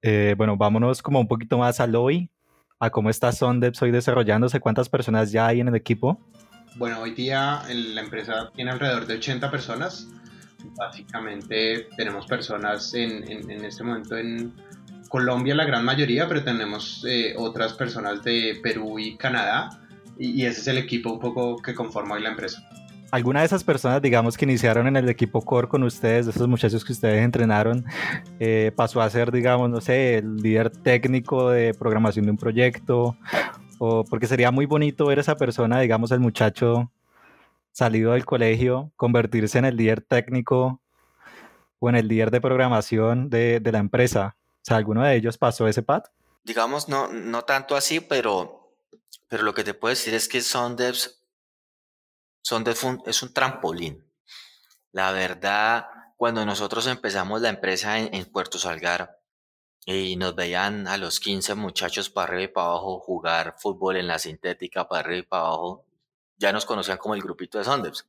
Eh, 0.03 0.35
bueno, 0.37 0.57
vámonos 0.57 1.03
como 1.03 1.20
un 1.20 1.27
poquito 1.27 1.59
más 1.59 1.81
al 1.81 1.97
hoy, 1.97 2.31
a 2.79 2.90
cómo 2.90 3.11
está 3.11 3.33
Sondeps 3.33 3.81
hoy 3.83 3.90
desarrollándose, 3.90 4.61
cuántas 4.61 4.88
personas 4.88 5.33
ya 5.33 5.47
hay 5.47 5.61
en 5.61 5.68
el 5.68 5.75
equipo. 5.75 6.20
Bueno, 6.77 7.01
hoy 7.01 7.12
día 7.12 7.62
la 7.68 8.01
empresa 8.01 8.51
tiene 8.55 8.73
alrededor 8.73 9.07
de 9.07 9.14
80 9.14 9.51
personas. 9.51 10.09
Básicamente 10.77 11.88
tenemos 11.97 12.27
personas 12.27 12.92
en, 12.94 13.51
en, 13.51 13.64
este 13.64 13.85
momento 13.85 14.16
en 14.16 14.53
Colombia, 15.14 15.55
la 15.55 15.64
gran 15.64 15.85
mayoría, 15.85 16.27
pero 16.27 16.42
tenemos 16.42 17.05
eh, 17.09 17.35
otras 17.38 17.74
personas 17.74 18.24
de 18.24 18.59
Perú 18.61 18.98
y 18.98 19.16
Canadá. 19.16 19.70
Y, 20.18 20.44
ese 20.44 20.61
es 20.62 20.66
el 20.66 20.79
equipo 20.79 21.12
un 21.12 21.20
poco 21.20 21.62
que 21.62 21.72
conforma 21.72 22.16
hoy 22.16 22.22
la 22.24 22.31
empresa. 22.31 22.68
¿Alguna 23.12 23.38
de 23.38 23.46
esas 23.46 23.62
personas, 23.62 24.03
digamos, 24.03 24.37
que 24.37 24.44
iniciaron 24.44 24.88
en 24.88 24.96
el 24.96 25.09
equipo 25.09 25.40
core 25.40 25.68
con 25.68 25.85
ustedes, 25.85 26.27
de 26.27 26.33
esos 26.33 26.48
muchachos 26.48 26.85
que 26.85 26.92
ustedes 26.92 27.24
entrenaron, 27.24 27.85
eh, 28.40 28.72
pasó 28.74 29.00
a 29.00 29.09
ser, 29.09 29.31
digamos, 29.31 29.70
no 29.70 29.81
sé, 29.81 30.16
el 30.18 30.38
líder 30.38 30.70
técnico 30.70 31.50
de 31.50 31.74
programación 31.74 32.24
de 32.24 32.33
un 32.33 32.37
proyecto? 32.37 33.16
O 33.79 34.03
porque 34.03 34.27
sería 34.27 34.50
muy 34.50 34.66
bonito 34.66 35.07
ver 35.07 35.18
a 35.18 35.20
esa 35.20 35.37
persona, 35.37 35.79
digamos, 35.79 36.11
el 36.11 36.18
muchacho 36.18 36.90
salido 37.70 38.14
del 38.14 38.24
colegio, 38.24 38.90
convertirse 38.96 39.61
en 39.61 39.66
el 39.66 39.77
líder 39.77 40.00
técnico 40.00 40.81
o 41.79 41.88
en 41.88 41.94
el 41.94 42.09
líder 42.09 42.33
de 42.33 42.40
programación 42.40 43.31
de, 43.31 43.61
la 43.64 43.79
empresa. 43.79 44.35
Sea, 44.64 44.79
¿alguno 44.79 45.03
de 45.05 45.14
ellos 45.14 45.37
pasó 45.37 45.69
ese 45.69 45.83
pad? 45.83 46.04
Digamos, 46.42 46.88
no, 46.88 47.08
no 47.08 47.42
tanto 47.42 47.77
así, 47.77 48.00
pero, 48.00 48.75
pero 49.29 49.42
lo 49.42 49.52
que 49.52 49.62
te 49.62 49.75
puedo 49.75 49.90
decir 49.90 50.15
es 50.15 50.27
que 50.27 50.40
Sondevs, 50.40 51.23
Sondevs 52.42 52.87
es 53.06 53.23
un 53.23 53.33
trampolín. 53.33 54.10
La 54.90 55.12
verdad, 55.12 55.87
cuando 56.17 56.46
nosotros 56.46 56.87
empezamos 56.87 57.42
la 57.42 57.50
empresa 57.50 57.98
en, 57.98 58.15
en 58.15 58.25
Puerto 58.25 58.58
Salgar, 58.58 59.21
y 59.87 60.17
nos 60.17 60.35
veían 60.35 60.88
a 60.88 60.96
los 60.96 61.21
15 61.21 61.54
muchachos 61.56 62.08
para 62.08 62.29
arriba 62.29 62.42
y 62.44 62.48
para 62.48 62.69
abajo 62.69 63.00
jugar 63.00 63.54
fútbol 63.58 63.96
en 63.96 64.06
la 64.06 64.19
sintética 64.19 64.88
para 64.88 65.00
arriba 65.00 65.19
y 65.19 65.23
para 65.23 65.42
abajo 65.42 65.85
ya 66.38 66.52
nos 66.52 66.65
conocían 66.65 66.98
como 66.98 67.15
el 67.15 67.23
grupito 67.23 67.58
de 67.58 67.65
Sondeps. 67.65 68.06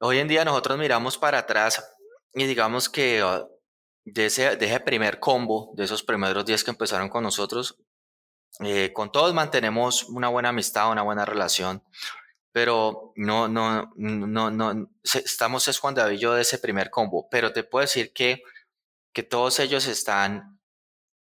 Hoy 0.00 0.18
en 0.18 0.28
día 0.28 0.44
nosotros 0.44 0.78
miramos 0.78 1.18
para 1.18 1.38
atrás 1.38 1.84
y 2.32 2.46
digamos 2.46 2.88
que 2.88 3.20
ah, 3.22 3.46
de 4.04 4.26
ese, 4.26 4.56
de 4.56 4.66
ese 4.66 4.80
primer 4.80 5.18
combo, 5.20 5.72
de 5.76 5.84
esos 5.84 6.02
primeros 6.02 6.44
días 6.44 6.64
que 6.64 6.70
empezaron 6.70 7.08
con 7.08 7.22
nosotros, 7.22 7.78
eh, 8.60 8.92
con 8.92 9.10
todos 9.10 9.34
mantenemos 9.34 10.04
una 10.04 10.28
buena 10.28 10.50
amistad, 10.50 10.90
una 10.90 11.02
buena 11.02 11.24
relación. 11.24 11.82
pero 12.52 13.12
no, 13.16 13.48
no, 13.48 13.92
no, 13.96 14.50
no, 14.50 14.90
estamos 15.02 15.68
es 15.68 15.78
Juan 15.80 15.94
David 15.94 16.18
yo 16.18 16.34
de 16.34 16.42
ese 16.42 16.58
primer 16.58 16.90
combo, 16.90 17.28
pero 17.30 17.52
te 17.52 17.64
puedo 17.64 17.82
decir 17.82 18.12
que, 18.12 18.42
que 19.12 19.24
todos 19.24 19.58
ellos 19.60 19.86
están, 19.88 20.60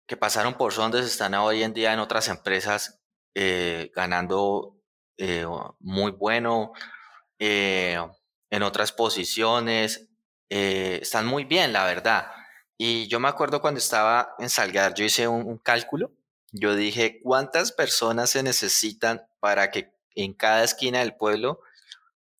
que 0.08 0.16
pasaron 0.16 0.54
por 0.54 0.72
Sondes, 0.72 1.06
están 1.06 1.34
hoy 1.34 1.62
en 1.62 1.74
día 1.74 1.92
en 1.92 2.00
otras 2.00 2.28
empresas 2.28 3.02
eh, 3.34 3.90
ganando 3.94 4.76
eh, 5.16 5.46
muy 5.80 6.12
bueno, 6.12 6.72
eh, 7.38 7.98
en 8.50 8.62
otras 8.62 8.92
posiciones, 8.92 10.08
están 10.50 11.26
muy 11.26 11.44
bien, 11.44 11.72
la 11.72 11.86
verdad. 11.86 12.30
Y 12.84 13.06
yo 13.06 13.20
me 13.20 13.28
acuerdo 13.28 13.60
cuando 13.60 13.78
estaba 13.78 14.34
en 14.40 14.50
Salgar, 14.50 14.92
yo 14.94 15.04
hice 15.04 15.28
un, 15.28 15.56
cálculo, 15.58 16.10
yo 16.50 16.74
dije, 16.74 17.20
¿cuántas 17.22 17.70
personas 17.70 18.30
se 18.30 18.42
necesitan 18.42 19.24
para 19.38 19.70
que 19.70 19.94
en 20.16 20.34
cada 20.34 20.64
esquina 20.64 20.98
del 20.98 21.14
pueblo 21.14 21.60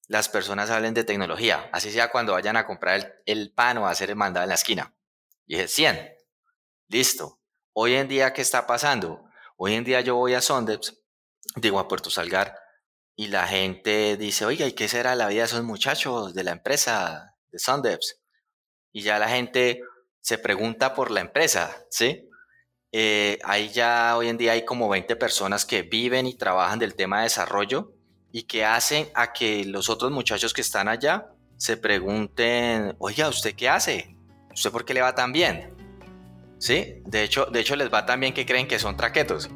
las 0.08 0.28
personas 0.28 0.68
hablen 0.70 0.94
de 0.94 1.04
tecnología? 1.04 1.70
Así 1.72 1.92
sea 1.92 2.10
cuando 2.10 2.32
vayan 2.32 2.56
a 2.56 2.66
comprar 2.66 3.22
el, 3.24 3.52
pan 3.52 3.78
o 3.78 3.86
a 3.86 3.92
hacer 3.92 4.10
el 4.10 4.16
mandado 4.16 4.42
en 4.42 4.48
la 4.48 4.56
esquina. 4.56 4.92
Y 5.46 5.54
dije, 5.54 5.68
100. 5.68 6.12
Listo. 6.88 7.38
Hoy 7.72 7.94
en 7.94 8.08
día, 8.08 8.32
¿qué 8.32 8.42
está 8.42 8.66
pasando? 8.66 9.24
Hoy 9.56 9.74
en 9.74 9.84
día 9.84 10.00
yo 10.00 10.16
voy 10.16 10.34
a 10.34 10.40
Sondeps, 10.40 11.04
digo 11.54 11.78
a 11.78 11.86
Puerto 11.86 12.10
Salgar, 12.10 12.58
y 13.14 13.28
la 13.28 13.46
gente 13.46 14.16
dice, 14.16 14.44
oiga, 14.44 14.66
¿y 14.66 14.72
qué 14.72 14.88
será 14.88 15.14
la 15.14 15.28
vida 15.28 15.42
de 15.42 15.46
esos 15.46 15.62
muchachos 15.62 16.34
de 16.34 16.42
la 16.42 16.50
empresa 16.50 17.36
de 17.52 17.60
Sondeps? 17.60 18.18
Y 18.90 19.02
ya 19.02 19.20
la 19.20 19.28
gente 19.28 19.82
se 20.22 20.38
pregunta 20.38 20.94
por 20.94 21.10
la 21.10 21.20
empresa, 21.20 21.76
¿sí? 21.90 22.28
Eh, 22.92 23.38
ahí 23.44 23.70
ya 23.70 24.16
hoy 24.16 24.28
en 24.28 24.38
día 24.38 24.52
hay 24.52 24.64
como 24.64 24.88
20 24.88 25.16
personas 25.16 25.66
que 25.66 25.82
viven 25.82 26.26
y 26.26 26.34
trabajan 26.34 26.78
del 26.78 26.94
tema 26.94 27.18
de 27.18 27.24
desarrollo 27.24 27.92
y 28.30 28.44
que 28.44 28.64
hacen 28.64 29.08
a 29.14 29.32
que 29.32 29.64
los 29.64 29.90
otros 29.90 30.12
muchachos 30.12 30.54
que 30.54 30.60
están 30.60 30.88
allá 30.88 31.26
se 31.56 31.76
pregunten, 31.76 32.94
oiga, 32.98 33.28
¿usted 33.28 33.54
qué 33.54 33.68
hace? 33.68 34.16
¿Usted 34.54 34.70
por 34.70 34.84
qué 34.84 34.94
le 34.94 35.00
va 35.00 35.14
tan 35.14 35.32
bien? 35.32 35.74
¿Sí? 36.58 37.02
De 37.04 37.24
hecho, 37.24 37.46
de 37.46 37.60
hecho 37.60 37.76
les 37.76 37.92
va 37.92 38.06
tan 38.06 38.20
bien 38.20 38.32
que 38.32 38.46
creen 38.46 38.68
que 38.68 38.78
son 38.78 38.96
traquetos. 38.96 39.50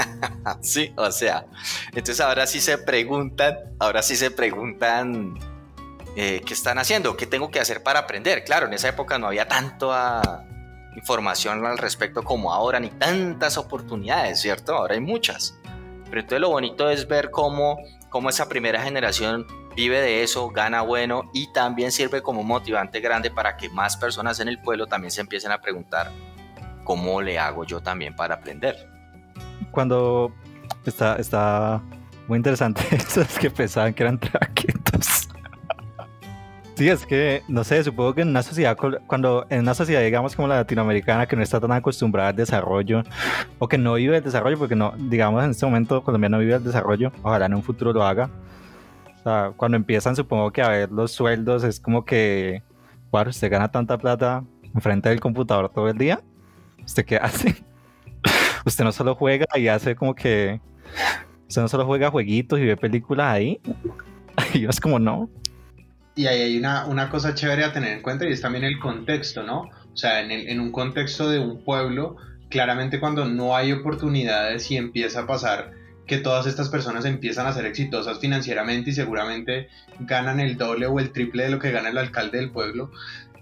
sí, 0.62 0.92
o 0.96 1.12
sea, 1.12 1.46
entonces 1.88 2.20
ahora 2.20 2.46
sí 2.46 2.60
se 2.60 2.78
preguntan, 2.78 3.58
ahora 3.78 4.02
sí 4.02 4.16
se 4.16 4.30
preguntan 4.30 5.34
eh, 6.16 6.42
qué 6.44 6.54
están 6.54 6.78
haciendo, 6.78 7.16
qué 7.16 7.26
tengo 7.26 7.50
que 7.50 7.60
hacer 7.60 7.82
para 7.82 8.00
aprender. 8.00 8.44
Claro, 8.44 8.66
en 8.66 8.74
esa 8.74 8.88
época 8.88 9.18
no 9.18 9.26
había 9.26 9.48
tanta 9.48 10.44
información 10.94 11.64
al 11.64 11.78
respecto 11.78 12.22
como 12.22 12.52
ahora, 12.52 12.78
ni 12.80 12.90
tantas 12.90 13.56
oportunidades, 13.56 14.40
¿cierto? 14.40 14.74
Ahora 14.74 14.94
hay 14.94 15.00
muchas. 15.00 15.58
Pero 16.04 16.20
entonces 16.20 16.40
lo 16.40 16.50
bonito 16.50 16.90
es 16.90 17.08
ver 17.08 17.30
cómo, 17.30 17.78
cómo 18.10 18.28
esa 18.28 18.48
primera 18.48 18.82
generación 18.82 19.46
vive 19.74 20.00
de 20.00 20.22
eso, 20.22 20.50
gana 20.50 20.82
bueno 20.82 21.30
y 21.32 21.50
también 21.52 21.92
sirve 21.92 22.20
como 22.20 22.42
motivante 22.42 23.00
grande 23.00 23.30
para 23.30 23.56
que 23.56 23.70
más 23.70 23.96
personas 23.96 24.38
en 24.40 24.48
el 24.48 24.60
pueblo 24.60 24.86
también 24.86 25.10
se 25.10 25.22
empiecen 25.22 25.52
a 25.52 25.60
preguntar 25.60 26.10
cómo 26.84 27.22
le 27.22 27.38
hago 27.38 27.64
yo 27.64 27.80
también 27.80 28.14
para 28.14 28.34
aprender. 28.34 28.88
Cuando 29.70 30.34
está, 30.84 31.16
está 31.16 31.80
muy 32.28 32.36
interesante 32.36 32.82
esos 32.90 33.38
que 33.38 33.50
pensaban 33.50 33.94
que 33.94 34.02
eran 34.02 34.18
traquetos. 34.18 34.71
Sí, 36.74 36.88
es 36.88 37.04
que, 37.04 37.42
no 37.48 37.64
sé, 37.64 37.84
supongo 37.84 38.14
que 38.14 38.22
en 38.22 38.28
una 38.28 38.42
sociedad, 38.42 38.76
cuando 39.06 39.46
en 39.50 39.60
una 39.60 39.74
sociedad, 39.74 40.00
digamos, 40.00 40.34
como 40.34 40.48
la 40.48 40.56
latinoamericana, 40.56 41.26
que 41.26 41.36
no 41.36 41.42
está 41.42 41.60
tan 41.60 41.72
acostumbrada 41.72 42.30
al 42.30 42.36
desarrollo, 42.36 43.02
o 43.58 43.68
que 43.68 43.76
no 43.76 43.94
vive 43.94 44.16
el 44.16 44.24
desarrollo, 44.24 44.58
porque 44.58 44.74
no, 44.74 44.94
digamos, 44.96 45.44
en 45.44 45.50
este 45.50 45.66
momento 45.66 46.02
Colombia 46.02 46.30
no 46.30 46.38
vive 46.38 46.54
el 46.54 46.64
desarrollo, 46.64 47.12
ojalá 47.22 47.46
en 47.46 47.54
un 47.54 47.62
futuro 47.62 47.92
lo 47.92 48.02
haga. 48.02 48.30
O 49.20 49.22
sea, 49.22 49.52
cuando 49.54 49.76
empiezan, 49.76 50.16
supongo 50.16 50.50
que 50.50 50.62
a 50.62 50.68
ver 50.70 50.90
los 50.90 51.12
sueldos, 51.12 51.62
es 51.62 51.78
como 51.78 52.06
que, 52.06 52.62
bueno, 53.10 53.30
usted 53.30 53.50
gana 53.50 53.70
tanta 53.70 53.98
plata 53.98 54.42
enfrente 54.74 55.10
del 55.10 55.20
computador 55.20 55.68
todo 55.68 55.88
el 55.88 55.98
día, 55.98 56.20
¿usted 56.84 57.04
qué 57.04 57.16
hace? 57.16 57.62
usted 58.64 58.82
no 58.82 58.92
solo 58.92 59.14
juega 59.14 59.46
y 59.56 59.68
hace 59.68 59.94
como 59.94 60.14
que, 60.14 60.58
usted 61.48 61.60
no 61.60 61.68
solo 61.68 61.84
juega 61.84 62.10
jueguitos 62.10 62.58
y 62.58 62.64
ve 62.64 62.78
películas 62.78 63.26
ahí, 63.26 63.60
y 64.54 64.64
es 64.64 64.80
como, 64.80 64.98
no, 64.98 65.28
y 66.14 66.26
ahí 66.26 66.42
hay 66.42 66.58
una, 66.58 66.86
una, 66.86 67.08
cosa 67.08 67.34
chévere 67.34 67.64
a 67.64 67.72
tener 67.72 67.92
en 67.92 68.02
cuenta 68.02 68.26
y 68.26 68.32
es 68.32 68.40
también 68.40 68.64
el 68.64 68.78
contexto, 68.78 69.42
¿no? 69.42 69.70
O 69.92 69.96
sea, 69.96 70.20
en, 70.20 70.30
el, 70.30 70.48
en 70.48 70.60
un 70.60 70.72
contexto 70.72 71.28
de 71.30 71.38
un 71.38 71.64
pueblo, 71.64 72.16
claramente 72.48 73.00
cuando 73.00 73.24
no 73.24 73.56
hay 73.56 73.72
oportunidades 73.72 74.70
y 74.70 74.76
empieza 74.76 75.20
a 75.20 75.26
pasar 75.26 75.72
que 76.06 76.18
todas 76.18 76.46
estas 76.46 76.68
personas 76.68 77.04
empiezan 77.04 77.46
a 77.46 77.52
ser 77.52 77.64
exitosas 77.64 78.18
financieramente 78.18 78.90
y 78.90 78.92
seguramente 78.92 79.68
ganan 80.00 80.40
el 80.40 80.56
doble 80.56 80.86
o 80.86 80.98
el 80.98 81.12
triple 81.12 81.44
de 81.44 81.50
lo 81.50 81.58
que 81.58 81.70
gana 81.70 81.88
el 81.88 81.98
alcalde 81.98 82.38
del 82.38 82.50
pueblo, 82.50 82.90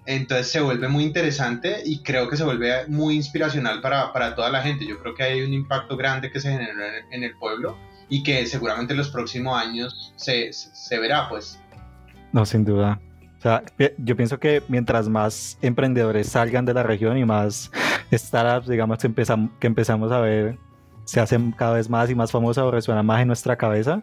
entonces 0.06 0.50
se 0.50 0.60
vuelve 0.60 0.88
muy 0.88 1.04
interesante 1.04 1.82
y 1.84 2.02
creo 2.02 2.28
que 2.28 2.36
se 2.36 2.44
vuelve 2.44 2.86
muy 2.88 3.16
inspiracional 3.16 3.80
para, 3.80 4.12
para 4.12 4.34
toda 4.34 4.50
la 4.50 4.62
gente. 4.62 4.86
Yo 4.86 4.98
creo 4.98 5.14
que 5.14 5.22
hay 5.22 5.42
un 5.42 5.52
impacto 5.52 5.96
grande 5.96 6.30
que 6.30 6.40
se 6.40 6.50
generó 6.50 6.72
en, 7.10 7.22
el 7.22 7.36
pueblo 7.36 7.78
y 8.08 8.22
que 8.22 8.44
seguramente 8.46 8.92
en 8.92 8.98
los 8.98 9.10
próximos 9.10 9.56
años 9.56 10.12
se, 10.16 10.52
se 10.52 10.98
verá, 10.98 11.28
pues. 11.28 11.60
No, 12.32 12.44
sin 12.46 12.64
duda. 12.64 13.00
O 13.38 13.42
sea, 13.42 13.62
yo 13.96 14.16
pienso 14.16 14.38
que 14.38 14.62
mientras 14.68 15.08
más 15.08 15.58
emprendedores 15.62 16.28
salgan 16.28 16.66
de 16.66 16.74
la 16.74 16.82
región 16.82 17.16
y 17.16 17.24
más 17.24 17.70
startups, 18.12 18.68
digamos, 18.68 18.98
que 18.98 19.06
empezamos, 19.06 19.50
que 19.58 19.66
empezamos 19.66 20.12
a 20.12 20.20
ver, 20.20 20.58
se 21.04 21.20
hacen 21.20 21.52
cada 21.52 21.74
vez 21.74 21.88
más 21.88 22.10
y 22.10 22.14
más 22.14 22.30
famosas 22.30 22.64
o 22.64 22.70
resuenan 22.70 23.06
más 23.06 23.22
en 23.22 23.28
nuestra 23.28 23.56
cabeza, 23.56 24.02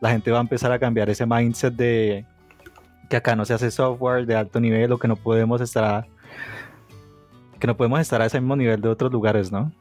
la 0.00 0.10
gente 0.10 0.30
va 0.30 0.38
a 0.38 0.40
empezar 0.40 0.72
a 0.72 0.78
cambiar 0.78 1.10
ese 1.10 1.26
mindset 1.26 1.74
de 1.74 2.24
que 3.08 3.16
acá 3.16 3.36
no 3.36 3.44
se 3.44 3.52
hace 3.52 3.70
software 3.70 4.24
de 4.24 4.34
alto 4.34 4.60
nivel 4.60 4.92
o 4.92 4.98
que 4.98 5.08
no 5.08 5.16
podemos 5.16 5.60
estar 5.60 6.06
que 7.60 7.66
no 7.66 7.76
podemos 7.76 8.00
estar 8.00 8.20
a 8.20 8.26
ese 8.26 8.40
mismo 8.40 8.56
nivel 8.56 8.80
de 8.80 8.88
otros 8.88 9.12
lugares, 9.12 9.52
¿no? 9.52 9.72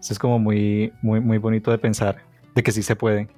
Eso 0.00 0.12
es 0.12 0.18
como 0.18 0.38
muy, 0.38 0.92
muy, 1.02 1.20
muy 1.20 1.38
bonito 1.38 1.70
de 1.70 1.78
pensar, 1.78 2.18
de 2.54 2.62
que 2.62 2.72
sí 2.72 2.82
se 2.82 2.94
puede. 2.94 3.28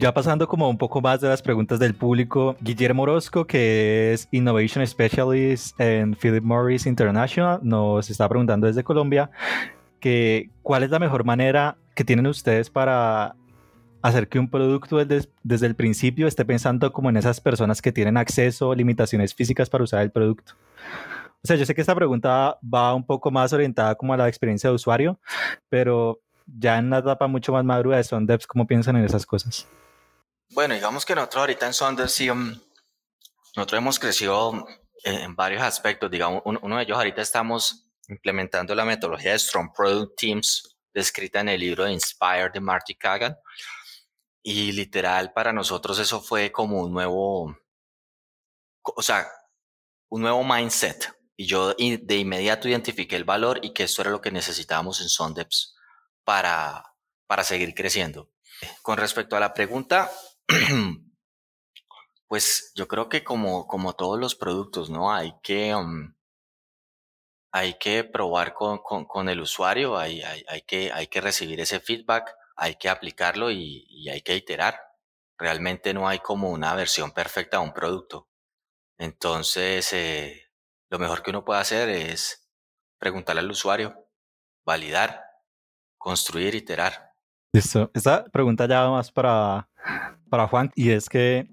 Ya 0.00 0.14
pasando 0.14 0.46
como 0.46 0.70
un 0.70 0.78
poco 0.78 1.00
más 1.00 1.20
de 1.20 1.28
las 1.28 1.42
preguntas 1.42 1.80
del 1.80 1.92
público, 1.92 2.54
Guillermo 2.60 3.02
Orozco, 3.02 3.48
que 3.48 4.12
es 4.12 4.28
Innovation 4.30 4.86
Specialist 4.86 5.78
en 5.80 6.14
Philip 6.14 6.44
Morris 6.44 6.86
International, 6.86 7.58
nos 7.64 8.08
está 8.08 8.28
preguntando 8.28 8.68
desde 8.68 8.84
Colombia 8.84 9.28
que 9.98 10.50
cuál 10.62 10.84
es 10.84 10.90
la 10.90 11.00
mejor 11.00 11.24
manera 11.24 11.78
que 11.96 12.04
tienen 12.04 12.28
ustedes 12.28 12.70
para 12.70 13.34
hacer 14.00 14.28
que 14.28 14.38
un 14.38 14.48
producto 14.48 15.04
desde, 15.04 15.66
el 15.66 15.74
principio 15.74 16.28
esté 16.28 16.44
pensando 16.44 16.92
como 16.92 17.10
en 17.10 17.16
esas 17.16 17.40
personas 17.40 17.82
que 17.82 17.90
tienen 17.90 18.16
acceso 18.18 18.76
limitaciones 18.76 19.34
físicas 19.34 19.68
para 19.68 19.82
usar 19.82 20.02
el 20.02 20.12
producto. 20.12 20.52
O 21.42 21.46
sea, 21.48 21.56
yo 21.56 21.66
sé 21.66 21.74
que 21.74 21.80
esta 21.80 21.96
pregunta 21.96 22.56
va 22.62 22.94
un 22.94 23.04
poco 23.04 23.32
más 23.32 23.52
orientada 23.52 23.96
como 23.96 24.14
a 24.14 24.16
la 24.16 24.28
experiencia 24.28 24.70
de 24.70 24.76
usuario, 24.76 25.18
pero 25.68 26.20
ya 26.46 26.78
en 26.78 26.86
una 26.86 26.98
etapa 26.98 27.26
mucho 27.26 27.52
más 27.52 27.64
madura 27.64 27.96
de 27.96 28.04
Sondeps, 28.04 28.46
¿cómo 28.46 28.64
piensan 28.64 28.94
en 28.94 29.04
esas 29.04 29.26
cosas? 29.26 29.66
Bueno, 30.50 30.74
digamos 30.74 31.04
que 31.04 31.14
nosotros 31.14 31.40
ahorita 31.40 31.66
en 31.66 31.74
Sondeps 31.74 32.12
sí, 32.12 32.30
um, 32.30 32.58
nosotros 33.54 33.78
hemos 33.78 33.98
crecido 33.98 34.66
en, 35.04 35.36
varios 35.36 35.62
aspectos. 35.62 36.10
Digamos, 36.10 36.42
uno, 36.44 36.76
de 36.76 36.82
ellos 36.82 36.96
ahorita 36.96 37.20
estamos 37.20 37.90
implementando 38.08 38.74
la 38.74 38.84
metodología 38.84 39.32
de 39.32 39.38
Strong 39.38 39.72
Product 39.76 40.16
Teams 40.18 40.76
descrita 40.94 41.40
en 41.40 41.50
el 41.50 41.60
libro 41.60 41.84
de 41.84 41.92
Inspire 41.92 42.50
de 42.52 42.60
Marty 42.60 42.94
Kagan. 42.94 43.36
Y 44.42 44.72
literal, 44.72 45.32
para 45.32 45.52
nosotros 45.52 45.98
eso 45.98 46.22
fue 46.22 46.50
como 46.50 46.80
un 46.80 46.92
nuevo, 46.92 47.54
o 48.82 49.02
sea, 49.02 49.28
un 50.08 50.22
nuevo 50.22 50.42
mindset. 50.42 51.12
Y 51.36 51.46
yo 51.46 51.74
de 51.74 52.16
inmediato 52.16 52.68
identifiqué 52.68 53.16
el 53.16 53.24
valor 53.24 53.60
y 53.62 53.72
que 53.72 53.84
esto 53.84 54.02
era 54.02 54.10
lo 54.10 54.20
que 54.20 54.30
necesitábamos 54.30 55.00
en 55.02 55.08
Sondeps 55.08 55.76
para, 56.24 56.94
para 57.26 57.44
seguir 57.44 57.74
creciendo. 57.74 58.30
Con 58.82 58.96
respecto 58.96 59.36
a 59.36 59.40
la 59.40 59.54
pregunta, 59.54 60.10
pues 62.28 62.72
yo 62.74 62.88
creo 62.88 63.08
que 63.08 63.24
como, 63.24 63.66
como 63.66 63.94
todos 63.94 64.18
los 64.18 64.34
productos, 64.34 64.90
¿no? 64.90 65.12
Hay 65.12 65.34
que, 65.42 65.74
um, 65.74 66.14
hay 67.52 67.74
que 67.78 68.04
probar 68.04 68.54
con, 68.54 68.78
con, 68.78 69.28
el 69.28 69.40
usuario, 69.40 69.96
hay, 69.98 70.22
hay, 70.22 70.44
hay, 70.48 70.62
que, 70.62 70.92
hay 70.92 71.06
que 71.06 71.20
recibir 71.20 71.60
ese 71.60 71.80
feedback, 71.80 72.34
hay 72.56 72.76
que 72.76 72.88
aplicarlo 72.88 73.50
y, 73.50 73.86
y 73.88 74.08
hay 74.10 74.22
que 74.22 74.36
iterar. 74.36 74.78
Realmente 75.38 75.94
no 75.94 76.08
hay 76.08 76.18
como 76.18 76.50
una 76.50 76.74
versión 76.74 77.12
perfecta 77.12 77.58
de 77.58 77.64
un 77.64 77.72
producto. 77.72 78.28
Entonces, 78.98 79.92
eh, 79.92 80.50
lo 80.90 80.98
mejor 80.98 81.22
que 81.22 81.30
uno 81.30 81.44
puede 81.44 81.60
hacer 81.60 81.88
es 81.88 82.48
preguntarle 82.98 83.40
al 83.40 83.50
usuario, 83.50 84.08
validar 84.64 85.28
construir, 85.98 86.54
iterar. 86.54 87.07
Listo. 87.52 87.90
Esta 87.94 88.24
pregunta 88.24 88.66
ya 88.66 88.82
va 88.82 88.92
más 88.92 89.10
para, 89.10 89.68
para 90.28 90.46
Juan 90.48 90.70
y 90.74 90.90
es 90.90 91.08
que, 91.08 91.48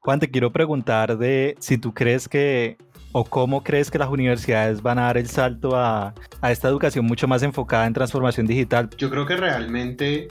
Juan, 0.00 0.20
te 0.20 0.30
quiero 0.30 0.52
preguntar 0.52 1.18
de 1.18 1.56
si 1.58 1.78
tú 1.78 1.92
crees 1.92 2.28
que 2.28 2.76
o 3.12 3.24
cómo 3.24 3.62
crees 3.62 3.90
que 3.90 3.98
las 3.98 4.08
universidades 4.08 4.82
van 4.82 4.98
a 4.98 5.02
dar 5.02 5.18
el 5.18 5.28
salto 5.28 5.76
a, 5.76 6.14
a 6.40 6.52
esta 6.52 6.68
educación 6.68 7.04
mucho 7.04 7.28
más 7.28 7.42
enfocada 7.42 7.86
en 7.86 7.92
transformación 7.92 8.46
digital. 8.46 8.88
Yo 8.96 9.10
creo 9.10 9.26
que 9.26 9.36
realmente 9.36 10.28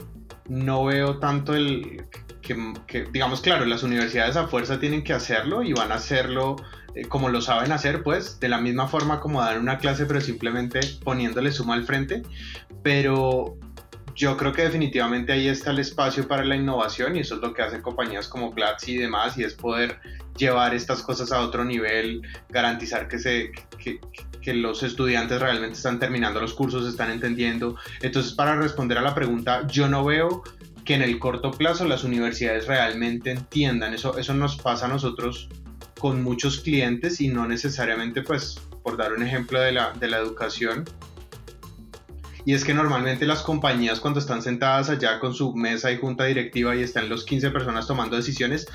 no 0.48 0.84
veo 0.84 1.18
tanto 1.18 1.54
el 1.54 2.04
que, 2.42 3.04
digamos, 3.12 3.40
claro, 3.40 3.64
las 3.64 3.82
universidades 3.82 4.36
a 4.36 4.48
fuerza 4.48 4.80
tienen 4.80 5.04
que 5.04 5.12
hacerlo 5.12 5.62
y 5.62 5.72
van 5.72 5.92
a 5.92 5.96
hacerlo 5.96 6.56
eh, 6.94 7.06
como 7.06 7.28
lo 7.28 7.40
saben 7.40 7.72
hacer, 7.72 8.02
pues, 8.02 8.40
de 8.40 8.48
la 8.48 8.58
misma 8.58 8.88
forma 8.88 9.20
como 9.20 9.40
dar 9.40 9.58
una 9.58 9.78
clase, 9.78 10.06
pero 10.06 10.20
simplemente 10.20 10.80
poniéndole 11.04 11.52
suma 11.52 11.74
al 11.74 11.84
frente. 11.84 12.22
Pero 12.82 13.56
yo 14.14 14.36
creo 14.36 14.52
que 14.52 14.62
definitivamente 14.62 15.32
ahí 15.32 15.48
está 15.48 15.70
el 15.70 15.78
espacio 15.78 16.28
para 16.28 16.44
la 16.44 16.56
innovación 16.56 17.16
y 17.16 17.20
eso 17.20 17.36
es 17.36 17.40
lo 17.40 17.54
que 17.54 17.62
hacen 17.62 17.82
compañías 17.82 18.28
como 18.28 18.54
Platzi 18.54 18.92
y 18.92 18.98
demás, 18.98 19.38
y 19.38 19.44
es 19.44 19.54
poder 19.54 19.98
llevar 20.36 20.74
estas 20.74 21.02
cosas 21.02 21.32
a 21.32 21.40
otro 21.40 21.64
nivel, 21.64 22.22
garantizar 22.48 23.08
que, 23.08 23.18
se, 23.18 23.52
que, 23.78 24.00
que 24.40 24.54
los 24.54 24.82
estudiantes 24.82 25.40
realmente 25.40 25.76
están 25.76 25.98
terminando 25.98 26.40
los 26.40 26.54
cursos, 26.54 26.86
están 26.86 27.10
entendiendo. 27.10 27.76
Entonces, 28.00 28.32
para 28.32 28.56
responder 28.56 28.98
a 28.98 29.02
la 29.02 29.14
pregunta, 29.14 29.66
yo 29.66 29.88
no 29.88 30.04
veo 30.04 30.42
que 30.84 30.94
en 30.94 31.02
el 31.02 31.18
corto 31.18 31.52
plazo 31.52 31.86
las 31.86 32.04
universidades 32.04 32.66
realmente 32.66 33.30
entiendan. 33.30 33.94
Eso, 33.94 34.18
eso 34.18 34.34
nos 34.34 34.56
pasa 34.56 34.86
a 34.86 34.88
nosotros 34.88 35.48
con 35.98 36.22
muchos 36.22 36.60
clientes 36.60 37.20
y 37.20 37.28
no 37.28 37.46
necesariamente, 37.46 38.22
pues, 38.22 38.60
por 38.82 38.96
dar 38.96 39.12
un 39.12 39.22
ejemplo 39.22 39.60
de 39.60 39.72
la, 39.72 39.92
de 39.92 40.08
la 40.08 40.18
educación. 40.18 40.84
Y 42.44 42.54
es 42.54 42.64
que 42.64 42.74
normalmente 42.74 43.26
las 43.26 43.42
compañías 43.42 44.00
cuando 44.00 44.20
están 44.20 44.42
sentadas 44.42 44.90
allá 44.90 45.20
con 45.20 45.34
su 45.34 45.54
mesa 45.54 45.92
y 45.92 45.98
junta 45.98 46.24
directiva 46.24 46.74
y 46.74 46.82
están 46.82 47.08
los 47.08 47.24
15 47.24 47.50
personas 47.50 47.86
tomando 47.86 48.16
decisiones, 48.16 48.66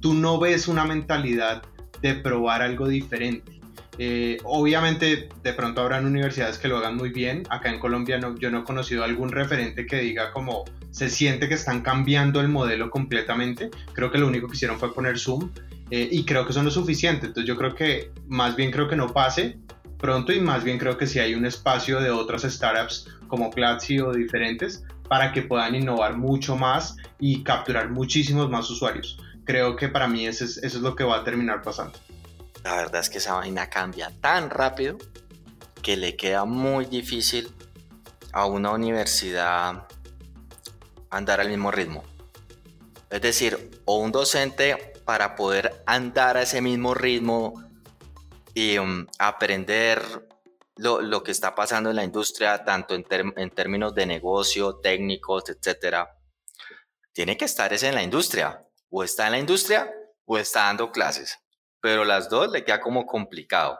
tú 0.00 0.14
no 0.14 0.38
ves 0.38 0.68
una 0.68 0.84
mentalidad 0.84 1.62
de 2.02 2.14
probar 2.14 2.62
algo 2.62 2.86
diferente. 2.86 3.60
Eh, 3.98 4.38
obviamente, 4.42 5.28
de 5.42 5.52
pronto 5.52 5.80
habrán 5.80 6.04
universidades 6.04 6.58
que 6.58 6.68
lo 6.68 6.78
hagan 6.78 6.96
muy 6.96 7.10
bien. 7.10 7.44
Acá 7.48 7.70
en 7.70 7.78
Colombia 7.78 8.18
no, 8.18 8.36
yo 8.36 8.50
no 8.50 8.60
he 8.60 8.64
conocido 8.64 9.04
algún 9.04 9.30
referente 9.30 9.86
que 9.86 10.00
diga 10.00 10.32
como 10.32 10.64
se 10.90 11.08
siente 11.08 11.48
que 11.48 11.54
están 11.54 11.80
cambiando 11.80 12.40
el 12.40 12.48
modelo 12.48 12.90
completamente. 12.90 13.70
Creo 13.92 14.10
que 14.10 14.18
lo 14.18 14.26
único 14.26 14.48
que 14.48 14.54
hicieron 14.54 14.78
fue 14.78 14.92
poner 14.92 15.18
Zoom 15.18 15.50
eh, 15.90 16.08
y 16.10 16.24
creo 16.24 16.44
que 16.44 16.50
eso 16.50 16.62
no 16.62 16.68
es 16.68 16.74
suficiente. 16.74 17.26
Entonces 17.26 17.48
yo 17.48 17.56
creo 17.56 17.74
que 17.74 18.10
más 18.26 18.56
bien 18.56 18.70
creo 18.70 18.88
que 18.88 18.96
no 18.96 19.12
pase 19.12 19.58
pronto 20.04 20.34
y 20.34 20.40
más 20.40 20.62
bien 20.62 20.76
creo 20.76 20.98
que 20.98 21.06
si 21.06 21.18
hay 21.18 21.34
un 21.34 21.46
espacio 21.46 21.98
de 21.98 22.10
otras 22.10 22.42
startups 22.42 23.08
como 23.26 23.50
Platzi 23.50 24.00
o 24.00 24.12
diferentes 24.12 24.84
para 25.08 25.32
que 25.32 25.40
puedan 25.40 25.74
innovar 25.74 26.18
mucho 26.18 26.56
más 26.56 26.98
y 27.18 27.42
capturar 27.42 27.88
muchísimos 27.88 28.50
más 28.50 28.68
usuarios. 28.68 29.18
Creo 29.46 29.76
que 29.76 29.88
para 29.88 30.06
mí 30.06 30.26
eso 30.26 30.44
es, 30.44 30.58
eso 30.58 30.76
es 30.76 30.82
lo 30.82 30.94
que 30.94 31.04
va 31.04 31.20
a 31.20 31.24
terminar 31.24 31.62
pasando. 31.62 31.98
La 32.64 32.76
verdad 32.76 33.00
es 33.00 33.08
que 33.08 33.16
esa 33.16 33.32
vaina 33.32 33.70
cambia 33.70 34.12
tan 34.20 34.50
rápido 34.50 34.98
que 35.80 35.96
le 35.96 36.16
queda 36.16 36.44
muy 36.44 36.84
difícil 36.84 37.50
a 38.34 38.44
una 38.44 38.72
universidad 38.72 39.86
andar 41.08 41.40
al 41.40 41.48
mismo 41.48 41.70
ritmo. 41.70 42.04
Es 43.08 43.22
decir, 43.22 43.80
o 43.86 43.96
un 43.96 44.12
docente 44.12 44.92
para 45.06 45.34
poder 45.34 45.82
andar 45.86 46.36
a 46.36 46.42
ese 46.42 46.60
mismo 46.60 46.92
ritmo 46.92 47.64
y 48.54 48.78
um, 48.78 49.06
aprender 49.18 50.02
lo, 50.76 51.22
que 51.22 51.32
está 51.32 51.54
pasando 51.54 51.90
en 51.90 51.96
la 51.96 52.04
industria, 52.04 52.64
tanto 52.64 52.94
en, 52.94 53.04
en 53.36 53.50
términos 53.50 53.94
de 53.94 54.06
negocio, 54.06 54.76
técnicos, 54.76 55.44
etc. 55.50 56.06
Tiene 57.12 57.36
que 57.36 57.44
estar 57.44 57.72
ese 57.72 57.88
en 57.88 57.94
la 57.94 58.02
industria. 58.02 58.60
O 58.90 59.02
está 59.02 59.26
en 59.26 59.32
la 59.32 59.38
industria 59.38 59.92
o 60.24 60.38
está 60.38 60.64
dando 60.64 60.92
clases 60.92 61.38
pero 61.84 62.06
las 62.06 62.30
dos 62.30 62.50
le 62.50 62.64
queda 62.64 62.80
como 62.80 63.04
complicado. 63.04 63.78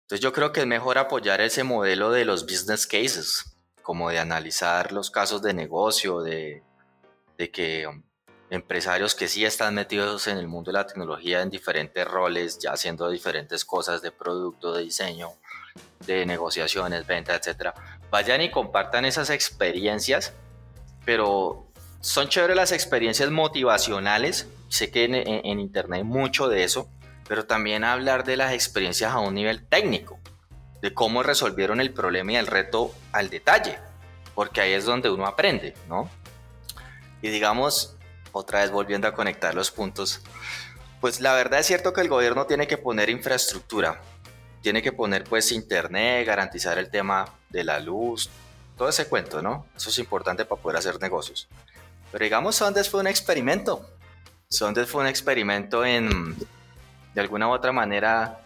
Entonces 0.00 0.22
yo 0.22 0.32
creo 0.32 0.50
que 0.50 0.60
es 0.60 0.66
mejor 0.66 0.96
apoyar 0.96 1.42
ese 1.42 1.62
modelo 1.62 2.10
de 2.10 2.24
los 2.24 2.44
business 2.46 2.86
cases, 2.86 3.54
como 3.82 4.08
de 4.08 4.18
analizar 4.18 4.92
los 4.92 5.10
casos 5.10 5.42
de 5.42 5.52
negocio, 5.52 6.22
de, 6.22 6.62
de 7.36 7.50
que 7.50 7.86
um, 7.86 8.02
empresarios 8.52 9.14
que 9.14 9.28
sí 9.28 9.46
están 9.46 9.74
metidos 9.74 10.26
en 10.28 10.36
el 10.36 10.46
mundo 10.46 10.70
de 10.70 10.74
la 10.74 10.86
tecnología 10.86 11.40
en 11.40 11.48
diferentes 11.48 12.06
roles, 12.06 12.58
ya 12.58 12.72
haciendo 12.72 13.08
diferentes 13.08 13.64
cosas 13.64 14.02
de 14.02 14.12
producto, 14.12 14.74
de 14.74 14.82
diseño, 14.82 15.30
de 16.00 16.26
negociaciones, 16.26 17.06
venta, 17.06 17.34
etcétera, 17.34 17.72
vayan 18.10 18.42
y 18.42 18.50
compartan 18.50 19.06
esas 19.06 19.30
experiencias, 19.30 20.34
pero 21.06 21.66
son 22.00 22.28
chéveres 22.28 22.54
las 22.54 22.72
experiencias 22.72 23.30
motivacionales. 23.30 24.46
Sé 24.68 24.90
que 24.90 25.04
en, 25.04 25.14
en 25.14 25.58
internet 25.58 26.00
hay 26.00 26.04
mucho 26.04 26.48
de 26.48 26.64
eso, 26.64 26.90
pero 27.26 27.46
también 27.46 27.84
hablar 27.84 28.22
de 28.24 28.36
las 28.36 28.52
experiencias 28.52 29.12
a 29.12 29.20
un 29.20 29.34
nivel 29.34 29.66
técnico, 29.66 30.20
de 30.82 30.92
cómo 30.92 31.22
resolvieron 31.22 31.80
el 31.80 31.94
problema 31.94 32.32
y 32.32 32.36
el 32.36 32.46
reto 32.46 32.94
al 33.12 33.30
detalle, 33.30 33.78
porque 34.34 34.60
ahí 34.60 34.72
es 34.72 34.84
donde 34.84 35.08
uno 35.08 35.26
aprende, 35.26 35.74
¿no? 35.88 36.10
Y 37.22 37.30
digamos, 37.30 37.96
otra 38.32 38.60
vez 38.60 38.70
volviendo 38.70 39.06
a 39.06 39.14
conectar 39.14 39.54
los 39.54 39.70
puntos, 39.70 40.20
pues 41.00 41.20
la 41.20 41.34
verdad 41.34 41.60
es 41.60 41.66
cierto 41.66 41.92
que 41.92 42.00
el 42.00 42.08
gobierno 42.08 42.46
tiene 42.46 42.66
que 42.66 42.78
poner 42.78 43.10
infraestructura, 43.10 44.00
tiene 44.62 44.82
que 44.82 44.92
poner 44.92 45.24
pues 45.24 45.52
internet, 45.52 46.26
garantizar 46.26 46.78
el 46.78 46.90
tema 46.90 47.26
de 47.50 47.64
la 47.64 47.80
luz, 47.80 48.30
todo 48.76 48.88
ese 48.88 49.06
cuento, 49.06 49.42
¿no? 49.42 49.66
Eso 49.76 49.90
es 49.90 49.98
importante 49.98 50.44
para 50.44 50.60
poder 50.60 50.78
hacer 50.78 51.00
negocios. 51.00 51.48
Pero 52.10 52.24
digamos, 52.24 52.56
Sondes 52.56 52.88
fue 52.88 53.00
un 53.00 53.06
experimento. 53.06 53.88
Sondes 54.48 54.88
fue 54.88 55.02
un 55.02 55.08
experimento 55.08 55.84
en 55.84 56.36
de 57.14 57.20
alguna 57.20 57.48
u 57.48 57.52
otra 57.52 57.72
manera, 57.72 58.40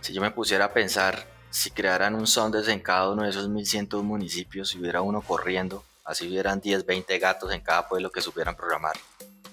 si 0.00 0.12
yo 0.12 0.20
me 0.20 0.30
pusiera 0.30 0.66
a 0.66 0.72
pensar, 0.72 1.26
si 1.50 1.70
crearan 1.70 2.14
un 2.14 2.26
sondes 2.26 2.68
en 2.68 2.80
cada 2.80 3.10
uno 3.10 3.22
de 3.22 3.30
esos 3.30 3.48
1100 3.48 3.88
municipios, 4.04 4.68
si 4.68 4.78
hubiera 4.78 5.02
uno 5.02 5.22
corriendo, 5.22 5.84
así 6.06 6.28
hubieran 6.28 6.60
10, 6.60 6.86
20 6.86 7.18
gatos 7.18 7.52
en 7.52 7.60
cada 7.60 7.88
pueblo 7.88 8.10
que 8.10 8.22
supieran 8.22 8.56
programar, 8.56 8.96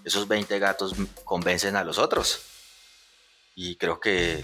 esos 0.05 0.27
20 0.27 0.59
gatos 0.59 0.93
convencen 1.25 1.75
a 1.75 1.83
los 1.83 1.97
otros. 1.97 2.41
Y 3.55 3.75
creo 3.75 3.99
que 3.99 4.43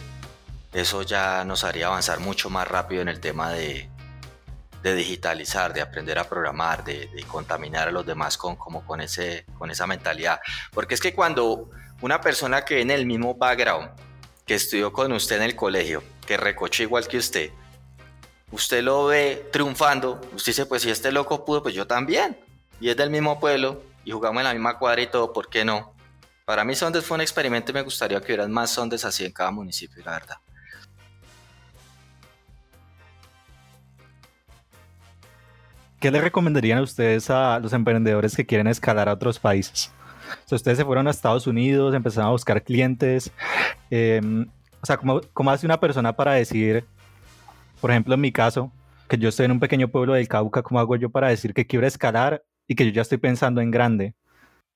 eso 0.73 1.01
ya 1.03 1.43
nos 1.45 1.63
haría 1.63 1.87
avanzar 1.87 2.19
mucho 2.19 2.49
más 2.49 2.67
rápido 2.67 3.01
en 3.01 3.09
el 3.09 3.19
tema 3.19 3.51
de, 3.51 3.89
digitalizar, 4.83 5.73
de 5.73 5.81
aprender 5.81 6.17
a 6.19 6.29
programar, 6.29 6.83
de, 6.83 7.09
contaminar 7.27 7.87
a 7.87 7.91
los 7.91 8.05
demás 8.05 8.37
con, 8.37 8.55
como 8.55 8.85
con, 8.85 9.01
ese, 9.01 9.45
con 9.57 9.71
esa 9.71 9.87
mentalidad. 9.87 10.39
Porque 10.71 10.95
es 10.95 11.01
que 11.01 11.13
cuando 11.13 11.69
una 12.01 12.21
persona 12.21 12.63
que 12.63 12.81
en 12.81 12.91
el 12.91 13.05
mismo 13.05 13.35
background, 13.35 13.89
que 14.45 14.55
estudió 14.55 14.93
con 14.93 15.11
usted 15.11 15.37
en 15.37 15.43
el 15.43 15.55
colegio, 15.55 16.03
que 16.25 16.37
recoche 16.37 16.83
igual 16.83 17.07
que 17.07 17.17
usted, 17.17 17.51
usted 18.51 18.83
lo 18.83 19.05
ve 19.05 19.47
triunfando, 19.51 20.19
usted 20.33 20.51
dice, 20.51 20.65
pues 20.65 20.81
si 20.81 20.89
este 20.89 21.11
loco 21.11 21.45
pudo, 21.45 21.63
pues 21.63 21.75
yo 21.75 21.87
también. 21.87 22.37
Y 22.79 22.89
es 22.89 22.97
del 22.97 23.09
mismo 23.09 23.39
pueblo 23.39 23.81
y 24.05 24.11
jugamos 24.11 24.41
en 24.41 24.45
la 24.45 24.53
misma 24.53 24.77
cuadra 24.77 25.01
y 25.01 25.07
todo, 25.07 25.33
¿por 25.33 25.49
qué 25.49 25.65
no? 25.65 25.93
Para 26.45 26.63
mí 26.63 26.73
Sondes 26.73 27.05
fue 27.05 27.15
un 27.15 27.21
experimento 27.21 27.71
y 27.71 27.75
me 27.75 27.81
gustaría 27.83 28.19
que 28.19 28.25
hubieran 28.25 28.51
más 28.51 28.71
Sondes 28.71 29.05
así 29.05 29.25
en 29.25 29.31
cada 29.31 29.51
municipio, 29.51 30.01
la 30.03 30.13
verdad. 30.13 30.37
¿Qué 35.99 36.09
le 36.11 36.21
recomendarían 36.21 36.79
a 36.79 36.81
ustedes 36.81 37.29
a 37.29 37.59
los 37.59 37.73
emprendedores 37.73 38.35
que 38.35 38.45
quieren 38.45 38.67
escalar 38.67 39.09
a 39.09 39.13
otros 39.13 39.37
países? 39.37 39.91
O 40.49 40.55
ustedes 40.55 40.77
se 40.77 40.85
fueron 40.85 41.07
a 41.07 41.11
Estados 41.11 41.45
Unidos, 41.45 41.93
empezaron 41.93 42.29
a 42.29 42.31
buscar 42.31 42.63
clientes. 42.63 43.31
Em, 43.89 44.49
o 44.81 44.85
sea, 44.85 44.97
¿cómo, 44.97 45.21
¿cómo 45.33 45.51
hace 45.51 45.65
una 45.65 45.79
persona 45.79 46.15
para 46.15 46.33
decir, 46.33 46.85
por 47.81 47.91
ejemplo, 47.91 48.15
en 48.15 48.21
mi 48.21 48.31
caso, 48.31 48.71
que 49.07 49.17
yo 49.17 49.29
estoy 49.29 49.45
en 49.45 49.51
un 49.51 49.59
pequeño 49.59 49.89
pueblo 49.89 50.13
del 50.13 50.27
Cauca, 50.27 50.61
¿cómo 50.63 50.79
hago 50.79 50.95
yo 50.95 51.09
para 51.09 51.29
decir 51.29 51.53
que 51.53 51.67
quiero 51.67 51.87
escalar 51.87 52.43
y 52.67 52.75
que 52.75 52.85
yo 52.85 52.91
ya 52.91 53.01
estoy 53.01 53.17
pensando 53.17 53.61
en 53.61 53.71
grande? 53.71 54.15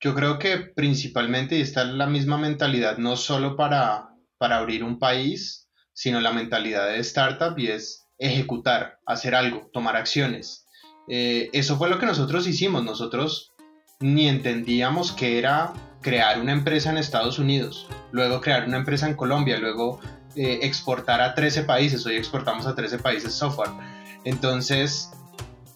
Yo 0.00 0.14
creo 0.14 0.38
que 0.38 0.58
principalmente 0.58 1.60
está 1.60 1.84
la 1.84 2.06
misma 2.06 2.36
mentalidad, 2.36 2.98
no 2.98 3.16
solo 3.16 3.56
para, 3.56 4.08
para 4.38 4.58
abrir 4.58 4.82
un 4.82 4.98
país, 4.98 5.68
sino 5.92 6.20
la 6.20 6.32
mentalidad 6.32 6.88
de 6.88 6.98
startup 6.98 7.58
y 7.58 7.68
es 7.68 8.06
ejecutar, 8.18 8.98
hacer 9.06 9.34
algo, 9.34 9.70
tomar 9.72 9.96
acciones. 9.96 10.66
Eh, 11.08 11.50
eso 11.52 11.76
fue 11.76 11.88
lo 11.88 11.98
que 11.98 12.06
nosotros 12.06 12.46
hicimos. 12.46 12.84
Nosotros 12.84 13.52
ni 14.00 14.28
entendíamos 14.28 15.12
que 15.12 15.38
era 15.38 15.72
crear 16.00 16.40
una 16.40 16.52
empresa 16.52 16.90
en 16.90 16.98
Estados 16.98 17.38
Unidos, 17.38 17.88
luego 18.12 18.40
crear 18.40 18.66
una 18.66 18.76
empresa 18.76 19.08
en 19.08 19.14
Colombia, 19.14 19.58
luego 19.58 20.00
eh, 20.36 20.60
exportar 20.62 21.20
a 21.20 21.34
13 21.34 21.64
países, 21.64 22.04
hoy 22.06 22.16
exportamos 22.16 22.66
a 22.66 22.74
13 22.74 22.98
países 22.98 23.34
software. 23.34 23.70
Entonces, 24.24 25.10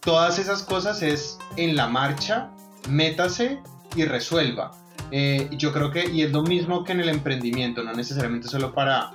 todas 0.00 0.38
esas 0.38 0.62
cosas 0.62 1.02
es 1.02 1.38
en 1.56 1.76
la 1.76 1.88
marcha, 1.88 2.50
métase 2.88 3.60
y 3.94 4.04
resuelva. 4.04 4.72
Eh, 5.10 5.48
yo 5.52 5.72
creo 5.72 5.90
que, 5.90 6.08
y 6.10 6.22
es 6.22 6.32
lo 6.32 6.42
mismo 6.42 6.84
que 6.84 6.92
en 6.92 7.00
el 7.00 7.08
emprendimiento, 7.08 7.82
no 7.82 7.92
necesariamente 7.92 8.48
solo 8.48 8.74
para, 8.74 9.12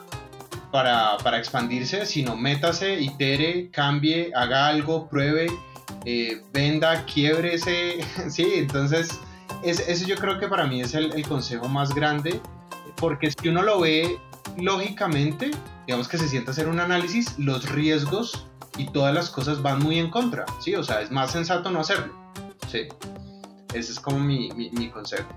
para, 0.71 1.17
para 1.23 1.37
expandirse, 1.37 2.05
sino 2.05 2.35
métase, 2.35 2.99
itere, 2.99 3.69
cambie, 3.69 4.31
haga 4.35 4.67
algo, 4.67 5.07
pruebe 5.07 5.47
eh, 6.05 6.41
venda, 6.51 7.05
quiebre 7.05 7.55
ese, 7.55 7.99
sí, 8.29 8.45
entonces 8.55 9.19
ese 9.63 10.05
yo 10.05 10.15
creo 10.15 10.39
que 10.39 10.47
para 10.47 10.67
mí 10.67 10.81
es 10.81 10.93
el, 10.93 11.25
consejo 11.27 11.69
más 11.69 11.95
grande, 11.95 12.41
porque 12.97 13.31
si 13.31 13.47
uno 13.47 13.61
lo 13.61 13.79
ve 13.79 14.17
lógicamente, 14.57 15.51
digamos 15.87 16.07
que 16.07 16.17
se 16.17 16.27
sienta 16.27 16.51
a 16.51 16.53
hacer 16.53 16.67
un 16.67 16.79
análisis, 16.79 17.37
los 17.37 17.69
riesgos 17.69 18.47
y 18.77 18.85
todas 18.87 19.13
las 19.13 19.29
cosas 19.29 19.61
van 19.61 19.79
muy 19.79 19.99
en 19.99 20.09
contra, 20.09 20.45
¿sí? 20.59 20.75
O 20.75 20.83
sea, 20.83 21.01
es 21.01 21.11
más 21.11 21.31
sensato 21.31 21.69
no 21.71 21.79
hacerlo, 21.79 22.13
¿sí? 22.71 22.87
Ese 23.73 23.91
es 23.91 23.99
como 23.99 24.19
mi, 24.19 24.51
mi, 24.51 24.89
consejo. 24.89 25.27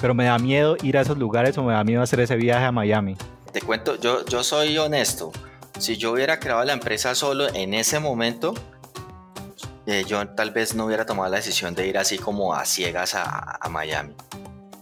pero 0.00 0.14
me 0.14 0.24
da 0.24 0.38
miedo 0.38 0.76
ir 0.82 0.98
a 0.98 1.00
esos 1.00 1.16
lugares 1.16 1.56
o 1.58 1.62
me 1.62 1.72
da 1.72 1.84
miedo 1.84 2.02
hacer 2.02 2.20
ese 2.20 2.36
viaje 2.36 2.64
a 2.64 2.72
Miami. 2.72 3.16
Te 3.52 3.62
cuento, 3.62 3.96
yo, 3.96 4.24
yo 4.26 4.44
soy 4.44 4.76
honesto. 4.76 5.32
Si 5.78 5.96
yo 5.96 6.12
hubiera 6.12 6.38
creado 6.38 6.64
la 6.64 6.72
empresa 6.72 7.14
solo 7.14 7.48
en 7.54 7.72
ese 7.72 7.98
momento, 7.98 8.52
eh, 9.86 10.04
yo 10.06 10.26
tal 10.28 10.50
vez 10.50 10.74
no 10.74 10.84
hubiera 10.84 11.06
tomado 11.06 11.30
la 11.30 11.36
decisión 11.38 11.74
de 11.74 11.86
ir 11.86 11.96
así 11.96 12.18
como 12.18 12.52
a 12.52 12.66
ciegas 12.66 13.14
a, 13.14 13.58
a, 13.60 13.68
Miami. 13.70 14.12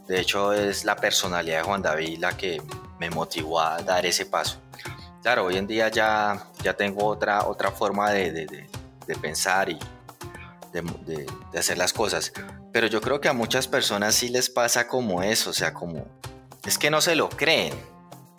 De 0.09 0.20
hecho, 0.20 0.53
es 0.53 0.85
la 0.85 0.97
personalidad 0.97 1.59
de 1.59 1.62
Juan 1.62 1.83
David 1.83 2.18
la 2.18 2.37
que 2.37 2.61
me 2.99 3.11
motivó 3.11 3.61
a 3.61 3.82
dar 3.82 4.07
ese 4.07 4.26
paso. 4.26 4.59
Claro, 5.22 5.44
hoy 5.44 5.57
en 5.57 5.66
día 5.66 5.88
ya, 5.88 6.47
ya 6.62 6.74
tengo 6.74 7.05
otra, 7.05 7.47
otra 7.47 7.70
forma 7.70 8.11
de, 8.11 8.30
de, 8.30 8.68
de 9.07 9.16
pensar 9.16 9.68
y 9.70 9.78
de, 10.82 11.26
hacer 11.59 11.78
las 11.78 11.92
cosas. 11.92 12.32
Pero 12.72 12.86
yo 12.86 13.01
creo 13.01 13.20
que 13.20 13.28
a 13.28 13.32
muchas 13.32 13.68
personas 13.68 14.14
sí 14.14 14.28
les 14.28 14.51
pasa 14.51 14.86
como 14.86 15.22
eso, 15.22 15.51
o 15.51 15.53
sea, 15.53 15.72
como 15.72 16.07
es 16.66 16.78
que 16.78 16.90
no 16.90 17.01
se 17.01 17.14
lo 17.16 17.28
creen. 17.28 17.74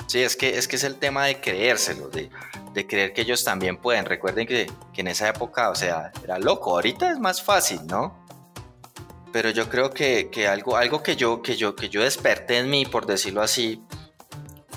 Sí, 0.08 0.22
es 0.22 0.36
que 0.36 0.58
es, 0.58 0.68
que 0.68 0.78
es 0.78 0.84
el 0.84 0.96
tema 0.96 1.26
de 1.26 1.42
creérselo, 1.42 2.10
de, 2.10 2.30
de 2.74 2.88
creer 2.88 3.14
que 3.14 3.22
ellos 3.22 3.44
también 3.44 3.78
pueden. 3.78 4.06
Recuerden 4.06 4.48
que, 4.48 4.72
que, 4.94 5.02
en 5.02 5.08
esa 5.08 5.28
época, 5.28 5.70
o 5.70 5.76
sea, 5.76 6.12
era 6.24 6.40
loco. 6.40 6.72
Ahorita 6.72 7.12
es 7.12 7.20
más 7.20 7.42
fácil, 7.42 7.86
¿no? 7.88 8.26
Pero 9.34 9.50
yo 9.50 9.68
creo 9.68 9.90
que, 9.92 10.30
que 10.30 10.48
algo, 10.48 10.78
algo 10.78 11.04
que, 11.04 11.18
yo, 11.18 11.42
que, 11.42 11.58
yo, 11.58 11.76
que 11.76 11.90
yo 11.90 12.02
desperté 12.02 12.60
en 12.60 12.70
mí, 12.70 12.86
por 12.86 13.06
decirlo 13.06 13.42
así, 13.42 13.84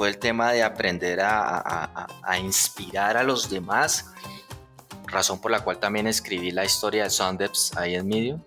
fue 0.01 0.09
el 0.09 0.17
tema 0.17 0.51
de 0.53 0.63
aprender 0.63 1.21
a, 1.21 2.09
inspirar 2.43 3.19
a 3.19 3.23
los 3.23 3.51
demás 3.51 4.11
razón 5.05 5.43
por 5.43 5.51
la 5.51 5.61
cual 5.61 5.79
también 5.79 6.07
escribí 6.07 6.53
la 6.53 6.65
historia 6.65 7.03
de 7.03 7.11
Sundeps 7.11 7.77
ahí 7.77 7.97
en 7.97 8.09
medio, 8.09 8.43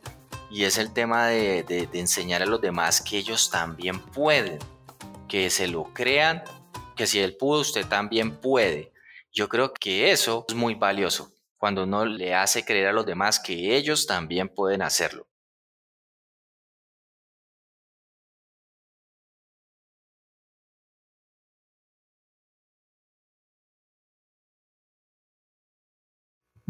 y 0.50 0.64
es 0.64 0.80
el 0.80 0.92
tema 0.92 1.28
de, 1.28 1.62
de, 1.62 1.88
enseñar 1.94 2.42
a 2.42 2.48
los 2.48 2.60
demás 2.60 3.02
que 3.02 3.20
ellos 3.20 3.52
también 3.52 4.00
pueden, 4.00 4.58
que 5.28 5.52
se 5.52 5.68
lo 5.68 5.84
crean, 5.94 6.44
que 6.96 7.06
si 7.06 7.20
él 7.20 7.38
pudo, 7.38 7.62
usted 7.62 7.86
también 7.86 8.36
puede. 8.38 8.92
Yo 9.32 9.48
creo 9.48 9.74
que 9.76 10.10
eso 10.10 10.46
es 10.50 10.56
muy 10.56 10.74
valioso, 10.74 11.34
cuando 11.60 11.84
uno 11.84 12.04
le 12.04 12.34
hace 12.34 12.66
creer 12.66 12.88
a 12.88 12.94
los 12.94 13.06
demás 13.06 13.40
que 13.40 13.78
ellos 13.78 14.08
también 14.08 14.50
pueden 14.50 14.82
hacerlo. 14.82 15.28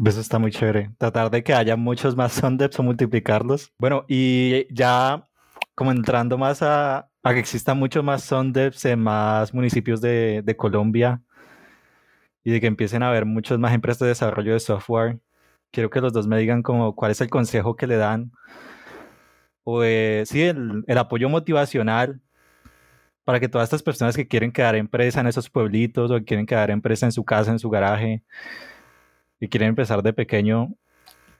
Eso 0.02 0.20
está 0.20 0.38
muy 0.38 0.50
chévere. 0.50 0.90
Tratar 0.98 1.30
de 1.30 1.42
que 1.42 1.54
haya 1.54 1.76
muchos 1.76 2.16
más 2.16 2.32
Sundeps 2.34 2.78
o 2.78 2.82
multiplicarlos. 2.82 3.72
Bueno, 3.78 4.04
y 4.08 4.66
ya 4.74 5.28
como 5.74 5.92
entrando 5.92 6.38
más 6.38 6.62
a, 6.62 7.08
a 7.22 7.32
que 7.32 7.40
existan 7.40 7.78
muchos 7.78 8.04
más 8.04 8.24
Sundeps 8.24 8.84
en 8.86 9.00
más 9.00 9.54
municipios 9.54 10.00
de, 10.00 10.42
de, 10.44 10.56
Colombia 10.56 11.22
y 12.44 12.50
de 12.52 12.60
que 12.60 12.66
empiecen 12.66 13.02
a 13.02 13.08
haber 13.08 13.24
muchas 13.26 13.58
más 13.58 13.74
empresas 13.74 14.00
de 14.00 14.08
desarrollo 14.08 14.52
de 14.52 14.60
software. 14.60 15.20
Quiero 15.70 15.90
que 15.90 16.00
los 16.00 16.12
dos 16.12 16.26
me 16.26 16.38
digan 16.38 16.62
como 16.62 16.94
cuál 16.94 17.10
es 17.12 17.20
el 17.20 17.30
consejo 17.30 17.76
que 17.76 17.86
le 17.86 17.96
dan 17.96 18.32
o 19.64 19.82
sí, 19.82 20.42
el, 20.42 20.84
el 20.86 20.98
apoyo 20.98 21.28
motivacional 21.28 22.20
para 23.24 23.40
que 23.40 23.48
todas 23.48 23.66
estas 23.66 23.82
personas 23.82 24.14
que 24.14 24.28
quieren 24.28 24.52
quedar 24.52 24.76
empresa 24.76 25.20
en 25.20 25.26
esos 25.26 25.48
pueblitos 25.50 26.10
o 26.10 26.22
quieren 26.22 26.46
quedar 26.46 26.70
empresa 26.70 27.06
en 27.06 27.12
su 27.12 27.24
casa, 27.24 27.50
en 27.50 27.58
su 27.58 27.70
garaje, 27.70 28.22
y 29.40 29.48
quieren 29.48 29.70
empezar 29.70 30.02
de 30.02 30.12
pequeño, 30.12 30.74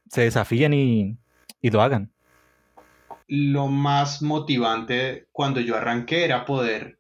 se 0.09 0.22
desafíen 0.22 0.74
y, 0.74 1.18
y 1.61 1.70
lo 1.70 1.82
hagan. 1.82 2.12
Lo 3.26 3.68
más 3.68 4.20
motivante 4.20 5.28
cuando 5.32 5.61
yo 5.61 5.76
arranqué 5.76 6.24
era 6.24 6.45
poder 6.45 6.99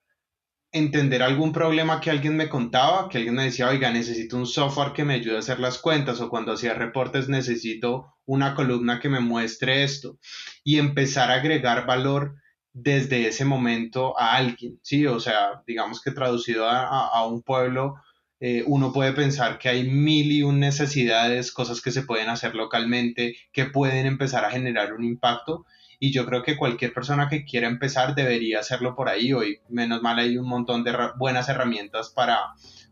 entender 0.72 1.22
algún 1.22 1.52
problema 1.52 2.00
que 2.00 2.10
alguien 2.10 2.36
me 2.36 2.48
contaba, 2.48 3.08
que 3.08 3.18
alguien 3.18 3.36
me 3.36 3.44
decía, 3.44 3.68
oiga, 3.68 3.92
necesito 3.92 4.36
un 4.36 4.46
software 4.46 4.92
que 4.92 5.04
me 5.04 5.14
ayude 5.14 5.36
a 5.36 5.38
hacer 5.38 5.60
las 5.60 5.78
cuentas, 5.78 6.20
o 6.20 6.28
cuando 6.28 6.52
hacía 6.52 6.74
reportes 6.74 7.28
necesito 7.28 8.16
una 8.24 8.56
columna 8.56 8.98
que 8.98 9.08
me 9.08 9.20
muestre 9.20 9.84
esto, 9.84 10.18
y 10.64 10.78
empezar 10.78 11.30
a 11.30 11.34
agregar 11.34 11.86
valor 11.86 12.34
desde 12.72 13.28
ese 13.28 13.44
momento 13.44 14.18
a 14.18 14.34
alguien, 14.34 14.80
¿sí? 14.82 15.06
O 15.06 15.20
sea, 15.20 15.62
digamos 15.64 16.02
que 16.02 16.10
traducido 16.10 16.68
a, 16.68 16.88
a, 16.88 17.06
a 17.06 17.26
un 17.26 17.42
pueblo, 17.42 17.94
eh, 18.40 18.64
uno 18.66 18.92
puede 18.92 19.12
pensar 19.12 19.58
que 19.58 19.68
hay 19.68 19.88
mil 19.88 20.32
y 20.32 20.42
un 20.42 20.60
necesidades, 20.60 21.52
cosas 21.52 21.80
que 21.80 21.90
se 21.90 22.02
pueden 22.02 22.28
hacer 22.28 22.54
localmente, 22.54 23.36
que 23.52 23.66
pueden 23.66 24.06
empezar 24.06 24.44
a 24.44 24.50
generar 24.50 24.92
un 24.92 25.04
impacto. 25.04 25.66
Y 26.00 26.12
yo 26.12 26.26
creo 26.26 26.42
que 26.42 26.56
cualquier 26.56 26.92
persona 26.92 27.28
que 27.28 27.44
quiera 27.44 27.68
empezar 27.68 28.14
debería 28.14 28.58
hacerlo 28.58 28.94
por 28.94 29.08
ahí. 29.08 29.32
Hoy, 29.32 29.60
menos 29.68 30.02
mal, 30.02 30.18
hay 30.18 30.36
un 30.36 30.48
montón 30.48 30.84
de 30.84 30.92
buenas 31.16 31.48
herramientas 31.48 32.10
para, 32.10 32.38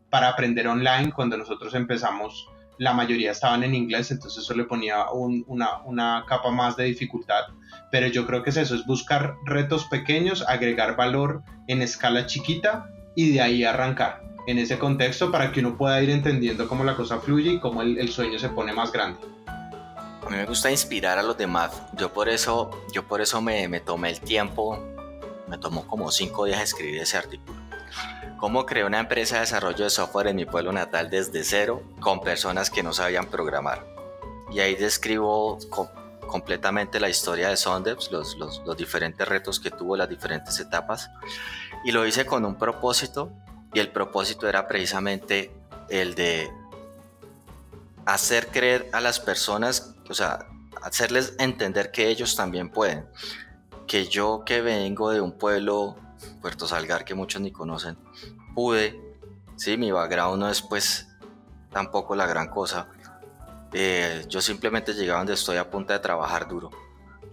para 0.09 0.29
aprender 0.29 0.69
online. 0.69 1.13
Cuando 1.13 1.37
nosotros 1.37 1.75
empezamos, 1.75 2.49
la 2.79 2.95
mayoría 2.95 3.33
estaban 3.33 3.65
en 3.65 3.75
inglés, 3.75 4.11
entonces 4.13 4.45
eso 4.45 4.55
le 4.55 4.65
ponía 4.65 5.11
una, 5.11 5.83
una 5.85 6.25
capa 6.27 6.51
más 6.51 6.77
de 6.77 6.85
dificultad. 6.85 7.43
Pero 7.91 8.07
yo 8.07 8.27
creo 8.27 8.43
que 8.43 8.51
es 8.51 8.57
eso, 8.57 8.75
es 8.77 8.87
buscar 8.87 9.35
retos 9.45 9.85
pequeños, 9.87 10.45
agregar 10.49 10.97
valor 10.97 11.43
en 11.67 11.83
escala 11.83 12.27
chiquita 12.27 12.89
y 13.15 13.33
de 13.33 13.41
ahí 13.43 13.65
arrancar 13.65 14.32
en 14.47 14.59
ese 14.59 14.79
contexto 14.79 15.31
para 15.31 15.53
que 15.53 15.61
uno 15.61 15.77
pueda 15.77 16.01
ir 16.03 16.11
entendiendo 16.11 16.69
cómo 16.69 16.85
la 16.85 16.97
cosa 16.97 17.21
fluye 17.21 17.53
y 17.53 17.61
cómo 17.61 17.83
el, 17.83 17.99
el, 17.99 18.11
sueño 18.11 18.39
se 18.39 18.49
pone 18.49 18.73
más 18.73 18.93
grande. 18.93 19.21
A 19.47 20.31
mí 20.31 20.37
me 20.37 20.47
gusta 20.47 20.71
inspirar 20.71 21.19
a 21.19 21.23
los 21.23 21.37
demás. 21.37 21.83
Yo 21.97 22.13
por 22.13 22.29
eso, 22.29 22.71
yo 22.93 23.05
por 23.05 23.21
eso 23.21 23.41
me, 23.41 23.69
me 23.69 23.81
tomé 23.81 24.11
el 24.11 24.21
tiempo, 24.21 24.79
me 25.49 25.59
tomó 25.59 25.87
como 25.87 26.11
cinco 26.11 26.45
días 26.45 26.61
escribir 26.61 27.01
ese 27.01 27.17
artículo. 27.17 27.61
Cómo 28.39 28.67
creé 28.67 28.85
una 28.85 28.99
empresa 28.99 29.37
de 29.37 29.43
desarrollo 29.43 29.85
de 29.85 29.91
software 29.91 30.29
en 30.29 30.37
mi 30.37 30.45
pueblo 30.45 30.73
natal 30.73 31.11
desde 31.11 31.45
cero 31.45 31.83
con 32.01 32.21
personas 32.21 32.71
que 32.71 32.83
no 32.83 32.93
sabían 32.93 33.27
programar. 33.27 33.87
Y 34.53 34.61
ahí 34.61 34.75
describo 34.75 35.59
completamente 36.27 36.99
la 36.99 37.09
historia 37.09 37.49
de 37.49 37.57
Sondeps, 37.57 38.11
los, 38.11 38.37
los, 38.37 38.63
los 38.67 38.77
diferentes 38.77 39.27
retos 39.29 39.61
que 39.61 39.71
tuvo, 39.71 39.97
las 39.97 40.09
diferentes 40.09 40.59
etapas. 40.59 41.11
Y 41.85 41.93
lo 41.93 42.07
hice 42.07 42.27
con 42.27 42.45
un 42.45 42.57
propósito 42.57 43.31
y 43.73 43.81
el 43.81 43.91
propósito 43.91 44.49
era 44.49 44.69
precisamente 44.69 45.51
el 45.89 46.15
de 46.15 46.51
hacer 48.05 48.49
creer 48.49 48.89
a 48.93 49.01
las 49.01 49.21
personas, 49.21 49.95
o 50.09 50.15
sea, 50.15 50.47
hacerles 50.83 51.35
entender 51.39 51.91
que 51.91 52.09
ellos 52.09 52.37
también 52.37 52.71
pueden. 52.71 53.07
Que 53.87 54.07
yo 54.07 54.43
que 54.45 54.61
vengo 54.61 55.11
de 55.11 55.21
un 55.21 55.33
pueblo, 55.39 55.97
Puerto 56.41 56.67
Salgar, 56.67 57.05
que 57.05 57.15
muchos 57.15 57.41
ni 57.41 57.53
conocen, 57.53 57.97
pude, 58.55 59.01
sí, 59.57 59.77
mi 59.77 59.91
background 59.91 60.41
no 60.41 60.49
es 60.49 60.63
pues 60.63 61.09
tampoco 61.71 62.15
la 62.15 62.27
gran 62.27 62.49
cosa. 62.49 62.89
Eh, 63.73 64.25
yo 64.29 64.41
simplemente 64.41 64.93
llegué 64.93 65.13
a 65.13 65.19
donde 65.19 65.35
estoy 65.35 65.57
a 65.57 65.71
punta 65.71 65.95
de 65.95 66.01
trabajar 66.01 66.47
duro. 66.47 66.71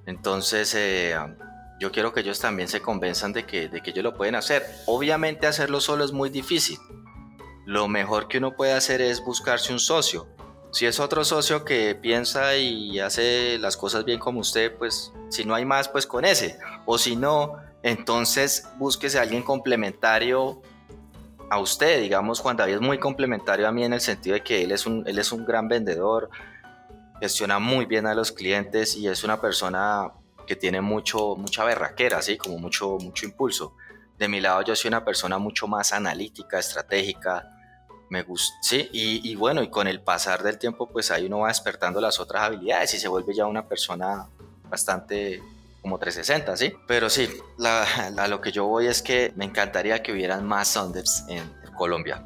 Entonces, 0.06 0.74
eh, 0.76 1.16
yo 1.80 1.92
quiero 1.92 2.14
que 2.14 2.20
ellos 2.20 2.40
también 2.40 2.68
se 2.68 2.82
convenzan 2.82 3.34
de 3.34 3.46
que, 3.46 3.70
de 3.70 3.82
que 3.82 3.92
ellos 3.92 4.04
lo 4.04 4.14
pueden 4.14 4.36
hacer. 4.36 4.66
Obviamente 4.86 5.48
hacerlo 5.48 5.80
solo 5.80 6.04
es 6.04 6.12
muy 6.12 6.30
difícil. 6.30 6.78
Lo 7.66 7.88
mejor 7.88 8.28
que 8.28 8.40
uno 8.40 8.56
puede 8.56 8.74
hacer 8.74 9.02
es 9.02 9.24
buscarse 9.24 9.72
un 9.72 9.80
socio. 9.80 10.28
Si 10.72 10.86
es 10.86 11.00
otro 11.00 11.24
socio 11.24 11.66
que 11.66 11.96
piensa 11.96 12.56
y 12.58 13.00
hace 13.00 13.58
las 13.60 13.78
cosas 13.78 14.06
bien 14.06 14.20
como 14.20 14.42
usted, 14.42 14.76
pues 14.78 15.12
si 15.30 15.46
no 15.46 15.56
hay 15.56 15.66
más, 15.66 15.88
pues 15.88 16.06
con 16.06 16.26
ese. 16.26 16.60
O 16.86 16.98
si 16.98 17.16
no, 17.16 17.56
entonces 17.82 18.68
búsquese 18.78 19.18
a 19.18 19.22
alguien 19.22 19.42
complementario 19.42 20.62
a 21.50 21.60
usted. 21.60 22.02
Digamos, 22.02 22.40
Juan 22.40 22.58
David 22.58 22.76
es 22.76 22.82
muy 22.82 23.00
complementario 23.00 23.68
a 23.68 23.72
mí 23.72 23.84
en 23.84 23.94
el 23.94 24.02
sentido 24.02 24.36
de 24.36 24.44
que 24.44 24.64
él 24.64 24.72
es 24.72 24.86
un, 24.86 25.08
él 25.08 25.18
es 25.18 25.32
un 25.32 25.46
gran 25.46 25.68
vendedor, 25.68 26.30
gestiona 27.20 27.58
muy 27.58 27.86
bien 27.86 28.06
a 28.06 28.14
los 28.14 28.32
clientes 28.32 28.96
y 28.96 29.08
es 29.08 29.24
una 29.24 29.42
persona 29.42 30.12
que 30.50 30.56
tiene 30.56 30.82
mucho, 30.82 31.36
mucha 31.36 31.64
berraquera, 31.64 32.18
así 32.18 32.36
como 32.36 32.58
mucho, 32.58 32.98
mucho 32.98 33.28
impulso. 33.28 33.76
De 34.18 34.28
mi 34.28 34.42
lado 34.42 34.64
yo 34.64 34.76
soy 34.76 34.88
una 34.88 35.06
persona 35.06 35.38
mucho 35.38 35.68
más 35.68 35.94
analítica, 35.94 36.58
estratégica, 36.58 37.52
me 38.10 38.24
gusta, 38.24 38.58
sí, 38.64 38.90
y, 38.92 39.36
bueno, 39.36 39.62
y 39.62 39.70
con 39.70 39.86
el 39.88 40.02
pasar 40.02 40.42
del 40.42 40.58
tiempo, 40.58 40.90
pues 40.90 41.12
ahí 41.12 41.28
uno 41.28 41.42
va 41.42 41.50
despertando 41.50 42.02
las 42.02 42.20
otras 42.20 42.42
habilidades 42.42 42.96
y 42.96 42.98
se 42.98 43.08
vuelve 43.08 43.36
ya 43.36 43.46
una 43.46 43.68
persona 43.68 44.26
bastante 44.68 45.40
como 45.84 46.00
360, 46.00 46.58
¿sí? 46.58 46.74
Pero 46.88 47.12
sí, 47.12 47.30
a 47.64 48.28
lo 48.28 48.42
que 48.42 48.52
yo 48.52 48.66
voy 48.66 48.88
es 48.88 49.04
que 49.04 49.32
me 49.36 49.46
encantaría 49.46 50.02
que 50.02 50.12
hubieran 50.14 50.48
más 50.48 50.70
Sundeps 50.70 51.26
en 51.30 51.44
Colombia. 51.78 52.26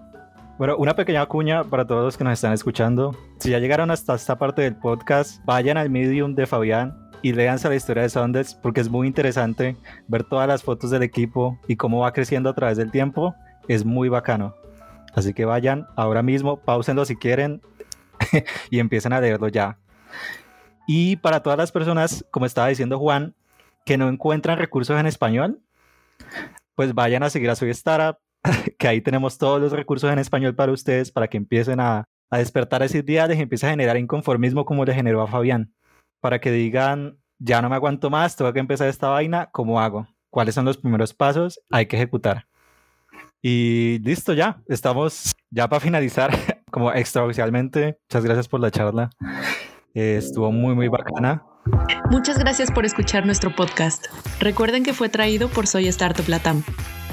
Bueno, 0.57 0.77
una 0.77 0.95
pequeña 0.95 1.25
cuña 1.25 1.65
para 1.65 1.85
todos 1.85 2.05
los 2.05 2.15
que 2.15 2.23
nos 2.23 2.31
están 2.31 2.53
escuchando. 2.53 3.17
Si 3.39 3.49
ya 3.49 3.59
llegaron 3.59 3.91
hasta 3.91 4.15
esta 4.15 4.37
parte 4.37 4.61
del 4.61 4.77
podcast, 4.77 5.43
vayan 5.43 5.77
al 5.77 5.89
Medium 5.89 6.35
de 6.35 6.47
Fabián 6.47 7.02
y 7.23 7.31
léanse 7.31 7.69
la 7.69 7.75
historia 7.75 8.03
de 8.03 8.09
Sundays 8.09 8.53
porque 8.53 8.81
es 8.81 8.89
muy 8.89 9.07
interesante 9.07 9.75
ver 10.07 10.23
todas 10.25 10.47
las 10.47 10.61
fotos 10.61 10.91
del 10.91 11.01
equipo 11.01 11.57
y 11.67 11.77
cómo 11.77 12.01
va 12.01 12.13
creciendo 12.13 12.49
a 12.49 12.53
través 12.53 12.77
del 12.77 12.91
tiempo. 12.91 13.33
Es 13.67 13.85
muy 13.85 14.09
bacano. 14.09 14.53
Así 15.15 15.33
que 15.33 15.45
vayan 15.45 15.87
ahora 15.95 16.21
mismo, 16.21 16.59
pausenlo 16.59 17.05
si 17.05 17.15
quieren 17.15 17.61
y 18.69 18.79
empiecen 18.79 19.13
a 19.13 19.21
leerlo 19.21 19.47
ya. 19.47 19.79
Y 20.85 21.15
para 21.15 21.41
todas 21.41 21.57
las 21.57 21.71
personas, 21.71 22.25
como 22.29 22.45
estaba 22.45 22.67
diciendo 22.67 22.99
Juan, 22.99 23.33
que 23.85 23.97
no 23.97 24.09
encuentran 24.09 24.57
recursos 24.57 24.99
en 24.99 25.07
español, 25.07 25.61
pues 26.75 26.93
vayan 26.93 27.23
a 27.23 27.29
seguir 27.29 27.49
a 27.49 27.55
Soy 27.55 27.69
Startup, 27.69 28.17
que 28.77 28.87
ahí 28.89 28.99
tenemos 28.99 29.37
todos 29.37 29.61
los 29.61 29.71
recursos 29.71 30.11
en 30.11 30.19
español 30.19 30.55
para 30.55 30.73
ustedes, 30.73 31.09
para 31.09 31.29
que 31.29 31.37
empiecen 31.37 31.79
a, 31.79 32.03
a 32.29 32.37
despertar 32.37 32.83
ese 32.83 32.97
ideales 32.97 33.37
y 33.37 33.41
empiece 33.41 33.65
a 33.65 33.69
generar 33.69 33.95
inconformismo 33.95 34.65
como 34.65 34.83
le 34.83 34.93
generó 34.93 35.21
a 35.21 35.27
Fabián, 35.27 35.71
para 36.23 36.39
que 36.39 36.51
digan, 36.51 37.19
ya 37.37 37.61
no 37.61 37.67
me 37.67 37.75
aguanto 37.75 38.09
más, 38.09 38.37
tengo 38.37 38.53
que 38.53 38.61
empezar 38.61 38.87
esta 38.87 39.09
vaina, 39.09 39.49
¿cómo 39.51 39.81
hago? 39.81 40.07
¿Cuáles 40.29 40.55
son 40.55 40.63
los 40.63 40.77
primeros 40.77 41.13
pasos? 41.13 41.59
Hay 41.69 41.85
que 41.85 41.97
ejecutar. 41.97 42.47
Y 43.41 43.99
listo 44.05 44.31
ya, 44.31 44.61
estamos 44.69 45.33
ya 45.51 45.67
para 45.67 45.81
finalizar, 45.81 46.31
como 46.71 46.93
extraoficialmente. 46.93 47.99
Muchas 48.09 48.23
gracias 48.23 48.47
por 48.47 48.61
la 48.61 48.71
charla. 48.71 49.09
Eh, 49.93 50.15
estuvo 50.17 50.49
muy, 50.49 50.73
muy 50.73 50.87
bacana. 50.87 51.43
Muchas 52.09 52.39
gracias 52.39 52.71
por 52.71 52.85
escuchar 52.85 53.25
nuestro 53.25 53.53
podcast. 53.53 54.05
Recuerden 54.39 54.83
que 54.83 54.93
fue 54.93 55.09
traído 55.09 55.49
por 55.49 55.67
Soy 55.67 55.89
Startup 55.89 56.27
Latam. 56.29 56.63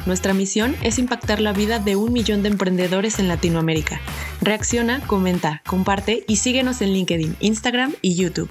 Nuestra 0.06 0.34
misión 0.34 0.76
es 0.84 1.00
impactar 1.00 1.40
la 1.40 1.52
vida 1.52 1.80
de 1.80 1.96
un 1.96 2.12
millón 2.12 2.44
de 2.44 2.50
emprendedores 2.50 3.18
en 3.18 3.26
Latinoamérica. 3.26 4.00
Reacciona, 4.40 5.04
comenta, 5.08 5.62
comparte 5.66 6.24
y 6.28 6.36
síguenos 6.36 6.80
en 6.80 6.92
LinkedIn, 6.92 7.36
Instagram 7.40 7.92
y 8.02 8.14
YouTube. 8.14 8.48